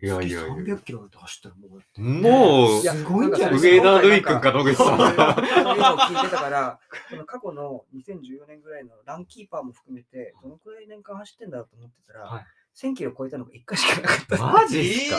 [0.00, 3.84] いやいやいや月300キロなんて走ったらもうもうすごいんじゃないです上か。
[3.84, 4.98] 田瑠衣君か野口さん。
[4.98, 6.80] そういうのを聞いてたから、
[7.10, 12.44] この過去の2014年ぐらいのランキーパーも含めて、どのくらい年間走ってんだろうと思ってたら、はい
[12.76, 14.52] 1000キロ超えたのが1回しかなかった。
[14.52, 15.16] マジっすか？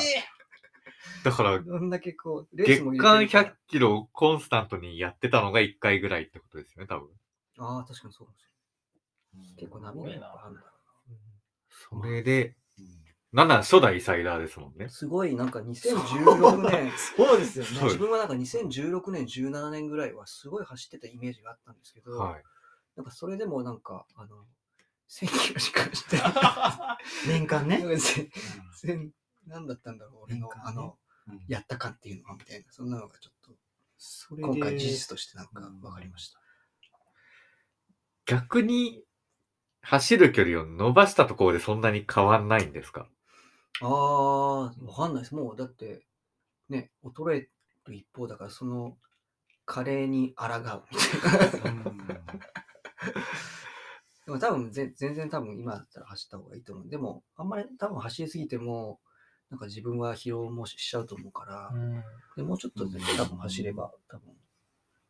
[1.25, 7.09] だから、どんだけこう、レース月間れてるから100キロをコンスタントにやってたのが1回ぐらいってことですよね、多分。
[7.57, 9.55] ああ、確かにそうかもしれない。
[9.57, 10.68] 結構波があるんだろ
[11.89, 12.89] それで、うん
[13.31, 14.89] なんなら初代サイダーですもんね。
[14.89, 17.83] すごいなんか2016年、そうですよね。
[17.83, 22.43] 自分はなんか2016年、17年ぐらいはすごい走ってたイメージがあったんですけど、はい。
[22.95, 24.45] なんかそれでもなんか、あの、
[25.11, 26.17] 1000キロしか走って。
[27.29, 27.83] 年間ね。
[28.81, 29.11] 全
[29.45, 30.97] 何だったんだろう、俺の、ねあの、
[31.27, 33.55] うんやった感っていうのはみたいな、そんなのがちょっと、
[34.35, 36.39] 今回事実としてなんか分かりました。
[38.25, 39.03] 逆に、
[39.81, 43.07] 走る距離を伸ばしたところでそんなに変わんないんですか？
[43.81, 45.35] ああ、わかんないです。
[45.35, 46.05] もうだって、
[46.69, 47.49] ね、衰え
[47.87, 48.97] る一方だから、その、
[49.65, 51.83] 加齢に抗うみたいな。
[54.25, 56.89] でも多分ぜ全然多分今だったら走った方がいいと思う。
[56.89, 58.99] でも、あんまり多分走りすぎても、
[59.49, 62.03] なんか自分は疲労もしちゃうと思うから、うん
[62.35, 64.29] でもうちょっとで多分走れば多分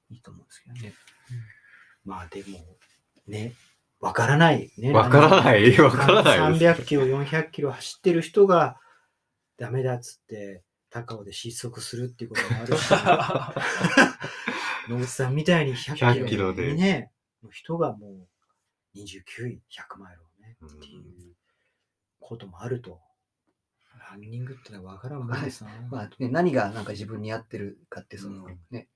[0.09, 0.93] いいと思うんですけどね。
[2.05, 2.77] まあでも、
[3.27, 3.53] ね、
[4.01, 4.71] わからない。
[4.77, 4.91] ね。
[4.93, 8.79] わからないわからないです300キロ、400キロ走ってる人が
[9.57, 12.91] ダメだっつって、高尾で失速するっていうこともあるし、
[14.89, 17.11] 野口さんみたいに100 100キキロでね、
[17.43, 18.27] の人がも
[18.95, 21.35] う29位、100マイルをね、うんっていう
[22.19, 23.01] こともあると。
[24.11, 25.69] ランニングってのはわからんもんですな。
[25.91, 28.87] まあね、何がなんか自分に合ってるかって、そのうんね、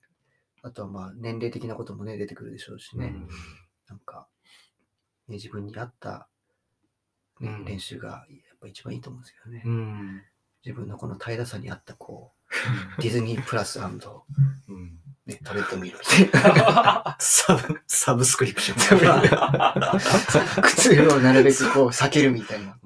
[0.64, 3.08] あとはまあ年齢的なこともね、出てくるでしょうしね。
[3.08, 3.28] うん
[3.88, 4.28] なんか、
[5.28, 6.28] ね、自分に合った、
[7.40, 9.64] ねうん練習がやっぱ一番いいと思うんですけどね。
[9.66, 10.22] うん。
[10.66, 12.44] 自分のこの平らさに合ったこう、
[13.02, 13.80] ディズニープラス
[14.68, 15.00] うん。
[15.26, 17.18] ね、トレッドミルみたいな。
[17.20, 18.78] サブ、サブスクリプション。
[20.64, 22.78] 靴をなるべくこう避けるみたいな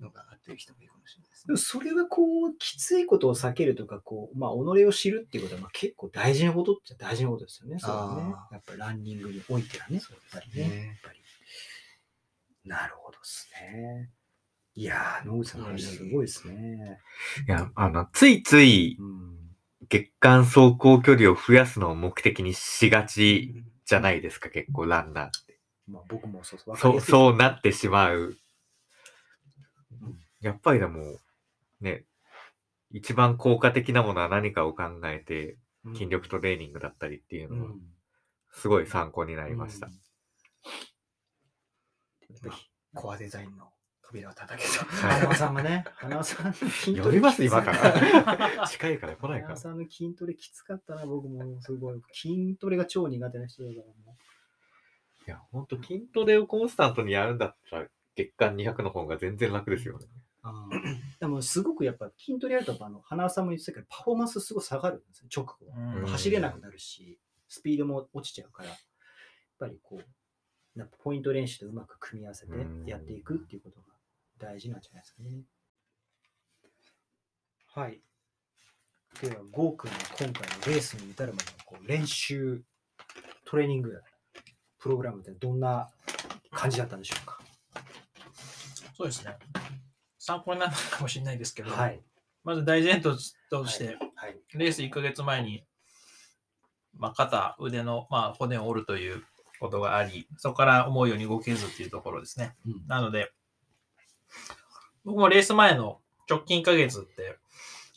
[0.00, 1.46] のがあってる人もいるかもしれないですね。
[1.48, 7.78] でもそれはこう、きついことを避けるとか、こう、まあ、己を知るっていうことは、まあ、結構大事なことっちゃ大事なことですよね。
[7.78, 8.48] それはねあ。
[8.52, 10.00] やっぱりランニングにおいてはね。
[10.00, 10.86] そうやっぱりね。
[10.86, 11.23] やっぱり。
[12.64, 14.10] なるほどですね。
[14.74, 16.98] いやー、野口さんの話すごいですね。
[17.46, 19.34] いや、あの、ついついうん。
[19.88, 25.60] 月間走行距離を増やすのを目的にしがちじゃないですか、結構ランナーって。
[25.86, 26.76] まあ、僕もそうそう。
[26.76, 28.36] そう、そうなってしまう
[29.92, 30.18] うん。
[30.40, 31.18] やっぱりでも、
[31.80, 32.04] ね、
[32.90, 35.52] 一番効果的なものは何かを考えて、
[35.84, 37.80] うん筋力トレーニングだったりっていうのは、うん。
[38.52, 39.90] すごい参考になりました。
[42.34, 43.70] やっぱりコアデザインの
[44.02, 44.84] 扉を叩けと。
[44.96, 47.04] 花輪さんがね、花輪さんの筋トレ。
[47.04, 48.68] 呼びます今から。
[48.68, 49.56] 近いから来ないから花輪。
[49.56, 51.60] さんの筋トレきつかったな、僕も。
[51.60, 52.02] すごい。
[52.12, 53.94] 筋トレが超苦手な人だからも
[55.26, 60.06] いや、ほんと筋トレをコンスタントにやるんだったら、月間200の方が全然楽ですよね。
[60.68, 61.18] う。
[61.18, 65.56] でも、すごくやっぱ筋トレやると、あの花輪さんも言ってたけど、パフォーマンスすごい下がるんですよ、直後。
[65.74, 68.78] うん走れなくなるし、スピードも落ちちゃうから、やっ
[69.58, 70.04] ぱりこう、
[70.76, 73.86] なんかポイント練習とうまく組み合わせてうんやっていくっていうことが
[74.38, 75.42] 大事なんじゃないですかね。
[77.74, 78.00] はい。
[79.20, 80.32] では、ゴーくんの今回の
[80.66, 82.62] レースに至るまでのこう練習、
[83.44, 84.02] トレーニング、
[84.80, 85.88] プログラムってどんな
[86.50, 87.40] 感じだったんでしょうか？
[88.96, 89.36] そうですね。
[90.18, 92.00] 参考になるかもしれないですけど、はい。
[92.42, 93.16] まず大前提
[93.50, 94.40] として、はい。
[94.54, 95.64] レース1ヶ月前に、
[96.96, 99.24] まあ、肩、腕の、まあ、骨を折るという
[99.60, 102.54] ことがあり、そこから思うように動けずっていうところですね。
[102.66, 103.32] うんなので、
[105.04, 107.38] 僕もレース前の直近1ヶ月って、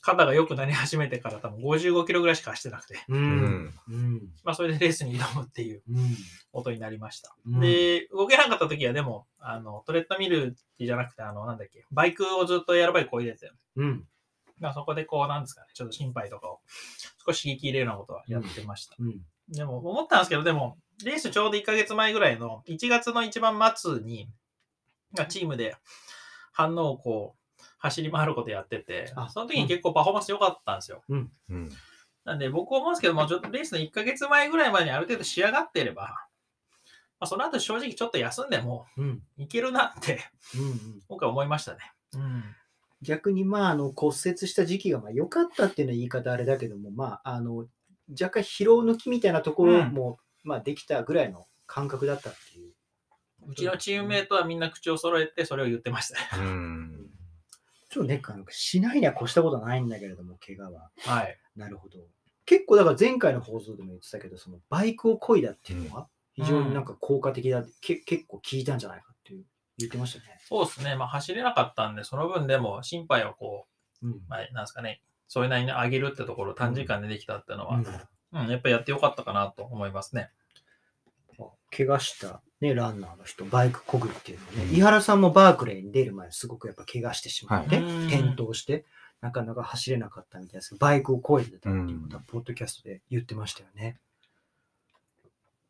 [0.07, 3.15] 肩が良くなり始めてから多分55キロぐらいしか走ってなくて、う。
[3.15, 4.21] うんうん。
[4.45, 6.15] まあ、それでレースに挑むっていううん。
[6.53, 7.35] ことになりました。
[7.45, 14.07] うんで、動けなかった時はでも、あの、トレッドミルじゃなくて、あの、なんだっけ、バイクをずっとエアロバイクこいでて、うん。
[14.59, 16.61] まあ、そこでこう、なんですかね、ちょっと心肺とかを
[17.25, 18.95] 少し刺激入れるようなことはやってました。
[18.97, 19.21] うん。
[19.49, 24.29] でも、思ったんですけど、でも、レースちょうど1ヶ月前ぐらいの1月の一番末に、
[25.15, 25.75] まあチームで
[26.51, 31.03] 反応をこう、走り回ることやっててあ、その時に結構パフォーマンス良かったんですよ。
[31.07, 31.31] うん。
[32.25, 36.03] なんで僕思うんですけども、ちょっとレースの1ヶ月前ぐらいまでにある程度仕上がっていれば、
[37.19, 39.21] まあ、その後正直ちょっと休んでもうん。
[39.37, 40.19] いけるなって
[40.55, 41.01] うんうん。
[41.07, 41.79] 僕は思いましたね。
[42.13, 42.43] うん。
[43.01, 47.67] 逆にまあ、あの、骨折した時期がまあ良かったっていうのは言い方あれだけども、まあ、あの、
[48.09, 52.73] 若干疲労抜きみたいなところも、まあ、できたぐらいの感覚だったっていう。
[53.47, 56.43] うちのチームメイトはみんな口を揃えてそれを言ってましたね。
[56.43, 57.09] うん。
[57.89, 60.89] ちょっとね、あのしないには越したことはないんだけれども、怪我は。
[60.97, 61.37] はい。
[61.55, 61.99] なるほど。
[62.45, 69.45] 結構だから前回の放送でも言ってたけど、そのバイクを漕いだっていうのは非常になんか効果的だって、け結構効いたんじゃないかっていう
[69.77, 70.39] 言ってましたね。
[70.47, 70.95] そうですね。
[70.95, 73.67] まあ走れなかったんで、その分でも心配をこ
[74.01, 77.85] うんう、まあ、なんですかね、それなりに上げるってところを短時間でできたっていうのは、うん
[78.43, 80.29] うん、やっぱりやってよかったかなと思いますね。
[81.75, 88.85] 怪我した、ね、ランナーの人、バイク漕ぐっていうのね、うん井原さんもバークレーに出る前、すごくやっぱ怪我してしまって、はいうん転倒して、
[89.21, 93.99] なかなか走れなかったみたいですけど、バイクを漕いでたっていうことは、ポッドキャストで言ってましたよね。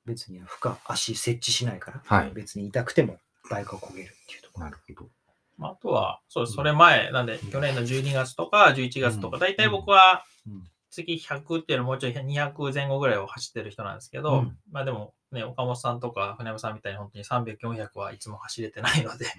[0.06, 3.18] 別に負荷、足設置しないから、はい別に痛くても
[3.50, 4.66] バイクを漕げるっていうところ。
[4.66, 5.10] なるほど。
[5.58, 19.36] まあ、あとは、そうそれ前、なんで、去年の12月とか11月とか、大体僕はうん月100っていうのもうちょい200前後ぐらいを走ってる人なんですけど、うんまあでも、ね、岡本さんとか船山さんみたいに本当に300、400はいつも走れてないので、はい。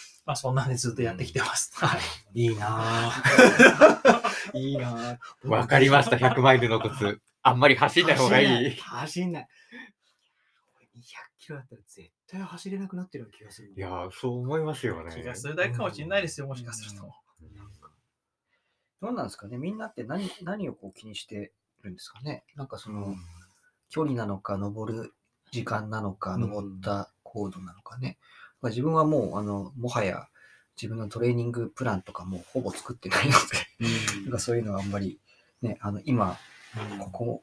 [0.26, 1.72] まあそんなんでずっとやってきてます。
[1.74, 2.00] はい。
[2.48, 4.56] いいなぁ。
[4.56, 5.48] いいなぁ。
[5.48, 7.20] わかりました、100マイルのコツ。
[7.42, 8.70] あんまり走んない方がいい。
[8.76, 9.48] 走んない。
[10.76, 11.02] 俺200
[11.44, 13.72] キロだったら絶対走れなくなってるような気がする。
[13.76, 15.14] いやー、そう思いますよね。
[15.14, 17.12] 気がするだけかもしれないですよ、もしかすると。
[19.02, 21.52] どうなんですかねみんなって何何をこう気にして
[21.82, 23.14] るんですかねなんかその、
[23.90, 25.12] 距離なのか、登る
[25.50, 28.16] 時間なのか、うん登った高度なのかね。
[28.62, 30.28] まあ、自分はもう、あの、もはや
[30.80, 35.20] 自分のトレーニングプランとかもほぼ作ってないので、なんかそういうのはあんまり、
[35.60, 36.38] ね、あの、今、
[37.00, 37.42] ここ、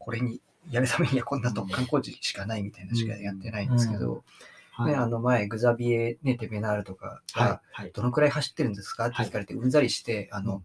[0.00, 4.24] これにやるためにはこんなと観光地しかないみたいなしかやってないんですけど、
[4.72, 7.62] はいね、あの前、グザビエ、ね、テベナールとかが。
[7.92, 10.64] どのくらい走ってるんですかって聞かれて、うんざりして、あの、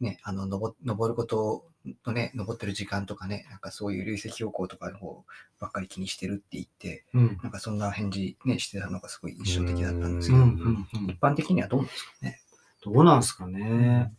[0.00, 1.66] ね、あの、登登ること
[2.06, 5.24] のね、登ってる時間とかね、なんかそういう累積標高とかの方
[5.58, 7.38] ばっかり気にしてるって言って、うん。
[7.42, 10.56] なんかそんな返事ね、してたのがすごい印象的だったんですうん。
[10.56, 10.64] け
[10.98, 12.40] ど、一般的にはどうなんですかね？
[12.82, 14.12] どうなんすかね？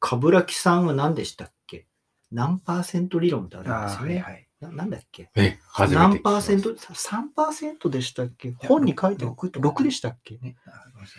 [0.00, 1.86] 冠城さんは何でしたっけ？
[2.30, 4.18] 何パーセント理論ってあるんですよね。
[4.18, 4.48] はい。
[4.60, 5.30] ななんだっけ？
[5.36, 6.30] え、初めて聞何きました。
[6.30, 8.54] パーセント ?3% でしたっけ？
[8.58, 9.34] 本に書いてある。
[9.34, 10.38] 6とか6でしたっけ？
[10.38, 10.56] ね。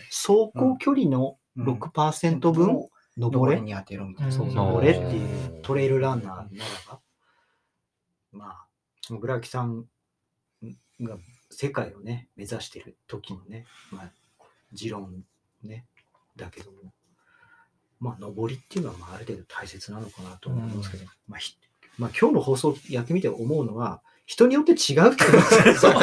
[0.10, 1.66] 走行距離のうん。
[1.66, 3.56] 6%分を登れ？
[3.56, 4.38] 登れに当てろみたいな。
[4.38, 6.48] 登れっていうトレイルランナーなら
[6.88, 7.00] ば、
[8.32, 8.68] まあ、
[9.10, 9.86] 村木さん
[11.02, 11.18] が
[11.50, 14.12] 世界をね、目指してる時のね、まあ、
[14.72, 15.24] 持論
[15.64, 15.86] ね、
[16.36, 16.94] だけども、
[18.00, 21.56] まあ、登りっていうのは、まあ、ある程度大切なのかなと思いますけど、まあ、ひ
[21.98, 25.94] まあ、今日の放送やってみて思うのは、人によって違うってことですよ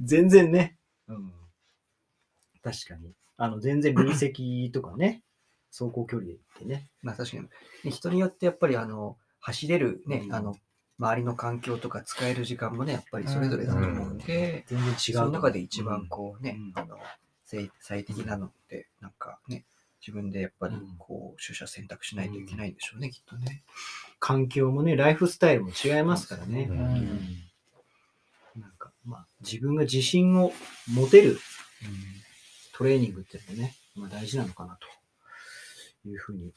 [0.00, 0.76] 全然ね。
[1.08, 1.32] うん。
[2.62, 3.14] 確かに。
[3.36, 5.22] あの、全然累積とかね、
[5.72, 6.88] 走行距離ってね。
[7.00, 7.48] まあ確かに、ね
[7.90, 10.56] 人によってやっぱりあの、走れるね、うんあの、
[10.98, 14.96] 周りの環境とか使える時間もね、やっぱりそれぞれだと思うんで、全然違う。
[15.14, 16.96] その中で一番こうね、うんあの、
[17.52, 19.66] 最最適なのって、なんかね、
[20.00, 23.62] 自分でやっぱりうんこう、取捨選択しないといけないんでしょうね、きっとね。
[24.18, 26.66] 環境もね、ライフスタイルも違いますからね。
[28.56, 30.52] なんか、まあ、自分が自信を
[30.88, 31.38] 持てる、
[32.72, 34.78] トレーニングっていうのもね、まあ、大事なのかな
[36.02, 36.52] というふうに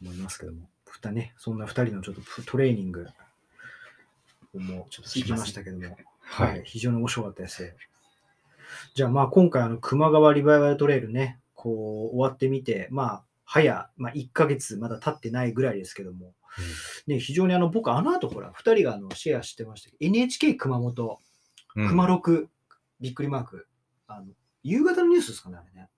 [0.00, 3.06] 思いますけども、ふたね、そんな二人のちょっとトレーニング
[4.54, 7.74] をもうちょっと聞きましたけども、ははいい。、非常に面白かったです。
[8.94, 16.34] じゃあまあ今回あの熊川リバイバルトレイルね、こう終わってみて、まあ早、まあ1ヶ月まだ経ってないぐらいですけども、
[17.06, 21.20] ね、非常にあの僕あの後ほら、2人があのシェアしてましたけど、NHK 熊本、
[21.76, 22.48] うん熊六、
[23.00, 23.66] びっくりマーク、
[24.06, 24.26] あの
[24.62, 25.88] 夕方のニュースですかね、あれね。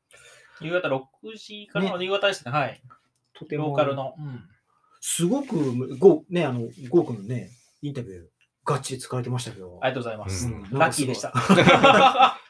[0.60, 2.50] 夕方6時からの夕方ですね。
[2.50, 2.82] はい。
[3.32, 4.14] とてもローカルの。
[4.18, 4.44] うん
[5.00, 7.50] すごく、ゴーね、あの、ゴー君のね、
[7.82, 8.22] インタビュー、
[8.64, 10.48] がっちり使われてましたけど、ありがとうございます。
[10.48, 11.32] うんラッキーでした。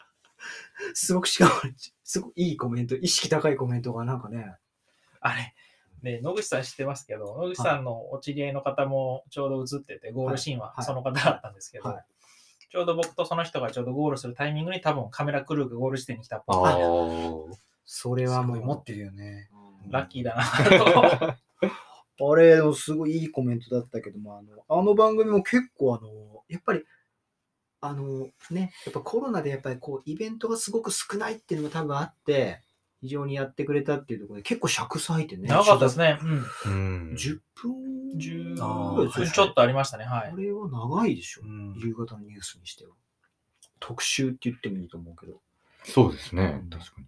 [0.94, 1.52] すごくしかも、
[2.04, 4.56] すごくいいコメント、意識高いコメントがなんかね、
[5.20, 5.54] あれ、
[6.02, 10.84] ね、野口さん知ってますけど、野口さんのお知り合いの方もちょうど映ってて、ゴールシーンははい。
[10.84, 12.04] その方だったんですけど、はい。
[12.70, 17.58] ちょうど僕とその人がちょうどゴールするタイミングに多分カメラクルーがゴール地点に来たっぽい。
[17.84, 19.48] それはもう持ってるよね。
[19.88, 20.44] ラッキーだな
[20.78, 21.34] と。
[22.20, 26.84] あれ、すごいいいコメントだったけども、あのあの番組も結構、あの、やっぱり、
[27.80, 32.62] あのね、やっぱコロナでやっぱりこう、イベントがすごく少ないっていうのが多分あって、
[33.00, 35.46] 非常にやってくれたっていうところで、結構尺割いてね。
[35.48, 36.18] 長かったですね。
[36.20, 36.46] うん。
[36.66, 36.68] う
[37.12, 37.14] ん。
[37.14, 37.72] 10分
[38.18, 40.04] 10あー分ちょっとありましたね。
[40.04, 40.36] はいこ。
[40.36, 42.90] れは長いでしょ、うん夕方のニュースにしては。
[43.78, 45.40] 特集って言ってもいいと思うけど。
[45.84, 46.70] そうですねうん。
[46.70, 47.06] 確かに。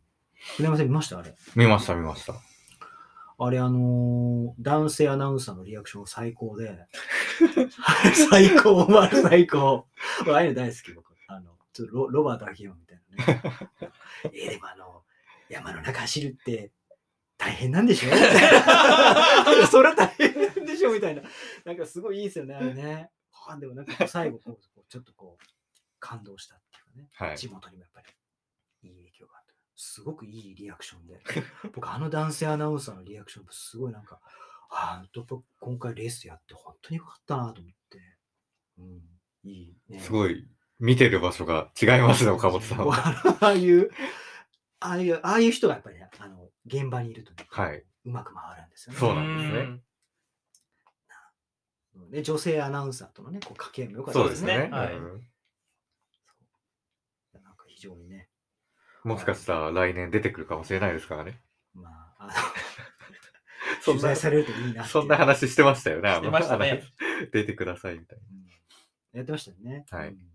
[0.56, 1.18] 船山さん見ました？
[1.18, 1.34] あれ。
[1.56, 2.34] 見ました、見ました。
[3.42, 6.86] あれ、あのー男性アナウンサーのリアクションが最高で、
[8.30, 9.86] 最高、丸最高。
[10.28, 11.14] ああいうの大好き、僕。
[11.28, 13.42] あの、ちょっとロロバート秋山みたいなね。
[14.34, 15.02] えーでもあの、
[15.48, 16.70] 山の中走るって
[17.38, 18.10] 大変なんでしょ？
[19.70, 21.22] それは大変なんでしょみたいな。
[21.64, 23.10] なんかすごいいいですよね、あれね。
[23.48, 25.44] あでもなんか最後こう、ちょっとこう、
[25.98, 27.28] 感動したっていうかね。
[27.30, 27.38] はい。
[27.38, 28.06] 地元にもやっぱり。
[29.82, 31.20] すごくいいリアクションで。
[31.72, 34.20] 僕、あの男性アナウンサーのリアクション、すごいなんか、
[34.68, 38.18] ああ、やっぱ今回レースやって本当によかったなと思って。
[38.78, 39.02] うん、
[39.42, 39.98] いいね。
[39.98, 40.46] すごい、
[40.78, 42.94] 見てる場所が違いますね、岡本さんは。
[43.40, 43.90] ああいう、
[44.80, 47.82] ああいう、ああいう人がやっぱりね、あの、現場にいるとね、はい。
[48.04, 48.98] うまく回るんですよね。
[48.98, 49.82] そうなんですね
[51.94, 54.28] うんで女性アナウンサーとのね、こう掛け合いもよかったでね。
[54.28, 54.70] そうですすね。
[54.70, 55.26] はいうん
[57.42, 58.29] なんか非常にね、
[59.04, 61.40] もしかしたら来年出てくるかもしれないですからね。
[61.74, 62.32] まあ、あの
[63.84, 66.12] 取材されるといいなそんな話してましたよね。
[66.14, 66.82] してましたね。
[67.32, 68.46] 出てくださいみたいうん
[69.12, 69.86] やってましたよね。
[69.90, 70.30] はいうん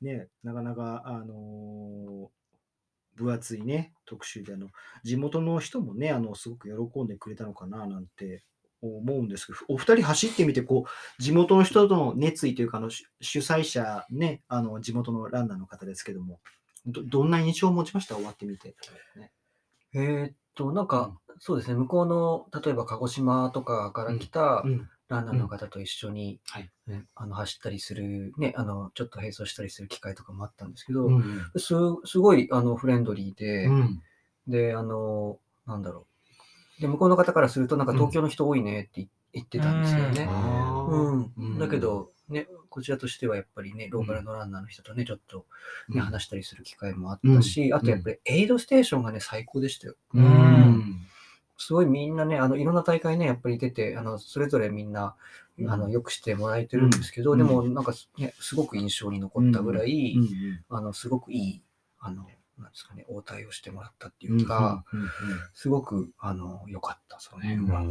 [0.00, 2.44] ね、なかなか、あのー
[3.16, 4.70] 分厚いね、特集で、あの、
[5.04, 8.42] 地元の人もね、あの、すごく喜んでくれたのかな、なんて
[8.82, 16.40] 思うんですけど、お二人走ってみて、こう、地元の人との熱意というか、あの、主主催者、ね、あの、地元のランナーの方ですけども、
[16.86, 18.14] どどんな印象を持ちました？
[18.14, 18.74] 終わってみて。
[19.16, 19.32] ね、
[19.94, 24.88] えーっと、なんか、そうですね、向こうの、例えば鹿児島とかから来たうん。
[25.06, 31.42] ランナーの方と一緒に、はいねあの走ったりする、ね、あの、ちょっと並走したりする機会とかもあったんですけど、うん。
[31.58, 31.74] す
[32.04, 34.02] すごいあのフレンドリーで、うん。
[34.48, 36.06] で、あの、なんだろ
[36.78, 36.80] う。
[36.80, 40.26] で、向こうの方からすると、なんか東京の人多いねって言言ってたんですよね。
[40.26, 45.46] うんだけど、ね、こちらとしてはやっぱりね、ローカルのランナーの人とね、ちょっと
[45.88, 46.00] ね、うん。
[46.00, 49.94] 話したりする機会もあったし、あとやっぱりエイドステーションがね、最高でしたよ。
[50.14, 50.24] うん。
[50.24, 51.06] うん。
[51.56, 55.16] すごいみんなね、あの、いろんな大会ね、やっぱり出て、あの、それぞれみんな、
[55.58, 55.70] うん。
[55.70, 57.38] あの、よくしてもらえてるんですけど、うん。
[57.38, 60.64] でも、なんか、ね、すごく印象に残ったぐらい、うん。
[60.76, 61.62] あの、すごくいい、
[62.00, 62.26] あの、
[62.58, 65.08] なんですかね、応対をしてもらったっていうか、うん。
[65.52, 67.82] すごく、あの、良かった、その辺は。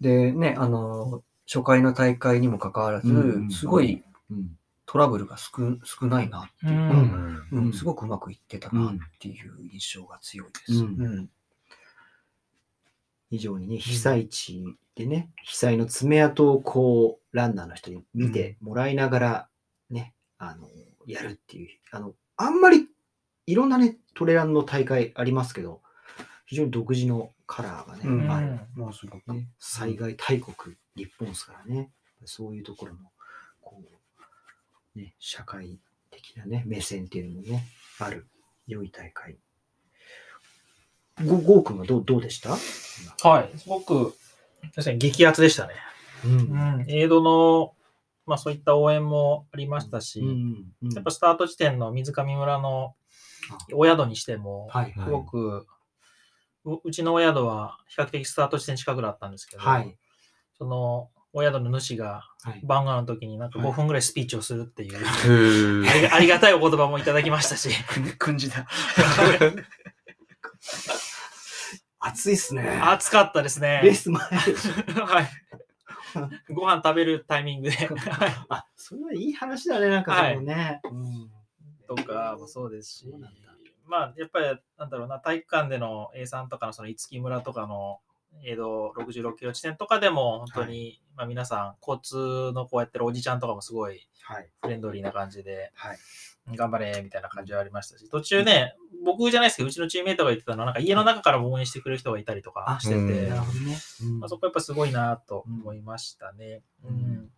[0.00, 4.56] で、ね、あの、初回の大会にもかかわらず、うんすごいうん。
[4.86, 5.50] トラブルが少
[5.84, 7.10] 少ないなっていううか、ん。
[7.10, 7.46] な。
[7.52, 7.64] うん。
[7.66, 11.28] うんすごくうまくいってたなっていう印象が強いです。
[13.30, 14.64] 非常にね、被災地
[14.94, 19.48] でね、被災の爪痕をこう、ランナーの人に見てもらいながら、
[19.90, 20.68] ね、あの、
[21.06, 22.88] やるっていう、あの、あんまり、
[23.46, 25.82] いろんなね、トレランの大会ありますけど、
[26.46, 29.32] 非常に独自のカラーがね、うんある、もうすごく。
[29.32, 31.90] ね、災害大国、日本ですからね、
[32.24, 32.98] そういうところの、
[33.60, 33.82] こ
[34.94, 35.78] う、ね、社会
[36.10, 37.64] 的なね、目線っていうのもね、
[38.00, 38.28] ある、
[38.66, 39.38] 良い大会。
[41.24, 42.50] ゴゴー君はどうどうでした？
[43.28, 43.58] はい。
[43.58, 44.14] すごく、
[44.74, 45.74] 確かに激アツでしたね。
[46.24, 46.84] ううん。
[46.88, 47.74] エイドの、
[48.26, 50.28] まあそういった応援もありましたし、うん
[50.82, 52.94] うんやっぱスタート地点の水上村の
[53.72, 55.66] お宿にしても、はいすごく、う
[56.66, 59.96] うちのお宿は比較的スタート地点近くだったんですけど、はい。
[60.58, 62.60] そのお宿の主がはい。
[62.64, 64.96] 番号の時になんかはい5分ぐらいスピーチをするっていう、
[65.86, 67.70] へーありがたいお言葉もいただきましたし、
[68.48, 68.66] だ。
[71.98, 72.80] 暑いっすね。
[72.82, 73.80] 暑かったですね。
[73.82, 74.22] レース前。
[74.22, 75.30] はい。
[76.52, 80.80] ご飯食べるタイミングで、は いあ、それはいい話だね、なんかそのね。
[80.84, 81.30] うん
[81.86, 83.55] とかもそうですしそうなんだ、
[83.86, 84.46] まあ、やっぱり、
[84.78, 88.00] なんだろうな、体育館での A さんとかのその五木村とかの
[88.44, 94.48] 江戸66キロ地点とかでも、本当に、まあ皆さん、交通のこうやってるおじちゃんとかもすごいはい。
[94.60, 95.98] フレンドリーな感じで、はい。
[96.56, 106.62] 頑張れみたいな感じはありましたし、途中ね、僕じゃないですけど、うちのチームメイトが言ってたのは、なんか家の中からも応援してくれる人がいたりとかしてて、うんまあ、そこやっぱすごいなと思いましたね。
[106.84, 107.30] ううんん。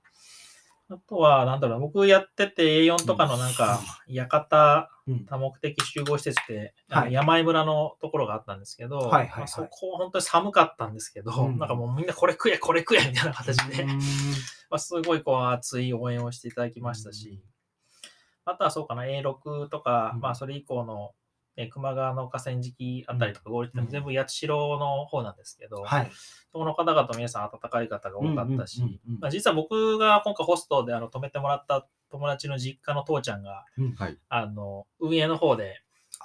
[0.91, 5.27] あとは、なんだろうな、僕やってて A4 とかのなんか、館うん。
[5.27, 6.75] 多目的集合施設って、
[7.11, 9.11] 山井村のところがあったんですけど、
[9.47, 11.59] そこ本当に寒かったんですけど、うん。
[11.59, 13.99] なんかもうみんなこれ食え、これ食えみたいな形で、うん。
[14.71, 17.43] まあ、すごいこう熱い応援をしていただきましたし、
[18.45, 20.21] あとはそうかな、A6 とか、うん。
[20.21, 21.13] まあそれ以降の、
[21.59, 26.11] えー球磨川の河川敷あたりとか、ゴールデンも全部八代の方なんですけど、はい。
[26.53, 33.95] そこの方々皆さん温かい方が多かったし、まあ、実は僕が今回ホストであの泊めてもらった友達の実家の父ちゃんが、うん。
[33.95, 34.17] はい。
[34.29, 35.83] あの運営の方で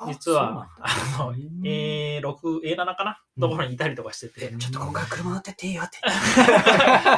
[0.07, 3.19] 実は、あの、A6、A7 かな？
[3.39, 4.59] ところにいたりとかしてて、うん。
[4.59, 5.97] ちょっとここから車乗ってっていいよって。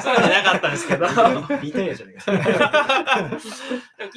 [0.01, 1.67] そういうのなかったんですけど、 聞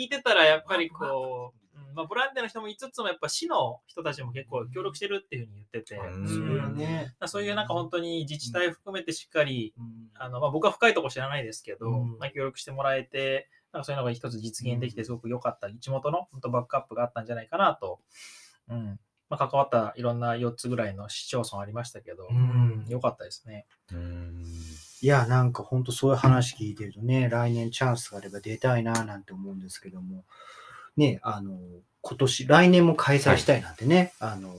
[0.02, 1.67] いてたら、やっぱりこう、うん
[1.98, 6.76] まあ、ボランティアの人もいつつも、やっぱ市の人たちも結構協力してるっていうふうに言ってて、うん。
[6.76, 7.12] ね。
[7.26, 10.10] そういうなんか本当に自治体含めてしっかり、うん。
[10.14, 12.18] あのまあ、僕は深いところ知らないですけど、うん。
[12.18, 17.98] まあ、協力してもらえて、なんかそういうのが一つ実現できて、すごく良かった、地元の本当バックアップがあったんじゃないかなと、
[18.68, 19.00] うん。
[19.28, 22.86] まあ、関わったいろんな4つぐらいの市町村ありましたけど、うん。
[22.88, 23.66] 良かったですね。
[23.92, 24.44] うん。
[25.00, 30.24] いや、なんか本当そういう話聞いてるとね、来年チャンスがあれば出たいななんて思うんですけども、
[30.98, 31.56] ね、あの、
[32.00, 34.54] 今年、来年も開催したいなんてね、あの、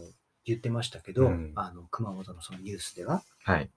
[0.45, 1.51] 言ってましたけど、うん。
[1.55, 3.69] あの、熊本のそのニュースでは、はい。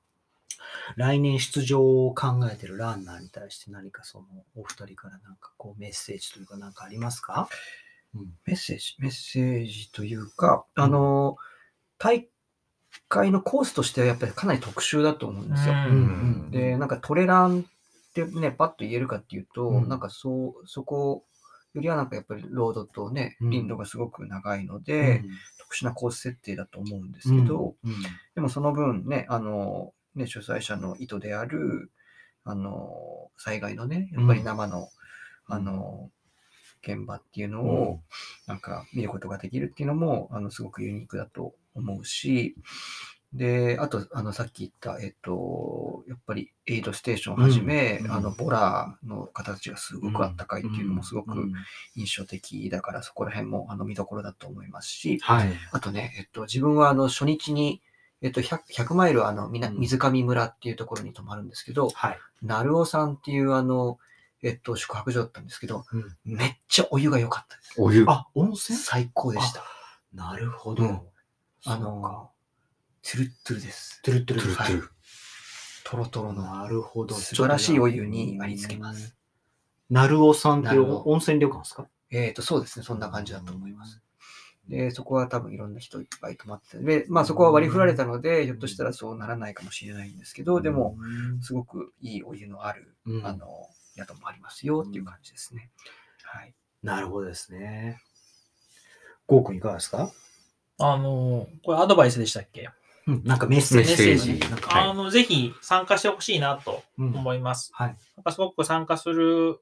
[0.96, 7.48] 来年出場を考えてるランナーに対して何かその、お二人からなんかこうメッセージというかなんかありますか？
[8.14, 8.26] うん。
[8.46, 11.36] メッセージ、メッセージというか、あの、
[11.98, 12.28] 大
[13.08, 15.74] 会のコースとしてはやっぱりかなり特殊だと思うんですよ。
[15.74, 15.80] うん。
[15.80, 16.50] うん。
[16.50, 19.88] で、なんかトレランってね、パッと言えるかっていうと、うん。
[19.88, 21.24] なんかそう、そこ
[21.74, 23.50] よりはなんかやっぱりロードとね、うん。
[23.50, 25.22] 林道がすごく長いので、
[25.58, 27.92] 特殊なコース設定だと思うんですけど、うん、
[28.34, 31.90] でもその分ね、あの、ね、主催者の意図である、
[32.44, 34.88] あの、災害のね、やっぱり生の、
[35.46, 36.10] あの、
[36.82, 38.02] 現場っていうのを、
[38.46, 42.56] なんか見ることができるっていうのも、あの、すごくユニークだと思うし、
[43.34, 51.52] で、あと、あの、さっき言った、えっと、やっぱり、エイドステーションをはじめ、うんあの、ボラの形がすごくあったかいっていうのもすごくうん
[51.96, 55.52] 印象的だから、そこら辺も、あの、見どころだと思いますし、はい。
[55.72, 57.80] あとね、えっと、自分はあの初日に、
[58.20, 62.18] えっと、100, 100マイルあの水上村っていうところに泊まるんですけど、はい。
[62.42, 63.98] 鳴尾さんっていうあの、
[64.42, 67.74] えっと、宿泊所だったんですけど、うんめっちゃお湯が良かったです。
[67.78, 68.04] お湯。
[68.08, 68.78] あ、温泉？
[68.78, 69.64] 最高でした。
[70.12, 70.84] なるほど。
[70.84, 71.00] うん
[71.64, 72.30] あの、
[73.04, 74.00] トゥルットゥルです。
[74.02, 74.88] トゥルットゥルトゥルトゥル
[75.84, 76.42] トロトロの。
[76.42, 77.14] なるほど。
[77.16, 79.16] 素晴らしいお湯にありつけます。
[79.90, 81.88] なるおさんっていうなるお温泉旅館ですか？
[82.10, 82.84] えっと、そうですね。
[82.84, 84.00] そんな感じだと思います。
[84.68, 90.96] で、そこは多分いろんな人いっぱい泊まってて、で、まあそこは割り振られたので、ひょっとしたらそうならないかもしれないんですけど、でも、、
[91.42, 93.66] すごくいいお湯のある、うんあの、
[93.96, 95.70] 宿もありますよっていう感じですね。
[96.22, 96.54] はい。
[96.84, 98.00] なるほどですね。
[99.26, 100.12] ゴーくんいかがですか？
[100.78, 102.70] あの、これアドバイスでしたっけ？
[103.06, 103.88] うん、なんかメッセージ。
[103.88, 107.70] メッセージあの、ぜひ参加してほしいなとうん思います。
[107.74, 107.96] はい。
[108.16, 109.60] なんかすごく参加する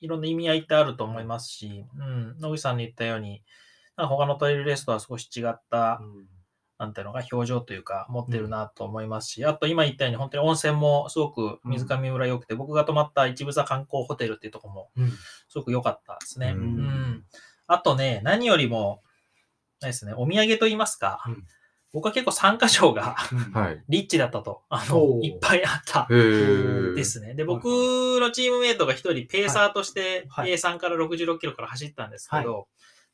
[0.00, 3.42] いろんな意味合いってあると思いますし、うん、野口さんの言ったように、
[3.96, 6.00] なんか他のトイレレースとは少し違った、
[6.78, 15.10] なんていうのか、表情というか、持ってるなと思いますし、あと今言ったように、本当に温泉もすごく水上村良くて、僕が泊まった一部座観光ホテルっていうところもうん
[15.48, 16.54] すごく良かったですね。
[16.56, 17.24] ううんん。
[17.66, 19.02] あとね、何よりも、
[19.80, 21.46] ないですね、お土産と言いますか、うん
[21.92, 23.16] 僕は結構参加賞が
[23.52, 23.82] はい。
[23.88, 26.06] リッチだったと、あの、いっぱいあった。
[26.08, 27.34] ですね。
[27.34, 27.66] で、はい僕
[28.20, 30.52] のチームメイトが一人ペーサーとしてはい。
[30.54, 32.68] A3 から66キロから走ったんですけど、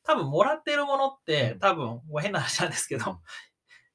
[0.04, 1.58] 多分もらってるものって、うん。
[1.58, 3.18] 多分、もう変な話なんですけど、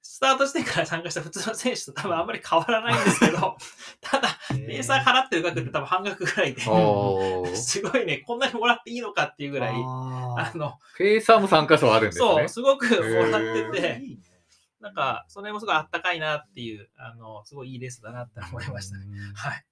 [0.05, 3.55] スタートしてから参加した普通の選手と多分あんまり変わらないんですけど、
[4.01, 6.61] ただ、ペーサー払ってる額って多分半額ぐらいで、
[7.55, 12.25] すごいね、こんなにもらっていいのかっていうぐらい、ああの、ペーサーも参加賞あるんですね。
[12.25, 14.01] そう、すごくもらってーて、
[14.83, 19.05] なんか、それもすごいあったかいなっていう、あの、すごいいいレースだなって思いましたね。
[19.33, 19.65] はい。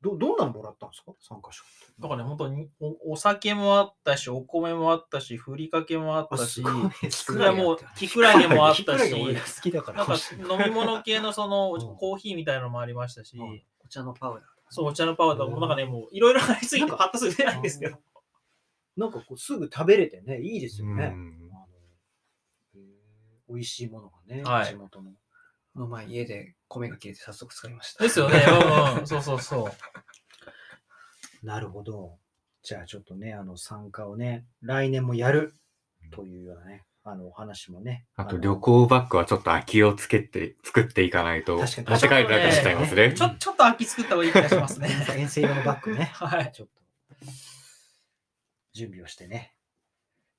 [0.00, 1.12] どどんなのもらったんですか？
[1.18, 1.92] 参加賞って。
[1.98, 6.64] だからね、本当におお酒もあったし、お米もあったし、ふりかけもあったし、いい
[7.40, 10.14] やもう、キクラゲもあったし、俺が好きだからなんか
[10.54, 14.42] 飲み物系のそのうんコーヒーみたいなのもありましたし、うんお茶のパウダー。
[14.68, 17.96] そう、お茶のパウダーもなんかね、もういろいろありすぎてパッとすぐ出ないんですけど。
[18.96, 21.14] なんかこうすぐ食べれてね、いいですよね。
[23.48, 25.10] 美味しいものがね、はい地元の。
[25.74, 28.02] この前家で米が切れて早速使いました。
[28.02, 28.42] ですよね。
[28.48, 31.46] うんうん、そうそうそう。
[31.46, 32.18] なるほど。
[32.62, 35.54] じゃあちょっとね、あの参加をね、来年もやる
[36.10, 38.04] というようなね、あのお話もね。
[38.16, 43.22] あとの旅行バッグはちょっと空きをつけて、作っていかないと、持確かに帰るだけしちゃいますねち。
[43.22, 44.88] ょちょっと秋作った方がいい気がしますね。
[45.16, 46.52] 遠征用のバッグね、はい。
[46.52, 46.82] ちょっと
[48.72, 49.54] 準備をしてね、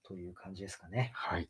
[0.03, 1.11] という感じですかね。
[1.15, 1.49] はい。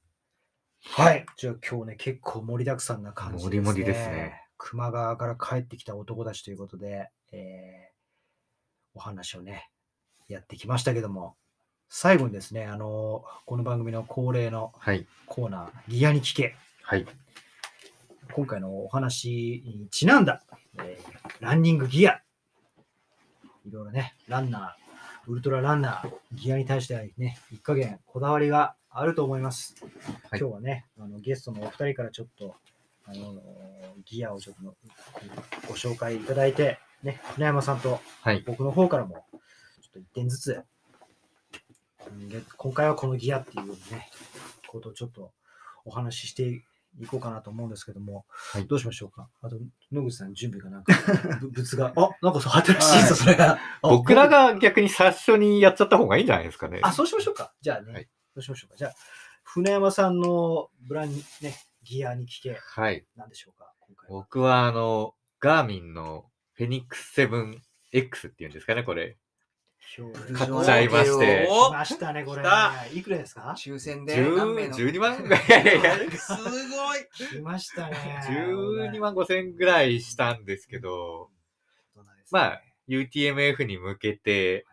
[0.86, 1.26] はい。
[1.38, 3.50] じゃあ今日ね、結構盛りだくさんな感じですね。
[3.50, 4.42] 盛り盛りですね。
[4.58, 7.90] 熊川から帰ってきた男たちということで、えー
[8.96, 9.70] お話をね、
[10.28, 11.36] やってきましたけども、
[11.90, 15.06] 最後にですね、あのこの番組の恒例のはい。
[15.28, 16.56] コーナー、ギアに聞け。
[16.82, 17.06] はい。
[18.34, 20.42] 今回のお話にちなんだ、
[20.80, 22.22] えーランニングギア。
[23.66, 29.76] いろいろね、ランナー、ウルトラランナー、ギアに対してはね、一加減こだわりがあると思います。
[30.30, 32.56] はい今日はね、あのゲストのお二人からちょっと、
[33.06, 33.42] あの
[34.06, 34.76] ギアをちょっと
[35.68, 38.44] ご紹介いただいて、ね、船山さんとはい。
[38.46, 39.26] 僕の方からも、
[39.82, 40.64] ちょっと1点ずつ、
[42.12, 44.10] うんで今回はこのギアっていうね、
[44.68, 45.32] ことをちょっと
[45.86, 46.64] お話しして
[47.00, 49.30] いこうかなと思うんですけども、はいどうしましょうか？
[49.44, 49.58] あと、
[49.92, 50.94] 野口さん、準備がなんか、
[51.42, 53.54] ぶ物が、あなんかそう、新しいぞ、それが。
[53.54, 56.80] あ僕らが逆に最初にやっちゃった方がいいんじゃないですかね。
[56.82, 57.54] あ、そうしましょうか。
[57.62, 58.10] じゃあね、
[58.40, 58.78] うしましょうか。
[58.78, 58.94] じゃあ、
[59.44, 61.10] 船山さんのブラン
[61.42, 63.06] ね、ギアに聞け、はい。
[63.16, 64.18] なんでしょうか、今回は。
[64.22, 67.22] 僕はあの、ガーミンのフェニックス
[67.94, 69.18] 7X っていうんですかね、これ。
[69.98, 72.44] 表買っちゃいまして来ましたね、これ。
[72.94, 73.56] いくらですか？
[73.58, 75.16] 抽選で何名10の12万？
[75.26, 76.34] いやいやいや、す
[76.70, 77.08] ごい。
[77.30, 77.96] 来ましたね。
[78.30, 81.32] 12万5千ぐらいしたんですけど、
[82.30, 84.66] まあ、UTMF に向けて、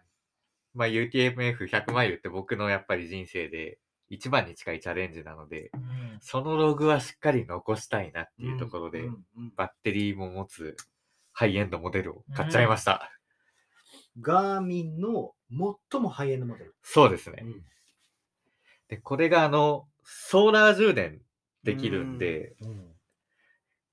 [0.76, 3.78] まあ UTMF100 マイルって僕のやっぱり人生で
[4.08, 5.72] 一番に近いチャレンジなので、
[6.20, 10.76] そのログはしっかり残したいなっていうところで、うんうんバッテリーも持つ
[11.32, 13.10] ハイエンドモデルを買っちゃいました。
[14.20, 15.32] ガーミンの
[15.90, 16.74] 最もハイエンドモデル。
[16.82, 17.42] そうですね。
[17.42, 17.64] うん
[18.88, 21.20] で、これがあの、ソーラー充電
[21.64, 22.68] できるんで、ど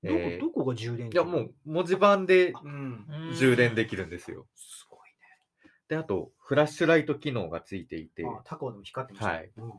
[0.04, 1.14] えーこどこが充電器？
[1.14, 3.06] いやもう文字盤でうん。
[3.36, 4.46] 充電できるんですよ。
[4.54, 4.86] す
[5.88, 9.32] で、あと、フラッシュライト機能がついていてね。、あ、タコでも光ってました。
[9.32, 9.72] はいうん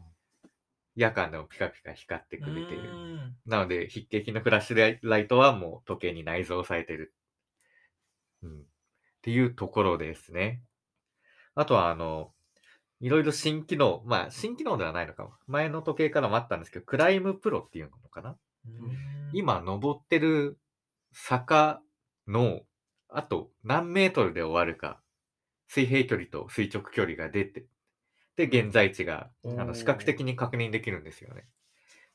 [0.96, 2.94] 夜間でもピカピカ光ってくれてうる。
[2.94, 7.14] んなので、筆記のフラッシュライトはもう時計に内蔵されてる。
[8.42, 8.62] うん。
[8.62, 8.64] っ
[9.22, 10.62] ていうところですね。
[11.54, 12.32] あとは、あの、
[13.02, 15.34] いろいろ新機能、まあ、新機能ではないのかも。
[15.48, 18.38] 前の時計からもあったんですけど、クライムプロっていうのかな
[19.34, 20.58] 今、登ってる
[21.12, 21.82] 坂
[22.28, 22.62] の、
[23.10, 25.02] あと何メートルで終わるか、
[25.68, 27.66] 水平距離と垂直距離が出て、
[28.36, 31.46] で、現在地が、あの、視覚的に確認できるんですよね。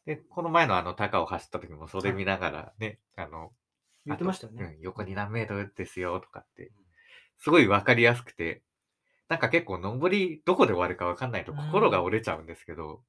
[0.06, 3.52] で、この前のあの、高を走った時もそれ見ながらね、あの、
[4.06, 4.76] 言ってましたよね。
[4.76, 6.72] うん、横に何メートルですよとかって、
[7.38, 8.62] すごいわかりやすくて、
[9.28, 13.02] なんか結構登りどこで終わるかわかんないと心が折れちゃうんですけど、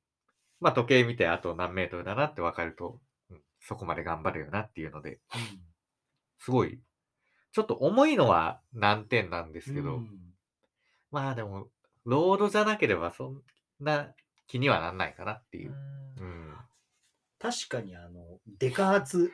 [0.60, 3.00] まあ時計見てあと何メートルだなってわかると、
[3.30, 5.20] うんそこまで頑張るよなっていうので、
[6.40, 6.80] すごい、
[7.52, 10.31] ちょっと重いのは難点なんですけど、うん
[11.12, 11.68] まあでも、
[12.06, 13.42] ロードじゃなければそん
[13.80, 14.14] な
[14.48, 15.72] 気にはなんないかなっていう。
[16.18, 16.56] うん。
[17.40, 19.32] 確かにあのデカーツ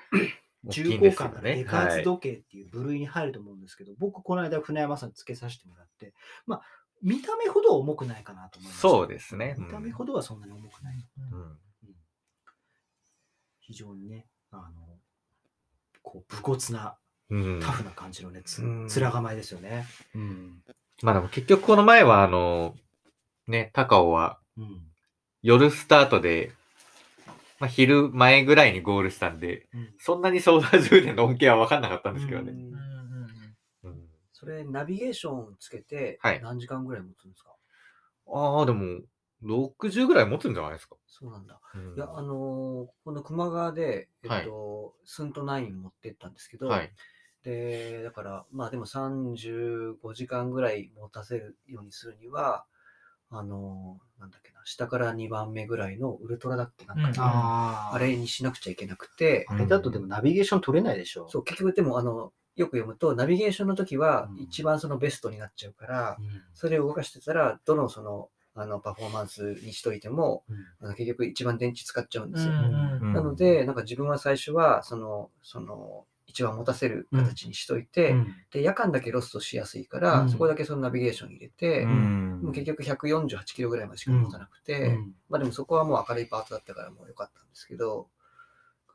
[0.66, 6.14] 大きい重厚感がデカーツ時計っていう部類に入ると思うんですけど、僕この間船山さんにつけさせてもらって
[6.46, 6.62] まあ
[7.02, 9.56] 見た目ほどは重くないかなと思いますそうですね。
[9.58, 10.96] 見た目ほどはそんなに重くない、
[11.32, 11.40] うん。
[11.40, 11.58] うん
[13.60, 14.98] 非常にねあの
[16.02, 16.98] こう武骨な
[17.30, 17.60] うん。
[17.60, 19.86] タフな感じのね、つうん面構えですよね。
[20.16, 20.64] うん
[21.04, 22.76] まあでも結局この前はあの、
[23.48, 24.82] ね、高尾はうん
[25.44, 26.52] 夜スタートで、
[27.60, 32.52] まあ昼前ぐらいにゴールしたんで、うんそんなにソーラー充電の恩恵は分かんなかったんですけどね。
[32.52, 32.78] うんうん
[34.34, 37.56] それ、ナビゲーションつけてはい何時間ぐらい持つんですか、
[38.32, 39.02] ああ、でも、
[39.44, 40.96] 60ぐらい持つんじゃないですか。
[41.08, 41.60] そうなんだ。
[41.74, 46.92] うんいや、あのーこの熊川で、えっと、スント9持ってったんですけど、はい。
[47.44, 52.66] で、だから、まあでも35時間ぐらい持たせるようにするには、
[53.30, 57.14] あのーなんだっけな、下から2番目ぐらいのウルトラだっけなんか、うん。
[57.18, 57.96] あー。
[57.96, 61.30] あれにしなくちゃいけなくて、あれだとでもナビゲーション取れないでしょ。
[61.30, 64.40] そう、結局でも、あの、よく読むと、ナビゲーションの時はうん。
[64.40, 66.26] 一番そのベストになっちゃうから、うん。
[66.54, 70.44] それを動かしてたら、どのその、あの、パフォーマンスにしといても、
[70.80, 72.54] あの結局一番電池使っちゃうんですよ。
[73.02, 73.14] うん。
[73.14, 78.36] なので、なんか自分は最初は、その、その、一番持たせる形にしといて、うん。
[78.52, 80.30] で、夜間だけロストしやすいから、うん。
[80.30, 82.42] そこだけそのナビゲーション入れて、うん。
[82.44, 85.16] もう結局148キロぐらいまでしか持たなくて、うん。
[85.30, 88.08] まあでもそこはもう明るいパートだったからもう良かったんですけど、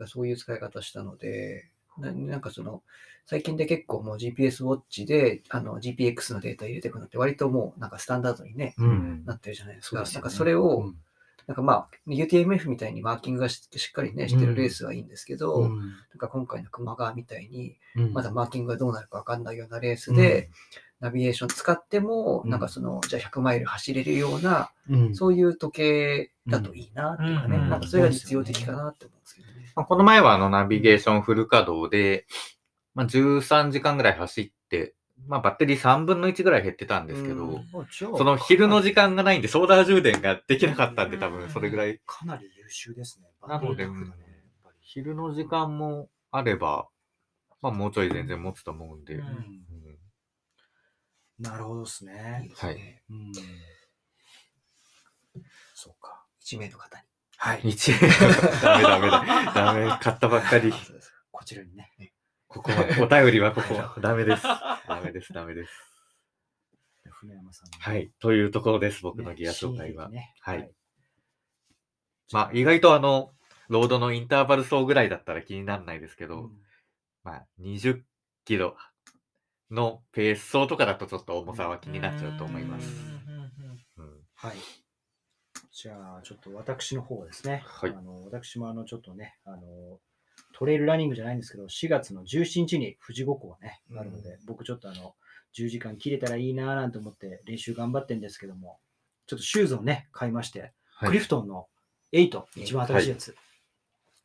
[0.06, 2.82] そういう使い方したので、ななんかその、
[3.26, 9.24] 最近で結構もう GPS ウォッチであの GPX のデータ入れていくのって割ともうなんかスタンダードにね、うん。
[9.24, 10.04] なってるじゃないですか。
[10.04, 10.14] すよね。
[10.14, 10.96] なんかそれを、うん
[11.46, 15.78] なんかまあ UTMF みたいにマーキングがししっかりね、してるレースはいいんですけど、うん。
[15.78, 18.12] なんか今回の熊川みたいに、うん。
[18.12, 20.50] まだマーキングがどうなるかわかんないようなレースで、
[21.00, 22.50] ナビゲーション使っても、うん。
[22.50, 25.14] なんかその、じゃあ100マイル走れるような、うん。
[25.14, 27.70] そういう時計だといいなっていうかね、うん。
[27.70, 29.72] なんかそれが実用的かなって思うんですけどね。
[29.74, 32.26] まあこの前はあのナビゲーションフル稼働で、
[32.94, 34.94] まあ、13時間ぐらい走って、
[35.26, 42.00] まあ、バッテリー3分の1ぐらい減ってたんですけど、うんその昼の時間がないんで、ソーラー充電ができなかったんで、多分それぐらい。
[42.06, 43.28] かなり優秀ですね。
[43.46, 43.86] なので、
[44.80, 46.88] 昼の時間もあれば、
[47.60, 49.20] まあ、もうちょい全然持つと思うんで。
[51.38, 52.50] なるほどですね。
[52.56, 53.02] はい。
[53.10, 53.32] うん
[55.74, 56.24] そうか。
[56.44, 57.04] 1名の方に。
[57.38, 57.60] はい。
[57.62, 57.92] 日
[58.62, 59.52] ダメダメだ。
[59.52, 59.98] ダメ。
[60.00, 60.72] 買ったばっかり。
[61.32, 62.11] こちらにね。
[62.52, 63.74] ここは、お便りはここ。
[64.00, 64.42] ダメです。
[64.42, 65.72] ダメです、ダメです。
[67.10, 67.78] 船山さんの。
[67.78, 68.12] はい。
[68.20, 70.10] というところです、僕ねのギア紹介は。
[70.10, 70.70] ねはい。
[72.32, 73.34] まあ、意外とあの、
[73.68, 76.62] ロードのインターバル走ぐらいだったら気にならないですけど、うん
[77.24, 78.02] まあ、20
[78.44, 78.76] キロ
[79.70, 82.88] のペース走とかだとちょっと重さは気になっちゃうと思います。
[82.88, 83.32] うん
[84.34, 84.56] はい。
[85.70, 87.62] じゃあ、ちょっと私の方ですね。
[87.64, 90.00] はいあの私もあの、ちょっとね、あの、
[90.52, 95.14] トレイルランニングじゃないんですけど、4月の17日に富士五湖がね、あるので、僕ちょっとあの、
[95.56, 98.78] 10時間切れたらいいなーなんて思って練習頑張ってるんですけども、
[99.26, 100.72] ちょっとシューズをね、買いまして、はい
[101.04, 101.66] クリフトンの
[102.12, 103.36] 8、一番新しいやつ、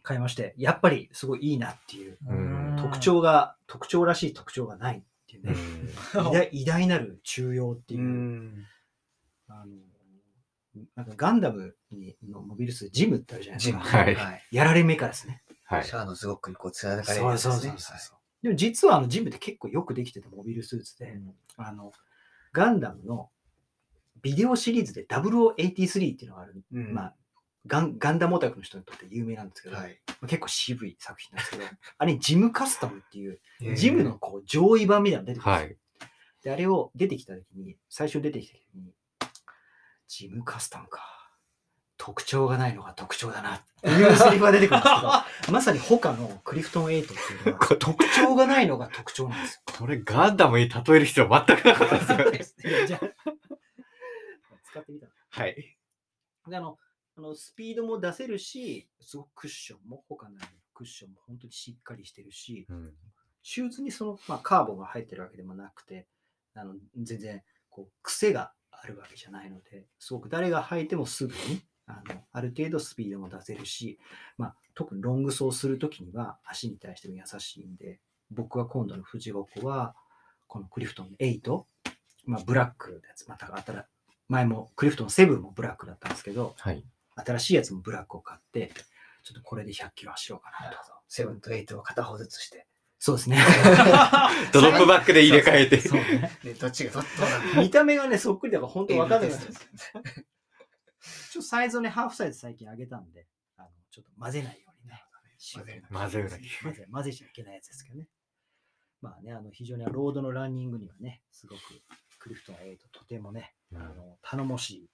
[0.03, 5.53] 買いまして、やっぱりすごいいいなっていう、うん特徴が、特徴らしい特徴がないっていうね、
[6.15, 8.65] うん偉大偉大なる中庸っていう、ん。
[9.47, 9.75] あの、
[10.95, 13.79] なんかガンダムにのモビルスジムってあるじゃないですか。
[13.79, 14.43] はいはい。
[14.51, 15.41] やられ目からですね。
[15.67, 15.93] はいシ。
[15.93, 17.97] ャアのズゴックにこう貫かれるそうやつですねそうそうそう。
[17.99, 18.17] そう。
[18.43, 21.19] でも実はあのジムって結構よくできてたモビルスーツで、
[21.57, 21.91] あの、
[22.53, 23.29] ガンダムの
[24.21, 27.15] ビデオシリーズで0083っていうのがある、うんまあ、
[27.65, 29.99] ガンガンダムオタクの人にとって有名なんですけど、はい。
[30.07, 31.63] まあ結構渋い作品なんですけど、
[31.97, 35.67] あれジムカスタムっていう、へージムのこう上位版みたいなの出てくるんですよ。
[35.67, 35.77] はい。
[36.43, 38.93] で、あれを出てきたときに、最初出てきたときに、
[40.07, 41.16] ジムカスタムか。
[41.97, 45.01] 特徴がないのが特徴だなっていうセリフが出てくるんですけ
[45.47, 52.77] ど、 まさに他のクリフトン8っていうのは、 特徴がないのが特徴なんですこれガンダムに例える必要全くなかったですよね。
[52.81, 52.87] よ。
[52.87, 53.31] じゃあ
[54.63, 55.77] 使ってみたのはい。
[56.47, 56.77] であの
[57.17, 60.37] あのスピードも出せるし、すごくクッションも、他の
[60.73, 62.93] クッションも本当にしっかりしてるし、うん
[63.49, 66.05] シューズにその、まあ、カーボンが入ってるわけでもなくて、
[66.53, 73.97] あの全然こう癖があるわけじゃないので、すごく誰が履いてもすぐにあのある程度スピードも出せるし、
[74.37, 77.99] まあ、特にロング走するときには足に対しても優しいんで、
[78.29, 79.95] 僕は今度の富士五湖は、
[80.47, 81.63] このクリフトン8、
[82.25, 83.83] まあ、ブラックのやつ、また新
[84.29, 86.83] 前もクリフトン7もブラックだったんですけど、はい。
[87.15, 88.71] 新しいやつもブラックを買って、
[89.23, 90.77] ちょっとこれで100キロ走ろうかなと。
[91.09, 92.67] セブンとエイトを片方ずつして。
[92.99, 93.37] そうですね。
[94.51, 95.79] ドロップバックで入れ替えて。
[95.79, 96.31] そうね。
[96.43, 99.35] ね、どっちがどっちが見た目がね、そっくりだから本当わかんないテ
[101.31, 103.27] ちょっとサイズをね、ハーフサイズ最近上げたんで、
[103.57, 105.03] あのちょっと混ぜないようにね。
[105.53, 106.29] 混ぜない混ぜない
[106.63, 108.07] 混ぜ混ぜちゃいけないやつですけどね。
[109.01, 111.61] まあね、あの非常にロードのランニングにはね、すごく
[112.19, 114.89] クリフトン8とてもね、あの頼もしい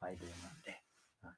[0.00, 0.82] 相棒なんで、
[1.22, 1.32] あの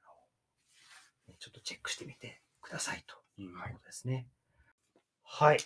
[1.27, 4.27] ねちょっとチェックしてみてくださいということですね。
[5.23, 5.59] はい。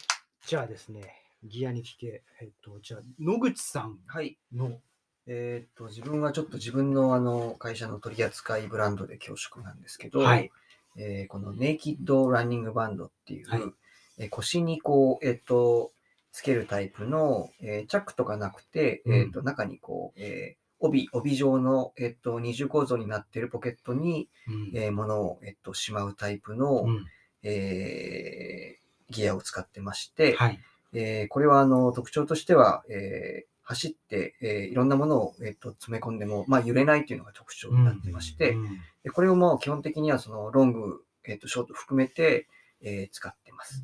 [0.45, 1.13] じゃあですね、
[1.43, 4.37] ギアに来て、えっと、じゃあ、野口さんはい。
[5.27, 10.51] の、えーっと、自分はちょっと自分のあの会社の取り扱いブランドで恐縮なんですけど、はい。
[10.97, 13.61] えーこのネイキッドランニングバンドっていう、はい
[14.19, 15.91] えー腰にこう、えーっと、
[16.31, 27.05] つけるタイプの、えーチャックとかなくて、うんえーっと、中にこう、えー帯、帯状の、えーっと、二重構造になっているポケットに、うんえー物を、えーっと、しまうタイプの、うん
[27.43, 30.59] えーギアを使ってまして、はい。
[30.93, 42.47] えーこれはあの特徴としては、えー走って、えーいろんなものを、えーと詰め込んでも、まあ、揺れないというのが特徴になってまして、うんでこれをもう基本的にはそのロング、えーとショート含めて、
[42.81, 43.83] えー使ってます。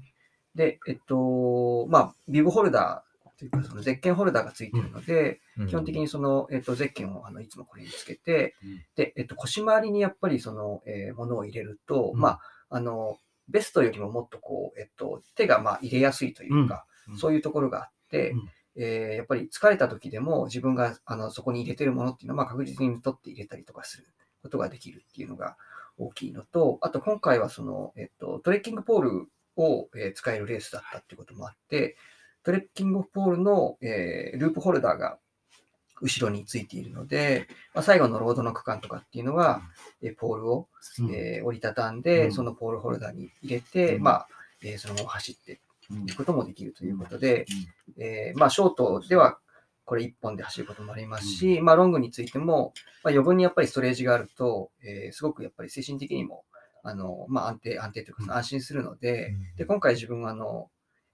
[0.56, 5.40] で、えっと、まあ、ビブホルダーというか、そのゼッケンホルダーがついているので、
[5.70, 8.82] 基本的にその、えっと、ゼッケンをあのいつもこれにつけて、うん。
[8.96, 12.20] で、えっと、腰回りにやっぱりその、えーものを入れると、うん。
[12.20, 17.18] まあ、あの、ベストよりももっとこう、えっと、手がまあ入れやすいというか、うん。
[17.18, 18.50] そういうところがあって、うん
[18.80, 24.08] えーやっぱり疲れた時でも自分があのそこに入れてるものっていうのはまあ確実に取って入れたりとかする
[24.42, 25.58] ことができるっていうのが
[25.98, 29.28] 大きいのと、あと今回はその、えっと、トレッキングポール
[29.58, 31.98] を、えー使えるレースだったっていうこともあって、
[32.44, 35.20] トレッキングポールの、えーループホルダーが
[36.02, 39.62] 後ろについているので、まあ、最後のロードの区間とかっていうのは、
[40.02, 40.70] えーポールを、
[41.00, 41.12] うん。
[41.14, 42.32] えー折りたたんで、うん。
[42.32, 44.04] そのポールホルダーに入れて、うん。
[44.04, 44.28] まあ、
[44.64, 45.60] えーそのまま走ってう
[45.96, 46.04] ん。
[46.04, 47.46] いくこともできるということで、
[47.98, 49.40] えーまあ、ショートでは
[49.86, 56.44] これ1本で走ることもありますし、まあ、ロングについても、まあ、余分にやっぱりストレージがあると、えーすごくやっぱり精神的にも
[56.84, 60.70] あの、まあ、安定、安定というか安心するので、で今回自分はあの、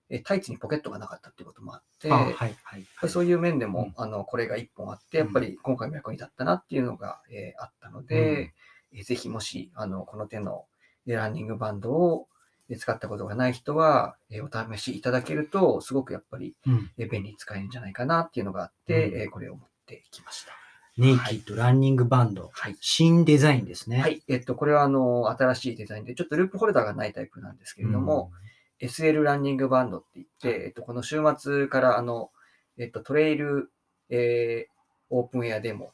[0.10, 2.58] えータイツにポケットがなかったっていうこともあって、あはいはいやっ
[3.02, 4.04] ぱりそういう面でも、うん。
[4.04, 8.52] あのこれが1本あって、やっぱり今回も役に立ったなっていうのが、えーあったので、
[8.94, 10.66] えーぜひもしあのこの手の
[11.08, 12.28] えーランニングバンドを
[12.70, 20.54] えー使ったことがない人は、えーお試しいただけると、すごくやっぱりうんえー便利に使えるんじゃないかなっていうのがあって、うんえーこれを持ってきました。
[20.98, 22.50] ネイキッドランニングバンド。
[22.54, 22.78] はい。
[22.80, 24.00] 新デザインですね。
[24.00, 24.24] はい。
[24.30, 28.32] えっと、これはあの、新しいデザインで、ちょっとループホルダーがないタイプなんですけれども、
[28.80, 32.32] SL ランニングバンドって言って、えっと、この週末からあの、
[32.78, 33.72] えっと、トレイル、
[34.10, 34.76] えー
[35.12, 35.92] オープンエアデモ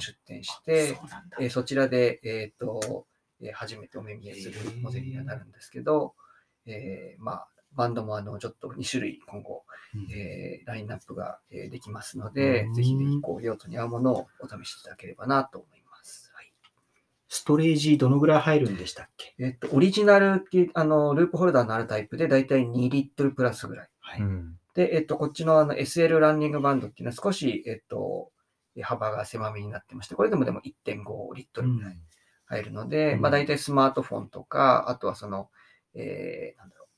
[0.00, 3.06] 出展して、そうなんだえーそちらで、えっと、
[3.42, 6.14] えー初めてお目見えするモデルにはなるんですけど、
[6.66, 9.64] えーまあ、バンドもあの、ちょっと2種類今後、
[9.94, 16.30] うんえーラインナップが、えーできますのでうん、ぜひぜひ、こう、用途に合うものをお試しいただければなと思います。
[16.34, 16.52] はい。
[17.28, 19.34] ストレージどのぐらい入るんでしたっけ？
[19.38, 23.88] えっと、オリジナルっていう、あの、ループホルダーのあるタイプで、だいたい2リットルプラスぐらい。
[24.00, 24.58] はうん。
[24.74, 28.30] で、えっと、こっちのあの SL ランニングバンドっていうのは少し、えっと、
[28.74, 31.98] え幅が狭めになってまして、これでもでも1.5リットルぐらい
[32.52, 33.20] 入るので、うん。
[33.20, 35.48] まあ大体スマートフォンとか、あとはその、
[35.94, 36.88] えー、なんだろう、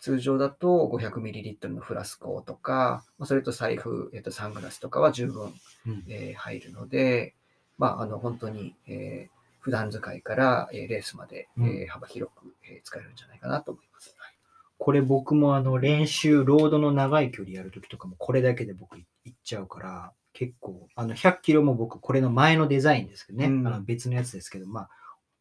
[0.00, 5.52] 通常だと 500ml のフラスコとか、まあそれと財布、えっと、サングラスとかは十分、
[5.86, 6.04] うん。
[6.08, 7.34] えー入るので、
[7.78, 11.66] まあ、あの、本当に、えー普段使いから、えーレースまで、うん。
[11.66, 14.14] えー幅広く、えー使えるんじゃないかなと思います。
[14.18, 14.34] はい。
[14.78, 24.90] これ僕もあの練習、ロードの長い距離やるときとかもこれだけで僕行っちゃうから、結構、あの100キロも僕これの前のデザインですけどね、うんあの別のやつですけど、まあ、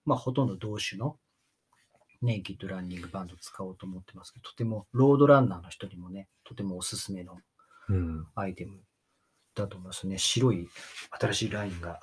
[0.05, 1.18] まあほとんど同種の
[2.22, 7.38] ネイキッドランニングバンド使おうと思ってますけど、とてもロードランナーの人にもね、とてもおすすめの
[7.89, 8.27] うん。
[8.35, 8.80] アイテム
[9.55, 10.18] だと思いますね。
[10.18, 10.69] 白い
[11.19, 11.99] 新しいラインが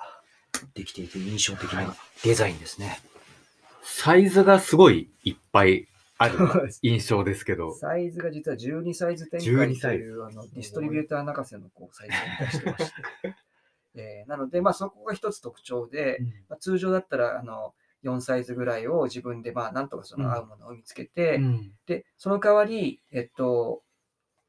[0.73, 2.99] できていて印象的なデザインですね。
[3.83, 5.87] サイズがすごいいっぱい
[6.19, 6.37] ある
[6.83, 10.03] 印象ですけど、サイズが実は12サイズ展開12サイズ。
[10.03, 13.35] というあのディストリビューター泣かせのこうサイズを出してまして、
[13.95, 16.19] えーなので、まあ、そこが一つ特徴で、
[16.49, 17.73] まあ、通常だったらあの
[18.03, 21.71] 4サイズぐらいを自分でまあなんとかその合うものを見つけて、うん。
[21.85, 23.81] で、その代わり、えっと、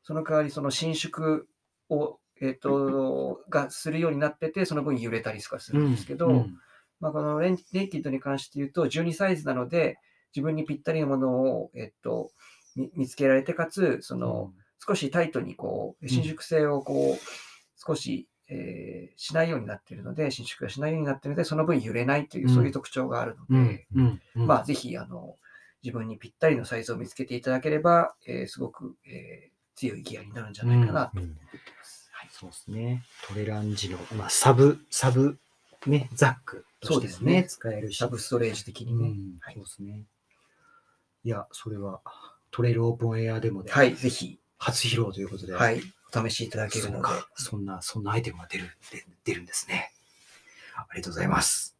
[0.03, 1.45] その代わりその伸縮
[1.89, 6.59] を、えっと、がするようになってて、その分揺れたりとかするんですけど、うん。
[6.99, 9.99] まあ、このレンネイキッドに関して言うと、12サイズなので、
[10.35, 12.31] 自分にぴったりのものを、えっと、
[12.77, 14.53] 見見つけられて、かつ、その、
[14.87, 17.19] 少しタイトにこう、伸縮性をこう、
[17.77, 22.55] 少し、えーしないようになっているので、伸縮がしないようになっているので、その分揺れないという、うん。
[22.55, 23.67] そういう特徴があるのうん。
[23.67, 23.87] で、
[24.47, 25.37] まあ、ぜひ、あの、
[25.83, 31.31] 自分にぴったりのサイズを見つけていただければ、えーすごく、えー強いギアになるんじゃないかなと思っ
[31.65, 32.11] てます。
[32.13, 32.29] はい。
[32.31, 33.03] そうですね。
[33.27, 35.39] トレランジの、まあ、サブ、サブ、
[35.87, 37.45] ね、ザックとしてもね、そうですね。
[37.49, 37.97] 使えるし。
[37.97, 39.09] サブストレージ的にね。
[39.09, 39.39] うん。
[39.41, 39.55] はい。
[39.55, 40.05] そうですね。
[41.25, 42.01] いや、それは
[42.51, 45.83] トレイルオープンエアデモではい、ぜひ、初披露ということで、はい、
[46.15, 49.93] お試しいただけるので、か、そんな、そんなアイテムが出る、で出るんですね。
[50.77, 51.77] ありがとうございます。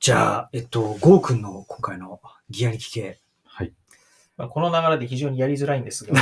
[0.00, 3.20] じゃあ、えっと、ゴーくんの今回のギアに聞け。
[3.44, 3.72] はい。
[4.36, 6.18] まあ、この流れで非常にやりづらいんですが、と、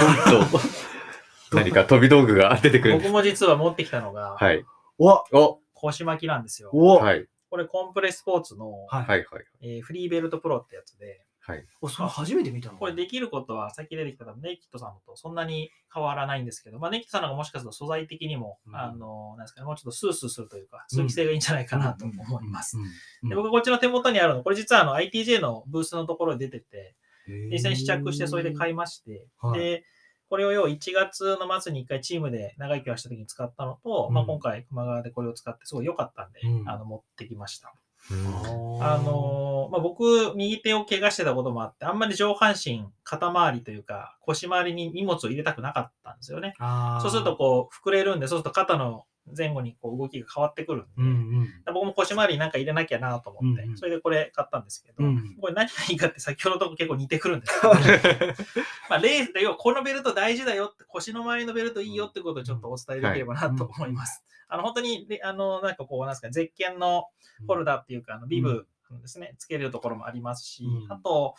[1.57, 3.09] 何か飛び道具が出てくるんです。
[3.09, 4.65] 僕も実は持ってきたのが、はい。
[4.99, 6.71] おお腰巻きなんですよ。
[6.73, 7.27] おはい。
[7.51, 9.05] これコンプレスポーツの、はい。
[9.05, 9.27] はい。
[9.31, 9.45] はい。
[9.61, 11.67] えーフリーベルトプロってやつで、はい。
[11.83, 12.79] お、それ初めて見たの？
[12.79, 22.79] これできることは、さっき出てきたネイキッドさんのとそんなに変わらないんですけど、まあ、ネイキッドさんの方がもしかすると素材的にも、うんあの、なんですかね、もうちょっとスースーするというか、通気性がいいんじゃないかなと思います。
[23.23, 23.29] うん。
[23.29, 26.95] で僕こっちの手元にあるの、これ実はあの ITJ のブースのところに出てて、
[27.29, 29.85] うん実際に試着してそれで買いまして、はいで、
[30.29, 37.73] これを要1月の末に1回チームで長生きをした時に使ったのと、うんまあ、今回熊川でこれを使ってすごい良かったんで、うんあの持ってきました。
[38.11, 46.55] うんあのーまあ、僕、右手を怪我してたこともあって、あんまり上半身、肩周りというか、腰周りに荷物を入れたくなかったんですよね。
[47.01, 49.05] そうすると、こう、膨れるんで、そうすると肩の
[49.37, 51.75] 前後にこう動きが変わってくるんで、うんうん。
[51.75, 53.79] 僕も腰周りになんか入れなきゃなと思って、うんうん。
[53.79, 55.37] それでこれ買ったんですけど、うん。
[55.41, 57.75] これ何がいいかって先ほどのとこ結構似てくるんですけど、
[58.91, 64.25] まあレースで要はこのベルト大事だよって、腰の周りのベルトいいよってことをちょっとお伝えできればなと思います。
[64.49, 67.07] あの本当にであのなんかこうなんですかゼッケンの
[67.47, 68.67] ホルダーっていうかあのビブ
[69.01, 70.93] ですね、つけるところもありますし、うん。
[70.93, 71.35] あと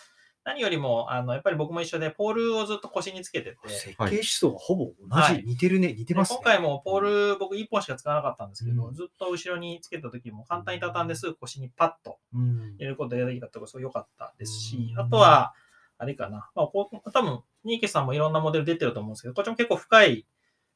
[0.46, 3.58] 何よりもあのやっぱり僕も一緒でポールをずっと腰につけてて。
[3.68, 5.44] 設計思想がほぼ同じ、はい。
[5.44, 6.40] 似てるね、似てでますね。
[6.44, 7.00] 今回もポー
[7.34, 8.94] ル、僕1本しか使わなかったんですけど、うん。
[8.94, 12.76] ずっと後ろにつけた時も簡単に畳んですぐ腰にパッとうん。
[12.76, 15.00] 入れることができたってことがすごい良かったですし、うん。
[15.00, 15.56] あとは、
[15.98, 20.28] あれかな、まあ、こう多分、ニーケさんもいろんなモデル出てると思うんですけど、こっちも結構深い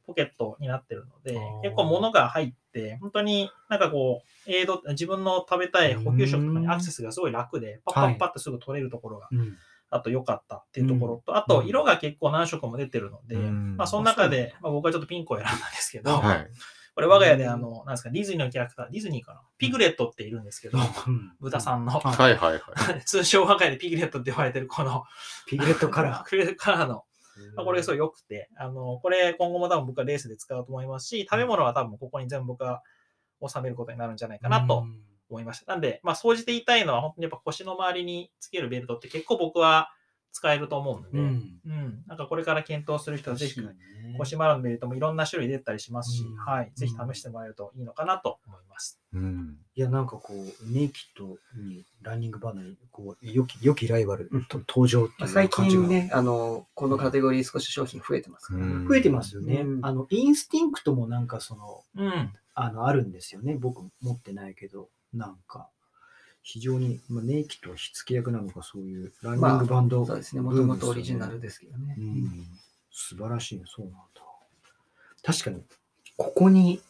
[0.09, 9.55] ポケットになってるのであー、結構物が入って、本当になんかこう、エイド、自分の食べたい補給食とかにアクセスがすごい楽で、パッパッパッとすぐ取れるところが、うん
[9.91, 16.47] あと良かったっていうところと、あうんと色が結構何色も出てるので、うんまあその中で、まあ、僕はちょっとピンクを選んだんですけど、はい。
[16.93, 22.35] これ我が家であの、なんですか、ディズニーのキャラクター、ディズニーかなピグレットっているんですけど、うん豚さんの、はいはい。
[22.35, 22.59] はい。
[22.59, 23.01] はい。
[23.05, 25.05] 通称我が家でピグレットって呼ばれてるこの
[25.47, 27.08] ピグレットカラ ピグレットカラーの、ー。
[27.55, 32.83] まあこれすごい良くて、あの、これ今後も多分僕はレースで使うと思いますし、食べ物は多分ここに全部僕は
[33.47, 34.85] 収めることになるんじゃないかなと
[35.29, 35.71] 思いました。
[35.71, 39.91] なんで、まあ、総じて言いたいのは、本当にやっぱ腰の周りにつけるベルトって結構僕は
[40.31, 42.03] 使えると思うので、ううん、ん。
[42.07, 43.67] なんかこれから検討する人はぜひね
[44.17, 48.99] 腰回りのベルトもいろんな種類出たりしますし、うんはい、ぜひ試してもらえるといいのかなと思います。
[49.13, 49.57] うん。
[49.75, 58.73] いや、なんかこう、ネイキッドにランニングバナーに、こう、良き、良きライバルと登場っていう感じが近ね、あの、このカテゴリー少し商品増えてますからね。
[58.73, 59.61] うん増えてますよね。
[59.61, 62.33] うんあの、インスティンクトもなんかその、うん。
[62.53, 63.55] あの、あるんですよね。
[63.55, 65.69] 僕持ってないけど、なんか、
[66.41, 71.95] 非常に、まあ、ネイキッドは火付け役なのか、そういうランニングバンド、そうですね、もともとオリジナルですけどね。
[71.97, 72.47] うん、
[72.91, 73.99] 素晴らしいね、そうなんだ。
[75.23, 75.63] 確かに、
[76.17, 76.81] ここに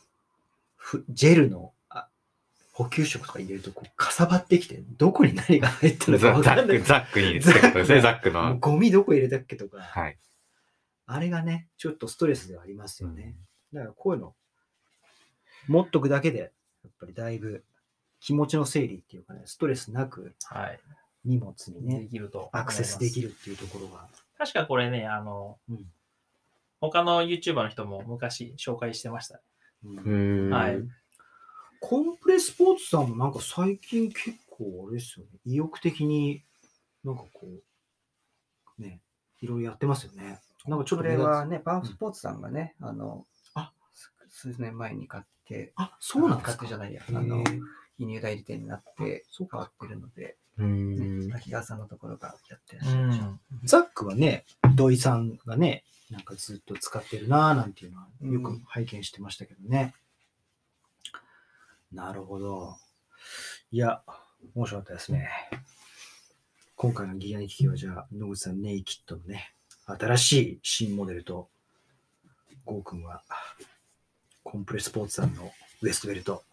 [0.75, 2.07] ふジェルのあ
[2.71, 8.57] 補給色とか入れるとこうかさばってきて、どこに何が入ったのかザザわかんないック、ザックにってことですね、ザックの。
[8.59, 10.17] ゴミどこ入れたっけとか、はい。
[11.05, 13.35] あれがね、ちょっとストレスではありますよね。
[13.73, 14.35] だからこういうの、
[15.67, 16.45] 持っとくだけで、や
[16.87, 17.63] っぱりだいぶ
[18.19, 20.79] 気持ちの整理っていうかね、ストレスなくはい。
[21.25, 22.49] 荷物にでね、きると。
[22.53, 23.29] アクセスできる。
[23.29, 24.07] るっていうところが。
[24.37, 25.85] 確かこれね、あの、うん
[26.81, 29.41] 他の YouTuber の人も昔紹介してました。
[29.83, 30.77] うんうんはい。
[31.81, 36.43] コンプレスポーツさんもなんか最近結構あれですよね、意欲的に
[37.03, 37.47] なんかこ
[38.77, 38.99] う、ね、
[39.41, 40.39] いろいろやってますよね。
[40.65, 43.25] なんかちょっことれ目立つはね、パワースポーツさんがね、あの、
[43.55, 43.71] あ
[44.29, 47.43] 数年前に買って、あ、そうなんですか買ってじゃないや、あの、
[47.99, 53.39] 輸入代理店になってそうか変わってるので、うんね滝川さんのところがやってらっうしゃるでしょん。
[53.63, 54.45] ザックはね、
[54.75, 59.93] 土井さんがね、なんかずっと使ってるなぁなんていうのはうんよく拝見してましたけどね。
[61.91, 62.75] なるほど。
[63.71, 64.01] いや、
[64.55, 65.29] 面白かったですね。
[66.75, 69.53] 今回のギアニ機器はじゃあ、野口さんネイキッドのね、
[69.85, 71.49] 新しい新モデルと、
[72.65, 73.23] ゴーくんは
[74.43, 75.51] コンプレスポーツさんの
[75.81, 76.43] ウエストベルト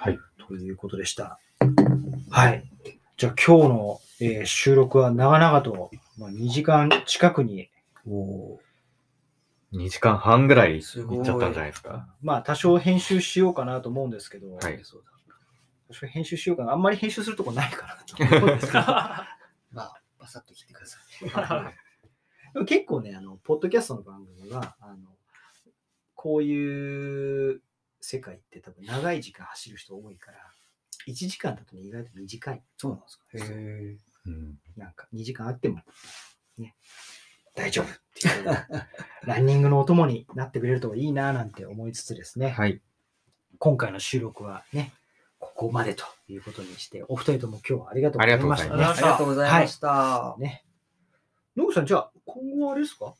[0.00, 0.18] はい。
[0.46, 1.38] ということでした。
[2.30, 2.64] はい。
[3.16, 7.68] じゃあ今日の、えー収録は長々と、まあ、2時間近くに、
[9.72, 12.08] 2時間半ぐらいいっちゃったんじゃないですか？
[12.22, 15.10] まあ多少編集しようかなと思うんですけど、はいそうだ
[15.88, 16.72] 多少編集しようかな。
[16.72, 18.78] あんまり編集するとこないかなと思うんですけど
[19.72, 21.74] まあ、バサッと切ってください。
[22.54, 24.96] でも結構ね、あの、ポッドキャストの番組は、あの、
[26.14, 27.60] こういう
[28.10, 30.38] 世界って多分長い時間走る人多いから、
[31.06, 32.62] 1時間だとね、意外と短い。
[32.78, 33.24] そうなんですか。
[33.34, 35.82] へうんなんか2時間あっても、
[36.56, 36.74] ね、
[37.54, 38.66] 大丈夫っていう、
[39.28, 42.80] ランニングのお供になってくれるといいななんて思いつつですね、はい。
[43.58, 44.94] 今回の収録はね、
[45.38, 48.84] ここまでということにして、お二人とも今日はありがとうございました、ね。
[48.84, 50.34] あありがとうございました。
[50.38, 50.64] ね。
[51.56, 53.14] 野口さん、じゃあ、今後はあれですか？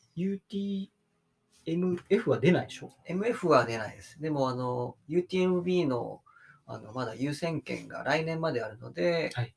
[1.65, 4.21] ?UTMF は出ないでしょ？MF は出ないです。
[4.21, 6.21] でも、あの、UTMB の、
[6.65, 9.53] あの、まだ優先権が来年まであるので、はい。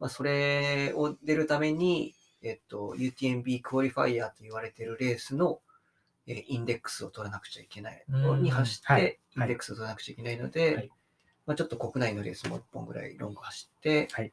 [0.00, 5.60] まあ、それを出るために、えっと、UTMB クオリファイヤーと言われているレースの、
[6.26, 8.42] えーインデックスを取らなくちゃいけない、うん。
[8.42, 9.18] に走って、はい。
[9.36, 10.90] インデックスを取らなくちゃいけないので、はい。
[11.46, 14.32] まあ、ちょっと国内のレースも1本ぐらいロング走って、はい。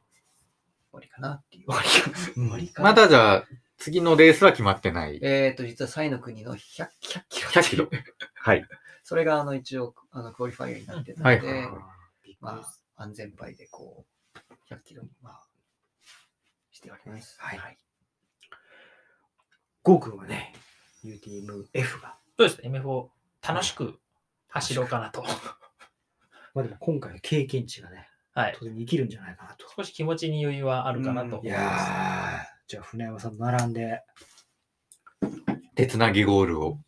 [0.92, 1.66] わりかなっていう。
[1.66, 2.18] 終わりか。
[2.34, 2.88] 終わりかな。
[2.90, 3.48] まだじゃあ、
[3.82, 5.18] 次のレースは決まってない。
[5.22, 6.88] えっと、実はサイの国の100 100
[7.28, 7.48] キロ。
[7.50, 7.90] 100キロ。
[8.36, 8.64] はい。
[9.02, 11.70] それが、あの、一応、あの、クオリファイアになってたので、はいはいはい
[12.22, 14.06] びっくりまですあ、安全牌でこ
[14.36, 15.48] う、100キロに、まあ、
[16.70, 17.40] しております。
[17.40, 17.78] はい
[19.82, 20.54] ゴーくんはね、
[21.02, 23.10] UTMF が、そうですね、MF を
[23.42, 23.98] 楽しく
[24.46, 25.24] 走ろうかなと。
[26.54, 28.52] まあでも今回の経験値がね、はい。
[28.52, 29.66] とても生きるんじゃないかなと。
[29.76, 31.90] 少し気持ちに余裕はあるかなと思いいます。
[31.90, 34.00] やー、じゃあ船山さんと並んで、
[35.74, 36.78] 手つなぎゴールを。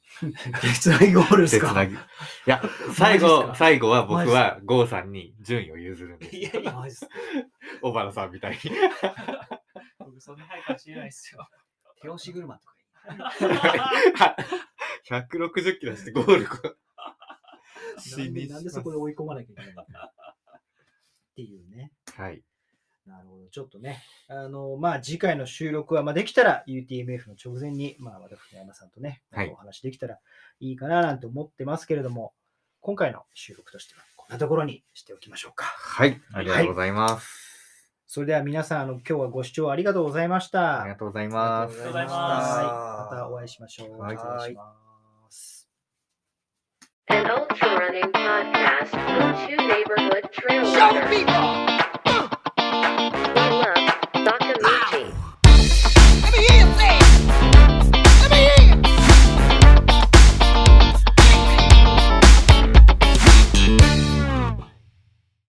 [0.62, 1.66] 別なゴールですか？
[1.66, 1.92] 手つなぎ。
[1.92, 1.98] い
[2.46, 2.62] や、
[2.94, 6.36] 最後、最後は僕はゴーさんに順位を譲るんです。
[6.36, 7.10] いやいや、マジっすか？
[7.82, 8.58] 小原さんみたいに。
[9.98, 11.46] 僕そんな早く走れないですよ。
[12.00, 14.36] 手押し車とか
[15.10, 16.44] 160キロしてゴール。
[16.44, 20.54] なんでなんでそこで追い込まなきゃいけないのかっ
[21.36, 21.92] ていうね。
[22.16, 22.42] はい。
[23.06, 23.48] なるほど。
[23.48, 30.18] ちょっとね、あの、まあ、次回の収録は、まあ、できたら UTMF の直前に、まあ、私、船山さんとね、はいお話できたら
[30.60, 32.32] いいかななんて思ってますけれども、
[32.80, 35.64] 今回の収録としては、こんなところにしておきましょうか。
[35.64, 36.20] はい。
[36.32, 37.54] ありがとうございます。
[38.06, 40.82] それでは皆さん、あの、今日はご視聴ありがとうございました。
[40.82, 41.72] ありがとうございます。
[41.72, 42.64] ありがとうございますはい。
[42.64, 43.98] またお会いしましょう。
[43.98, 44.74] はい失礼しま
[45.30, 45.68] す。
[47.10, 51.73] Running podcast neighborhood trail Show people!
[53.12, 53.93] Love.